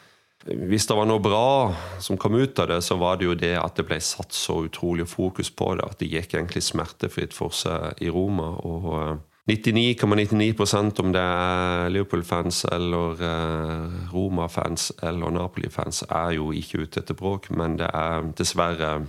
hvis 0.45 0.85
det 0.85 0.93
var 0.93 1.07
noe 1.09 1.23
bra 1.23 1.73
som 2.03 2.19
kom 2.21 2.35
ut 2.37 2.59
av 2.61 2.69
det, 2.69 2.81
så 2.85 2.99
var 3.01 3.17
det 3.17 3.25
jo 3.25 3.37
det 3.39 3.55
at 3.57 3.79
det 3.79 3.87
ble 3.87 3.97
satt 4.03 4.35
så 4.35 4.59
utrolig 4.67 5.07
fokus 5.09 5.49
på 5.49 5.71
det. 5.77 5.87
At 5.87 6.01
det 6.01 6.11
gikk 6.11 6.35
egentlig 6.35 6.61
smertefritt 6.67 7.33
for 7.33 7.55
seg 7.55 8.03
i 8.03 8.11
Roma. 8.13 8.51
og 8.61 9.23
99,99 9.45 10.57
,99 10.57 10.99
om 11.03 11.11
det 11.13 11.21
er 11.21 11.89
Liverpool-fans 11.89 12.63
eller 12.65 13.19
eh, 13.21 13.91
Roma-fans 14.13 14.91
eller 15.03 15.29
Napoli-fans, 15.29 16.03
er 16.09 16.31
jo 16.39 16.49
ikke 16.51 16.81
ute 16.81 17.03
etter 17.03 17.13
bråk, 17.13 17.51
men 17.53 17.77
det 17.77 17.91
er 17.93 18.25
dessverre 18.37 19.05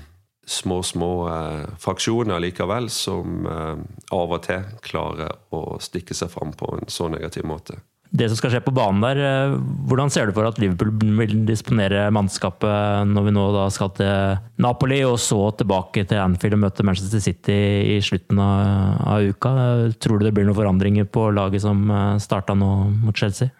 små, 0.47 0.83
små 0.83 1.29
eh, 1.29 1.67
fraksjoner 1.79 2.41
likevel 2.41 2.89
som 2.91 3.47
eh, 3.51 3.75
av 4.15 4.33
og 4.33 4.47
til 4.47 4.63
klarer 4.87 5.35
å 5.55 5.77
stikke 5.83 6.15
seg 6.15 6.31
fram 6.31 6.55
på 6.57 6.71
en 6.77 6.91
så 6.93 7.11
negativ 7.11 7.47
måte. 7.49 7.81
Det 8.17 8.29
som 8.31 8.39
skal 8.39 8.53
skje 8.55 8.61
på 8.63 8.75
banen 8.75 9.03
der, 9.03 9.19
eh, 9.19 9.57
hvordan 9.91 10.13
ser 10.15 10.29
du 10.29 10.37
for 10.37 10.47
at 10.47 10.61
Liverpool 10.63 10.93
vil 11.19 11.35
disponere 11.49 12.05
mannskapet 12.15 13.11
når 13.11 13.27
vi 13.27 13.35
nå 13.35 13.47
skal 13.75 13.91
til 13.99 14.39
Napoli, 14.63 15.01
og 15.05 15.19
så 15.19 15.41
tilbake 15.59 16.07
til 16.07 16.23
Anfield 16.23 16.61
og 16.61 16.63
møte 16.69 16.87
Manchester 16.87 17.25
City 17.25 17.59
i 17.97 17.99
slutten 18.07 18.39
av, 18.39 19.03
av 19.03 19.27
uka? 19.27 19.53
Tror 19.99 20.23
du 20.23 20.29
det 20.29 20.35
blir 20.39 20.47
noen 20.47 20.61
forandringer 20.61 21.11
på 21.11 21.27
laget 21.35 21.67
som 21.67 21.91
starta 22.23 22.55
nå 22.55 22.71
mot 23.03 23.19
Chelsea? 23.19 23.51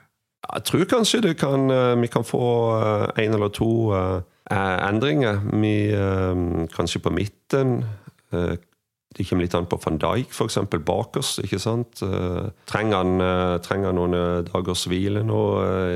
Jeg 0.47 0.63
tror 0.69 0.87
kanskje 0.87 1.25
det 1.25 1.35
kan, 1.41 1.67
vi 1.99 2.07
kan 2.07 2.23
få 2.23 2.47
en 3.19 3.35
eller 3.35 3.51
to 3.51 3.91
endringer. 4.55 5.41
Vi, 5.53 5.91
eh, 5.91 6.67
kanskje 6.75 7.03
på 7.03 7.11
midten. 7.11 7.85
Eh, 8.33 8.57
det 9.17 9.25
kommer 9.25 9.47
litt 9.47 9.55
an 9.55 9.67
på 9.67 9.79
van 9.81 9.99
Dijk, 9.99 10.31
f.eks. 10.31 10.59
bak 10.85 11.17
oss. 11.17 11.39
ikke 11.39 11.59
sant? 11.59 12.03
Trenger 12.69 12.97
han, 12.97 13.61
trenger 13.65 13.87
han 13.87 13.97
noen 13.97 14.45
dagers 14.45 14.85
hvile 14.91 15.23
nå 15.25 15.39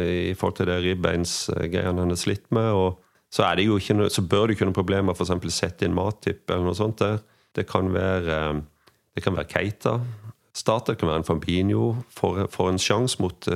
i 0.08 0.32
forhold 0.32 0.56
til 0.56 0.70
det 0.70 0.78
ribbeinsgreiene 0.86 2.00
han 2.00 2.14
har 2.14 2.16
slitt 2.16 2.46
med? 2.50 2.72
og 2.72 2.96
så, 3.30 3.44
er 3.44 3.56
det 3.56 3.66
jo 3.66 3.76
ikke 3.76 3.94
noe, 3.94 4.08
så 4.08 4.24
bør 4.24 4.46
det 4.46 4.56
ikke 4.56 4.70
noe 4.70 4.74
problem 4.74 5.12
å 5.12 5.14
sette 5.14 5.84
inn 5.84 5.94
mattipp 5.94 6.50
eller 6.50 6.64
noe 6.64 6.74
sånt. 6.74 6.98
der. 6.98 7.20
Det 7.54 7.66
kan 7.68 7.92
være, 7.92 8.62
det 9.14 9.22
kan 9.22 9.36
være 9.36 9.52
Keita. 9.52 10.00
Starter 10.56 10.94
kan 10.94 11.08
være 11.08 11.18
en 11.18 11.28
Fambinho. 11.28 11.96
For, 12.08 12.46
får 12.48 12.72
en 12.72 12.78
sjanse 12.78 13.20
mot 13.20 13.50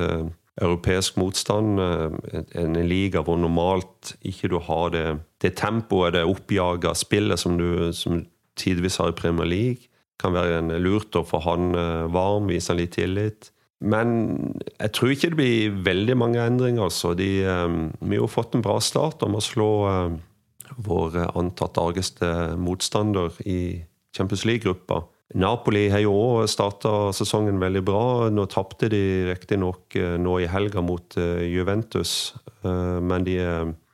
europeisk 0.62 1.16
motstand. 1.16 1.80
Eh, 1.80 2.42
en 2.60 2.78
liga 2.88 3.22
hvor 3.24 3.38
normalt 3.40 4.14
ikke 4.22 4.50
du 4.52 4.58
har 4.62 4.92
det, 4.94 5.06
det 5.42 5.56
tempoet, 5.60 6.14
det 6.14 6.26
oppjaga 6.28 6.94
spillet 6.98 7.40
som 7.40 7.58
du 7.58 7.92
som 7.92 8.24
tidvis 8.58 9.00
har 9.02 9.12
i 9.12 9.18
Premier 9.18 9.48
League. 9.48 9.90
Kan 10.20 10.36
være 10.36 10.60
en 10.60 10.70
lurt 10.82 11.16
å 11.18 11.24
få 11.26 11.42
han 11.46 11.74
eh, 11.74 12.04
varm, 12.14 12.50
vise 12.52 12.72
han 12.72 12.82
litt 12.82 12.94
tillit. 12.98 13.50
Men 13.84 14.54
jeg 14.78 14.92
tror 14.96 15.10
ikke 15.12 15.32
det 15.32 15.40
blir 15.40 15.80
veldig 15.84 16.16
mange 16.16 16.44
endringer. 16.44 16.86
Altså. 16.86 17.14
De, 17.18 17.30
eh, 17.42 17.80
vi 18.00 18.14
har 18.14 18.22
jo 18.22 18.30
fått 18.30 18.54
en 18.54 18.64
bra 18.64 18.78
start 18.80 19.26
om 19.26 19.36
å 19.38 19.44
slå 19.44 19.72
vår 20.84 21.18
antatt 21.36 21.78
argeste 21.78 22.28
motstander 22.58 23.34
i 23.46 23.84
Champions 24.16 24.46
League-gruppa. 24.48 25.02
Napoli 25.32 25.86
har 25.88 26.02
jo 26.04 26.12
òg 26.12 26.50
starta 26.52 27.10
sesongen 27.16 27.58
veldig 27.62 27.82
bra. 27.86 28.04
Nå 28.30 28.44
tapte 28.52 28.90
de 28.92 29.00
riktignok 29.30 29.96
eh, 29.96 30.16
nå 30.20 30.38
i 30.42 30.50
helga 30.50 30.84
mot 30.84 31.16
eh, 31.20 31.46
Juventus, 31.48 32.34
eh, 32.62 33.00
men 33.00 33.24
de, 33.26 33.38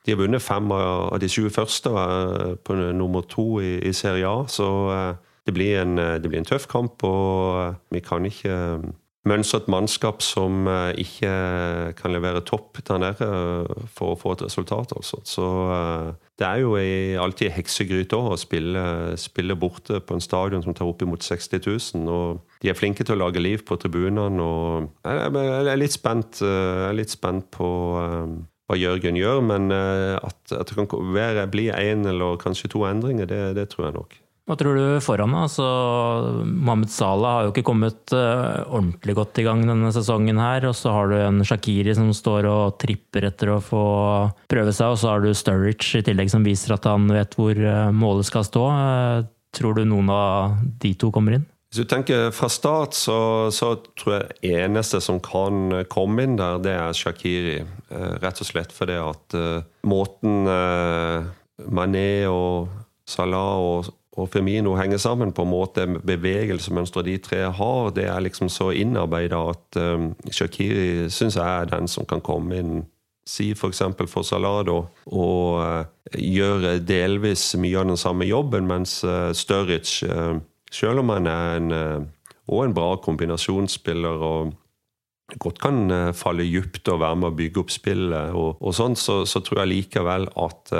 de 0.03 0.13
har 0.13 0.19
vunnet 0.19 0.43
fem 0.43 0.71
av 0.75 1.17
de 1.23 1.31
20 1.31 1.53
første 1.55 2.07
på 2.67 2.79
nummer 2.97 3.25
to 3.31 3.61
i, 3.63 3.77
i 3.87 3.93
Serie 3.95 4.27
A. 4.27 4.43
Så 4.51 4.67
det 5.47 5.55
blir, 5.55 5.79
en, 5.81 5.95
det 5.95 6.27
blir 6.27 6.41
en 6.41 6.49
tøff 6.49 6.67
kamp, 6.69 7.01
og 7.07 7.79
vi 7.89 8.03
kan 8.03 8.27
ikke 8.27 8.57
mønstre 9.25 9.61
et 9.61 9.69
mannskap 9.69 10.21
som 10.25 10.65
ikke 10.97 11.31
kan 11.97 12.13
levere 12.13 12.41
topp 12.45 12.81
der 12.85 13.01
nede 13.01 13.29
for 13.93 14.13
å 14.13 14.19
få 14.19 14.35
et 14.35 14.45
resultat. 14.45 14.93
Altså. 14.97 15.21
Så 15.25 15.47
det 16.41 16.47
er 16.47 16.61
jo 16.63 16.73
alltid 17.21 17.53
heksegryte 17.53 18.17
å 18.17 18.37
spille, 18.39 18.83
spille, 19.21 19.55
borte 19.59 19.99
på 20.01 20.17
en 20.17 20.23
stadion 20.23 20.63
som 20.65 20.73
tar 20.73 20.89
oppimot 20.89 21.21
60 21.21 21.61
000. 21.67 22.07
Og 22.09 22.61
de 22.63 22.71
er 22.71 22.77
flinke 22.77 23.05
til 23.05 23.17
å 23.17 23.27
lage 23.27 23.43
liv 23.43 23.61
på 23.67 23.77
tribunene. 23.81 24.41
og 24.41 24.89
Jeg 25.05 25.69
er 25.69 25.77
litt 25.77 25.93
spent, 25.93 26.41
er 26.41 26.97
litt 26.97 27.13
spent 27.13 27.51
på 27.53 27.69
eh, 28.01 28.33
hva 28.71 28.79
Jørgen 28.79 29.19
gjør, 29.19 29.43
men 29.45 29.69
eh, 29.75 30.17
at, 30.17 30.39
at 30.55 30.71
det 30.71 30.79
kan 30.79 31.13
være, 31.13 31.45
bli 31.51 31.69
én 31.75 32.07
eller 32.09 32.41
kanskje 32.41 32.71
to 32.73 32.85
endringer, 32.89 33.29
det, 33.29 33.43
det 33.59 33.69
tror 33.73 33.89
jeg 33.89 33.97
nok. 33.99 34.20
Hva 34.49 34.55
tror 34.57 34.73
du 34.73 34.85
foran? 35.05 35.35
Altså, 35.37 35.63
Mohammed 36.49 36.89
Salah 36.89 37.35
har 37.35 37.45
jo 37.45 37.51
ikke 37.53 37.65
kommet 37.67 38.13
uh, 38.15 38.65
ordentlig 38.73 39.13
godt 39.19 39.37
i 39.37 39.45
gang 39.45 39.61
denne 39.67 39.91
sesongen. 39.93 40.41
her, 40.41 40.65
og 40.65 40.75
Så 40.75 40.93
har 40.95 41.11
du 41.11 41.15
en 41.19 41.43
Shakiri 41.45 41.93
som 41.95 42.09
står 42.13 42.49
og 42.49 42.79
tripper 42.81 43.29
etter 43.29 43.53
å 43.53 43.59
få 43.61 43.83
prøve 44.49 44.73
seg. 44.73 44.95
Og 44.95 44.97
så 44.97 45.13
har 45.13 45.21
du 45.21 45.29
Sturridge 45.37 46.01
i 46.01 46.07
tillegg 46.07 46.33
som 46.33 46.45
viser 46.47 46.73
at 46.73 46.89
han 46.89 47.05
vet 47.13 47.37
hvor 47.37 47.53
uh, 47.53 47.93
målet 47.93 48.31
skal 48.31 48.47
stå. 48.47 48.65
Uh, 48.65 49.29
tror 49.53 49.77
du 49.77 49.85
noen 49.85 50.09
av 50.09 50.57
de 50.81 50.95
to 50.97 51.13
kommer 51.13 51.37
inn? 51.37 51.45
Hvis 51.71 51.85
du 51.85 51.87
tenker 51.87 52.33
fra 52.35 52.49
start, 52.51 52.97
så, 52.97 53.47
så, 53.55 53.75
tror 53.95 54.17
jeg 54.17 54.57
eneste 54.57 54.99
som 55.05 55.21
kan 55.23 55.85
komme 55.87 56.25
inn 56.25 56.35
der, 56.35 56.57
det 56.59 56.73
er 56.75 56.97
Shakiri. 56.97 57.61
Rett 58.19 58.41
og 58.43 58.49
slett 58.49 58.73
fordi 58.75 58.97
at 58.99 59.37
måten 59.87 60.49
Mané 61.71 62.09
og 62.27 62.67
Salah 63.07 63.63
og 63.63 63.91
og 64.19 64.29
Firmino 64.29 64.75
henger 64.75 64.99
sammen 64.99 65.31
på 65.31 65.45
en 65.45 65.51
måte. 65.53 65.85
Bevegelsesmønsteret 65.87 67.07
de 67.07 67.17
tre 67.23 67.45
har, 67.55 67.91
det 67.95 68.09
er 68.11 68.19
liksom 68.19 68.49
så 68.51 68.71
innarbeida 68.75 69.39
at 69.53 69.79
um, 69.79 70.11
Shakiri 70.27 71.07
syns 71.09 71.37
jeg 71.39 71.47
er 71.47 71.69
den 71.71 71.87
som 71.87 72.07
kan 72.07 72.23
komme 72.23 72.59
inn 72.59 72.81
Si 73.31 73.51
f.eks. 73.53 73.83
for, 73.99 74.09
for 74.09 74.25
Salado 74.25 74.79
og 75.05 75.59
uh, 75.61 75.83
gjøre 76.17 76.79
delvis 76.81 77.51
mye 77.61 77.77
av 77.77 77.91
den 77.91 77.99
samme 78.01 78.25
jobben, 78.25 78.65
mens 78.67 78.95
uh, 79.05 79.29
Sturridge, 79.37 80.09
uh, 80.09 80.41
selv 80.73 81.03
om 81.03 81.13
han 81.13 81.29
er 81.29 81.59
en, 81.59 81.75
og 82.49 82.63
en 82.65 82.73
bra 82.73 82.95
kombinasjonsspiller 82.97 84.25
og 84.25 84.55
godt 85.37 85.61
kan 85.61 85.93
falle 86.17 86.49
dypt 86.49 86.89
og 86.89 87.03
være 87.03 87.19
med 87.21 87.29
å 87.29 87.37
bygge 87.37 87.61
opp 87.61 87.71
spillet, 87.71 88.33
og, 88.33 88.57
og 88.57 88.75
sånn, 88.75 88.97
så, 88.97 89.21
så, 89.29 89.43
tror 89.45 89.61
jeg 89.61 89.71
likevel 89.75 90.27
at 90.41 90.73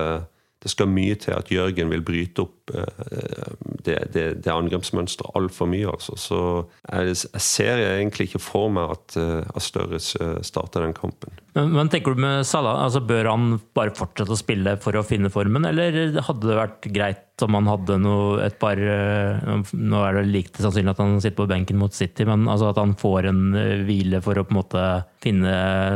det 0.62 0.70
skal 0.70 0.90
mye 0.94 1.16
til 1.18 1.34
at 1.34 1.50
Jørgen 1.50 1.90
vil 1.90 2.04
bryte 2.06 2.44
opp 2.44 2.74
eh, 2.78 3.54
det, 3.82 3.96
det, 4.14 4.26
det 4.46 4.54
angrepsmønsteret 4.54 5.34
altfor 5.38 5.70
mye. 5.72 5.90
Altså. 5.90 6.18
Så 6.22 6.42
jeg, 6.86 7.16
jeg, 7.18 7.42
ser 7.42 7.82
egentlig 7.88 8.30
ikke 8.30 8.44
for 8.44 8.70
meg 8.74 8.94
at, 8.94 9.18
eh, 9.18 9.42
at 9.42 9.66
Større 9.66 9.98
starter 10.02 10.86
den 10.86 10.94
kampen. 10.98 11.34
Men, 11.58 11.74
men, 11.74 11.90
tenker 11.92 12.14
du 12.14 12.22
med 12.24 12.46
Salah, 12.48 12.84
altså 12.86 13.02
Bør 13.02 13.32
han 13.34 13.58
bare 13.76 13.96
fortsette 13.98 14.38
å 14.38 14.40
spille 14.40 14.78
for 14.84 14.96
å 14.96 15.06
finne 15.08 15.34
formen, 15.34 15.66
eller 15.68 16.22
hadde 16.22 16.48
det 16.48 16.62
vært 16.62 16.90
greit 16.94 17.26
om 17.46 17.58
han 17.58 17.70
hadde 17.70 17.98
noe, 18.02 18.42
et 18.46 18.58
par 18.62 18.80
eh, 18.80 19.72
Nå 19.78 20.02
er 20.06 20.20
det 20.20 20.26
likt 20.32 20.60
sannsynlig 20.62 20.94
at 20.94 21.02
han 21.04 21.18
sitter 21.22 21.40
på 21.42 21.50
benken 21.52 21.80
mot 21.82 21.96
City, 21.96 22.26
men 22.28 22.48
altså 22.52 22.72
at 22.72 22.82
han 22.82 22.96
får 23.00 23.30
en 23.32 23.42
hvile 23.88 24.22
for 24.26 24.40
å 24.40 24.46
på 24.48 24.56
en 24.56 24.60
måte 24.60 24.86
finne 25.24 25.56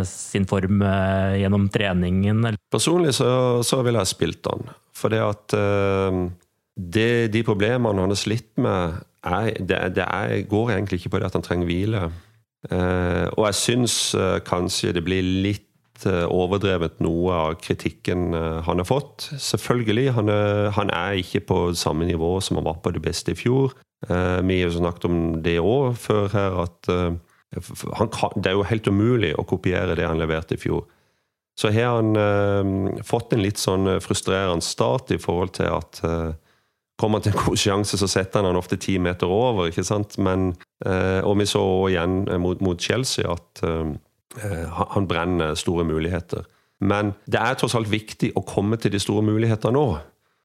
sin 0.09 0.47
form 0.49 0.83
gjennom 1.39 1.67
treningen? 1.73 2.55
Personlig 2.71 3.15
så, 3.17 3.29
så 3.65 3.81
ville 3.85 4.01
jeg 4.03 4.13
spilt 4.13 4.51
han. 4.51 4.67
For 4.95 5.13
det 5.13 5.21
at 5.25 5.55
det, 6.75 7.09
de 7.33 7.43
problemene 7.47 8.03
han 8.03 8.11
har 8.11 8.19
slitt 8.19 8.51
med, 8.61 8.99
er, 9.25 9.51
det, 9.59 9.79
det 9.97 10.05
er, 10.05 10.37
går 10.49 10.75
egentlig 10.75 11.01
ikke 11.01 11.15
på 11.15 11.21
det 11.21 11.29
at 11.29 11.37
han 11.37 11.45
trenger 11.45 11.69
hvile. 11.69 12.03
Eh, 12.71 13.27
og 13.35 13.45
jeg 13.49 13.59
syns 13.59 13.95
eh, 14.17 14.39
kanskje 14.45 14.93
det 14.95 15.03
blir 15.05 15.25
litt 15.45 15.61
eh, 15.61 15.74
overdrevet 16.03 16.99
noe 17.03 17.33
av 17.33 17.53
kritikken 17.63 18.33
eh, 18.35 18.59
han 18.67 18.81
har 18.81 18.87
fått. 18.89 19.29
Selvfølgelig, 19.41 20.09
han 20.17 20.31
er, 20.33 20.71
han 20.75 20.91
er, 20.91 21.21
ikke 21.21 21.45
på 21.47 21.59
samme 21.77 22.07
nivå 22.09 22.33
som 22.43 22.59
han 22.59 22.67
var 22.67 22.81
på 22.83 22.91
det 22.95 23.03
beste 23.05 23.31
i 23.31 23.39
fjor. 23.39 23.77
Eh, 24.09 24.41
vi 24.43 24.59
har 24.59 24.67
jo 24.67 24.81
snakket 24.81 25.07
om 25.07 25.21
det 25.45 25.55
òg 25.63 25.95
før 26.01 26.27
her, 26.35 26.59
at 26.65 26.91
eh, 26.91 27.15
kan, 28.11 28.35
det 28.35 28.51
er 28.51 28.57
jo 28.57 28.67
helt 28.67 28.91
umulig 28.91 29.31
å 29.39 29.47
kopiere 29.47 29.95
det 29.95 30.09
han 30.09 30.19
leverte 30.19 30.57
i 30.57 30.61
fjor. 30.61 30.83
Så 31.55 31.71
har 31.71 32.01
han 32.01 32.97
fått 33.07 33.31
en 33.31 33.39
litt 33.39 33.55
sånn 33.55 33.87
frustrerende 34.03 34.65
start 34.65 35.13
i 35.15 35.19
forhold 35.23 35.53
til 35.55 35.69
at 35.71 36.01
kommer 36.99 37.19
han 37.19 37.25
til 37.25 37.35
en 37.35 37.43
god 37.43 37.59
sjanse, 37.59 37.99
så 37.99 38.07
setter 38.09 38.41
han 38.41 38.49
han 38.49 38.59
ofte 38.59 38.79
ti 38.79 38.97
meter 39.01 39.31
over. 39.31 39.67
ikke 39.67 39.83
sant? 39.83 40.17
Men, 40.17 40.55
eh, 40.85 41.21
og 41.23 41.37
vi 41.39 41.45
så 41.45 41.63
igjen 41.89 42.23
mot, 42.41 42.61
mot 42.61 42.79
Chelsea 42.81 43.27
at 43.31 43.63
eh, 43.63 43.95
han 44.41 45.07
brenner 45.09 45.55
store 45.59 45.85
muligheter. 45.87 46.45
Men 46.83 47.13
det 47.31 47.39
er 47.39 47.55
tross 47.59 47.75
alt 47.77 47.91
viktig 47.91 48.33
å 48.35 48.43
komme 48.45 48.79
til 48.81 48.93
de 48.95 48.99
store 49.01 49.23
mulighetene 49.25 49.77
nå. 49.77 49.87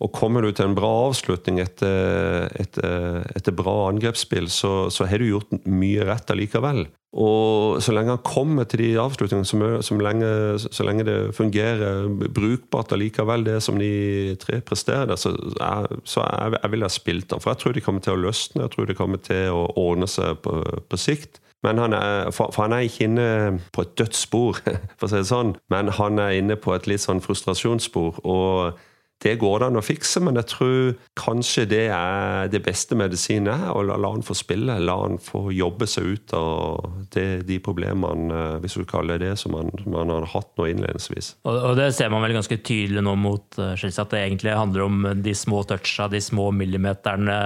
Og 0.01 0.15
kommer 0.17 0.41
du 0.41 0.49
til 0.57 0.71
en 0.71 0.77
bra 0.77 0.89
avslutning 1.11 1.59
etter, 1.61 2.47
etter, 2.57 3.27
etter 3.37 3.53
bra 3.53 3.91
angrepsspill, 3.91 4.49
så, 4.49 4.89
så, 4.89 5.05
har 5.05 5.21
du 5.21 5.29
gjort 5.29 5.53
mye 5.69 6.07
rett 6.09 6.33
allikevel. 6.33 6.87
Og 7.21 7.83
så 7.85 7.93
lenge 7.93 8.15
han 8.15 8.23
kommer 8.25 8.65
til 8.71 8.81
de 8.81 8.89
avslutningene, 9.03 9.83
så, 9.85 9.99
lenge, 10.01 10.31
så 10.63 10.87
lenge 10.87 11.05
det 11.05 11.19
fungerer 11.37 12.09
brukbart 12.33 12.95
allikevel, 12.97 13.45
det 13.45 13.59
som 13.67 13.77
de 13.83 14.39
tre 14.41 14.63
presterer 14.65 15.11
der, 15.11 15.21
så, 15.21 15.35
er, 15.61 15.93
så 16.09 16.25
er, 16.25 16.57
jeg 16.63 16.73
vil 16.73 16.87
ha 16.87 16.93
spilt 16.95 17.37
han. 17.37 17.45
For 17.45 17.53
jeg 17.53 17.65
tror 17.65 17.77
de 17.77 17.85
kommer 17.85 18.07
til 18.07 18.17
å 18.17 18.25
løsne, 18.25 18.65
jeg 18.65 18.73
tror 18.73 18.89
de 18.89 18.97
kommer 18.97 19.21
til 19.27 19.53
å 19.53 19.67
ordne 19.85 20.09
seg 20.09 20.41
på, 20.47 20.63
på 20.89 21.03
sikt. 21.03 21.43
Men 21.67 21.79
han 21.79 21.93
er, 21.93 22.31
for, 22.33 22.53
han 22.57 22.73
er 22.73 22.87
ikke 22.87 23.05
inne 23.05 23.27
på 23.75 23.85
et 23.85 23.97
dødsspor, 24.01 24.63
for 24.99 25.09
å 25.09 25.11
si 25.11 25.19
det 25.21 25.29
sånn. 25.29 25.55
Men 25.73 25.93
han 25.99 26.21
er 26.23 26.39
inne 26.39 26.57
på 26.61 26.73
et 26.77 26.89
litt 26.89 27.05
sånn 27.05 27.23
frustrasjonsspor. 27.25 28.23
og 28.25 28.81
det 29.21 29.35
går 29.41 29.61
det 29.61 29.67
an 29.69 29.77
å 29.77 29.83
fikse, 29.85 30.21
men 30.25 30.39
jeg 30.41 30.49
tror 30.49 30.95
kanskje 31.19 31.67
det 31.69 31.83
er 31.93 32.49
det 32.49 32.63
beste 32.65 32.97
medisinen 32.97 33.51
er 33.53 33.75
å 33.77 33.83
la, 33.85 33.99
han 34.01 34.25
få 34.25 34.37
spille. 34.39 34.79
La 34.81 34.95
han 35.03 35.19
få 35.21 35.51
jobbe 35.53 35.89
seg 35.91 36.15
ut 36.15 36.35
av 36.37 36.87
det, 37.13 37.43
de 37.49 37.59
problemene, 37.61 38.61
hvis 38.63 38.79
du 38.81 38.87
kaller 38.89 39.21
det 39.21 39.35
som 39.41 39.59
han, 39.59 39.69
har 40.11 40.29
hatt 40.33 40.49
nå 40.57 40.71
innledningsvis. 40.71 41.35
Og, 41.45 41.53
og, 41.53 41.75
det 41.77 41.91
ser 41.97 42.09
man 42.13 42.25
vel 42.25 42.39
ganske 42.39 42.59
tydelig 42.65 43.05
nå 43.05 43.13
mot 43.21 43.61
uh, 43.61 43.75
Chelsea, 43.77 44.01
at 44.07 44.15
det 44.15 44.23
egentlig 44.25 44.57
handler 44.57 44.87
om 44.87 45.11
de 45.21 45.35
små 45.37 45.61
toucha, 45.69 46.09
de 46.09 46.23
små 46.25 46.49
millimeterne, 46.57 47.37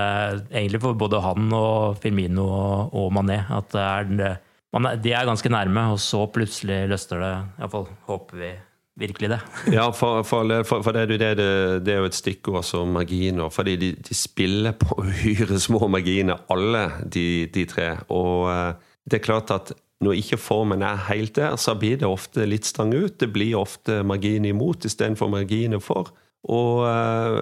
egentlig 0.53 0.83
for 0.85 1.01
både 1.01 1.23
han 1.25 1.49
og 1.59 1.99
Firmino 2.03 2.47
og, 2.47 2.95
og 3.03 3.11
Mané. 3.19 3.41
At 3.51 3.75
er, 3.81 4.39
man, 4.75 4.93
de 5.03 5.17
er 5.17 5.27
ganske 5.27 5.51
nærme, 5.51 5.89
og 5.97 5.99
så 6.03 6.23
plutselig 6.31 6.85
løsner 6.93 7.27
det. 7.27 7.35
Iallfall 7.59 7.91
håper 8.07 8.43
vi 8.45 8.53
virkelig 8.97 9.31
det. 9.31 9.41
ja, 9.77 9.91
for, 9.93 10.23
for, 10.23 10.63
for, 10.65 10.83
for 10.83 10.97
det, 10.97 11.09
det, 11.09 11.37
det, 11.85 11.93
er 11.93 12.03
jo 12.03 12.09
et 12.11 12.19
stikkord 12.19 12.65
som 12.67 12.95
marginer. 12.95 13.51
Fordi 13.53 13.77
de, 13.81 13.93
de 14.09 14.15
spiller 14.15 14.77
på 14.79 14.99
uhyre 15.05 15.61
små 15.61 15.89
marginer, 15.89 16.45
alle 16.51 16.89
de, 17.05 17.47
de, 17.55 17.65
tre. 17.71 17.95
Og 18.09 18.49
uh, 18.49 18.75
det 19.11 19.21
er 19.21 19.27
klart 19.27 19.55
at 19.55 19.75
når 20.05 20.19
ikke 20.21 20.41
formen 20.41 20.83
er 20.83 21.07
helt 21.09 21.37
der, 21.37 21.57
så 21.57 21.77
blir 21.79 21.97
det 22.01 22.09
ofte 22.09 22.45
litt 22.47 22.67
stang 22.69 22.93
ut. 22.95 23.17
Det 23.21 23.31
blir 23.33 23.57
ofte 23.57 24.03
margin 24.05 24.45
imot 24.45 24.85
istedenfor 24.85 25.31
marginer 25.33 25.83
for. 25.83 26.13
Og, 26.45 26.85
uh, 26.85 27.41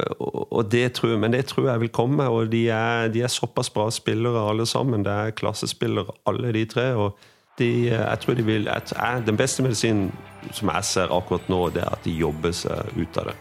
og 0.54 0.68
det 0.70 0.92
tror, 1.00 1.16
men 1.18 1.34
det 1.34 1.48
tror 1.50 1.72
jeg 1.72 1.84
vil 1.84 1.92
komme. 1.92 2.28
Og 2.30 2.52
de 2.52 2.68
er, 2.70 3.10
de 3.12 3.24
er 3.26 3.32
såpass 3.32 3.72
bra 3.74 3.90
spillere 3.90 4.48
alle 4.48 4.66
sammen. 4.68 5.04
Det 5.04 5.12
er 5.12 5.36
klassespillere 5.36 6.14
alle 6.28 6.54
de 6.54 6.64
tre. 6.70 6.92
og 6.94 7.18
de, 7.60 7.88
eh, 7.90 8.00
jeg 8.00 8.20
tror 8.22 8.36
de 8.38 8.44
vil, 8.46 8.68
at 8.68 8.92
Den 9.26 9.36
beste 9.36 9.62
medisinen 9.62 10.12
som 10.52 10.70
jeg 10.72 10.84
ser 10.88 11.12
akkurat 11.14 11.48
nå, 11.52 11.70
det 11.74 11.82
er 11.84 11.92
at 11.92 12.04
de 12.04 12.14
jobber 12.16 12.52
seg 12.56 12.96
ut 12.96 13.18
av 13.20 13.30
det. 13.30 13.34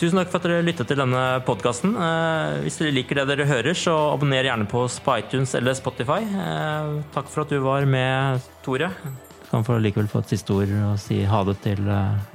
Tusen 0.00 0.16
takk 0.16 0.30
for 0.32 0.40
at 0.40 0.46
dere 0.48 0.64
lyttet 0.64 0.88
til 0.88 0.96
denne 1.00 1.22
podkasten. 1.44 1.92
Eh, 1.96 2.60
hvis 2.64 2.78
dere 2.80 2.94
liker 2.96 3.20
det 3.20 3.26
dere 3.32 3.48
hører, 3.48 3.76
så 3.76 3.94
abonner 4.14 4.46
gjerne 4.48 4.68
på 4.68 4.84
oss 4.86 4.98
på 5.04 5.16
iTunes 5.20 5.54
eller 5.58 5.76
Spotify. 5.76 6.20
Eh, 6.24 7.02
takk 7.12 7.28
for 7.28 7.44
at 7.44 7.52
du 7.52 7.58
var 7.64 7.84
med, 7.84 8.40
Tore. 8.64 8.90
Du 8.90 9.50
kan 9.50 9.66
få 9.66 9.80
likevel 9.82 10.08
få 10.08 10.22
et 10.22 10.30
siste 10.36 10.54
ord 10.54 10.70
og 10.92 10.98
si 11.02 11.24
ha 11.26 11.42
det 11.44 11.56
til 11.64 11.80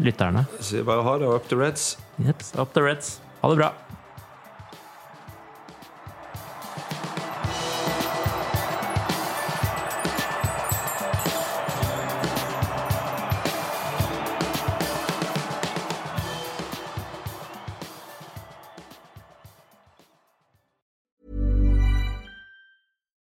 lytterne. 0.03 0.45
Si 0.59 0.81
bare 0.83 1.05
ha 1.05 1.17
det. 1.17 1.29
og 1.29 1.35
Up 1.39 1.47
the 1.49 1.55
Reds. 1.55 1.97
Yep, 2.19 2.43
up 2.59 2.73
the 2.75 2.83
Reds. 2.83 3.19
Ha 3.41 3.49
det 3.49 3.57
bra. 3.61 3.71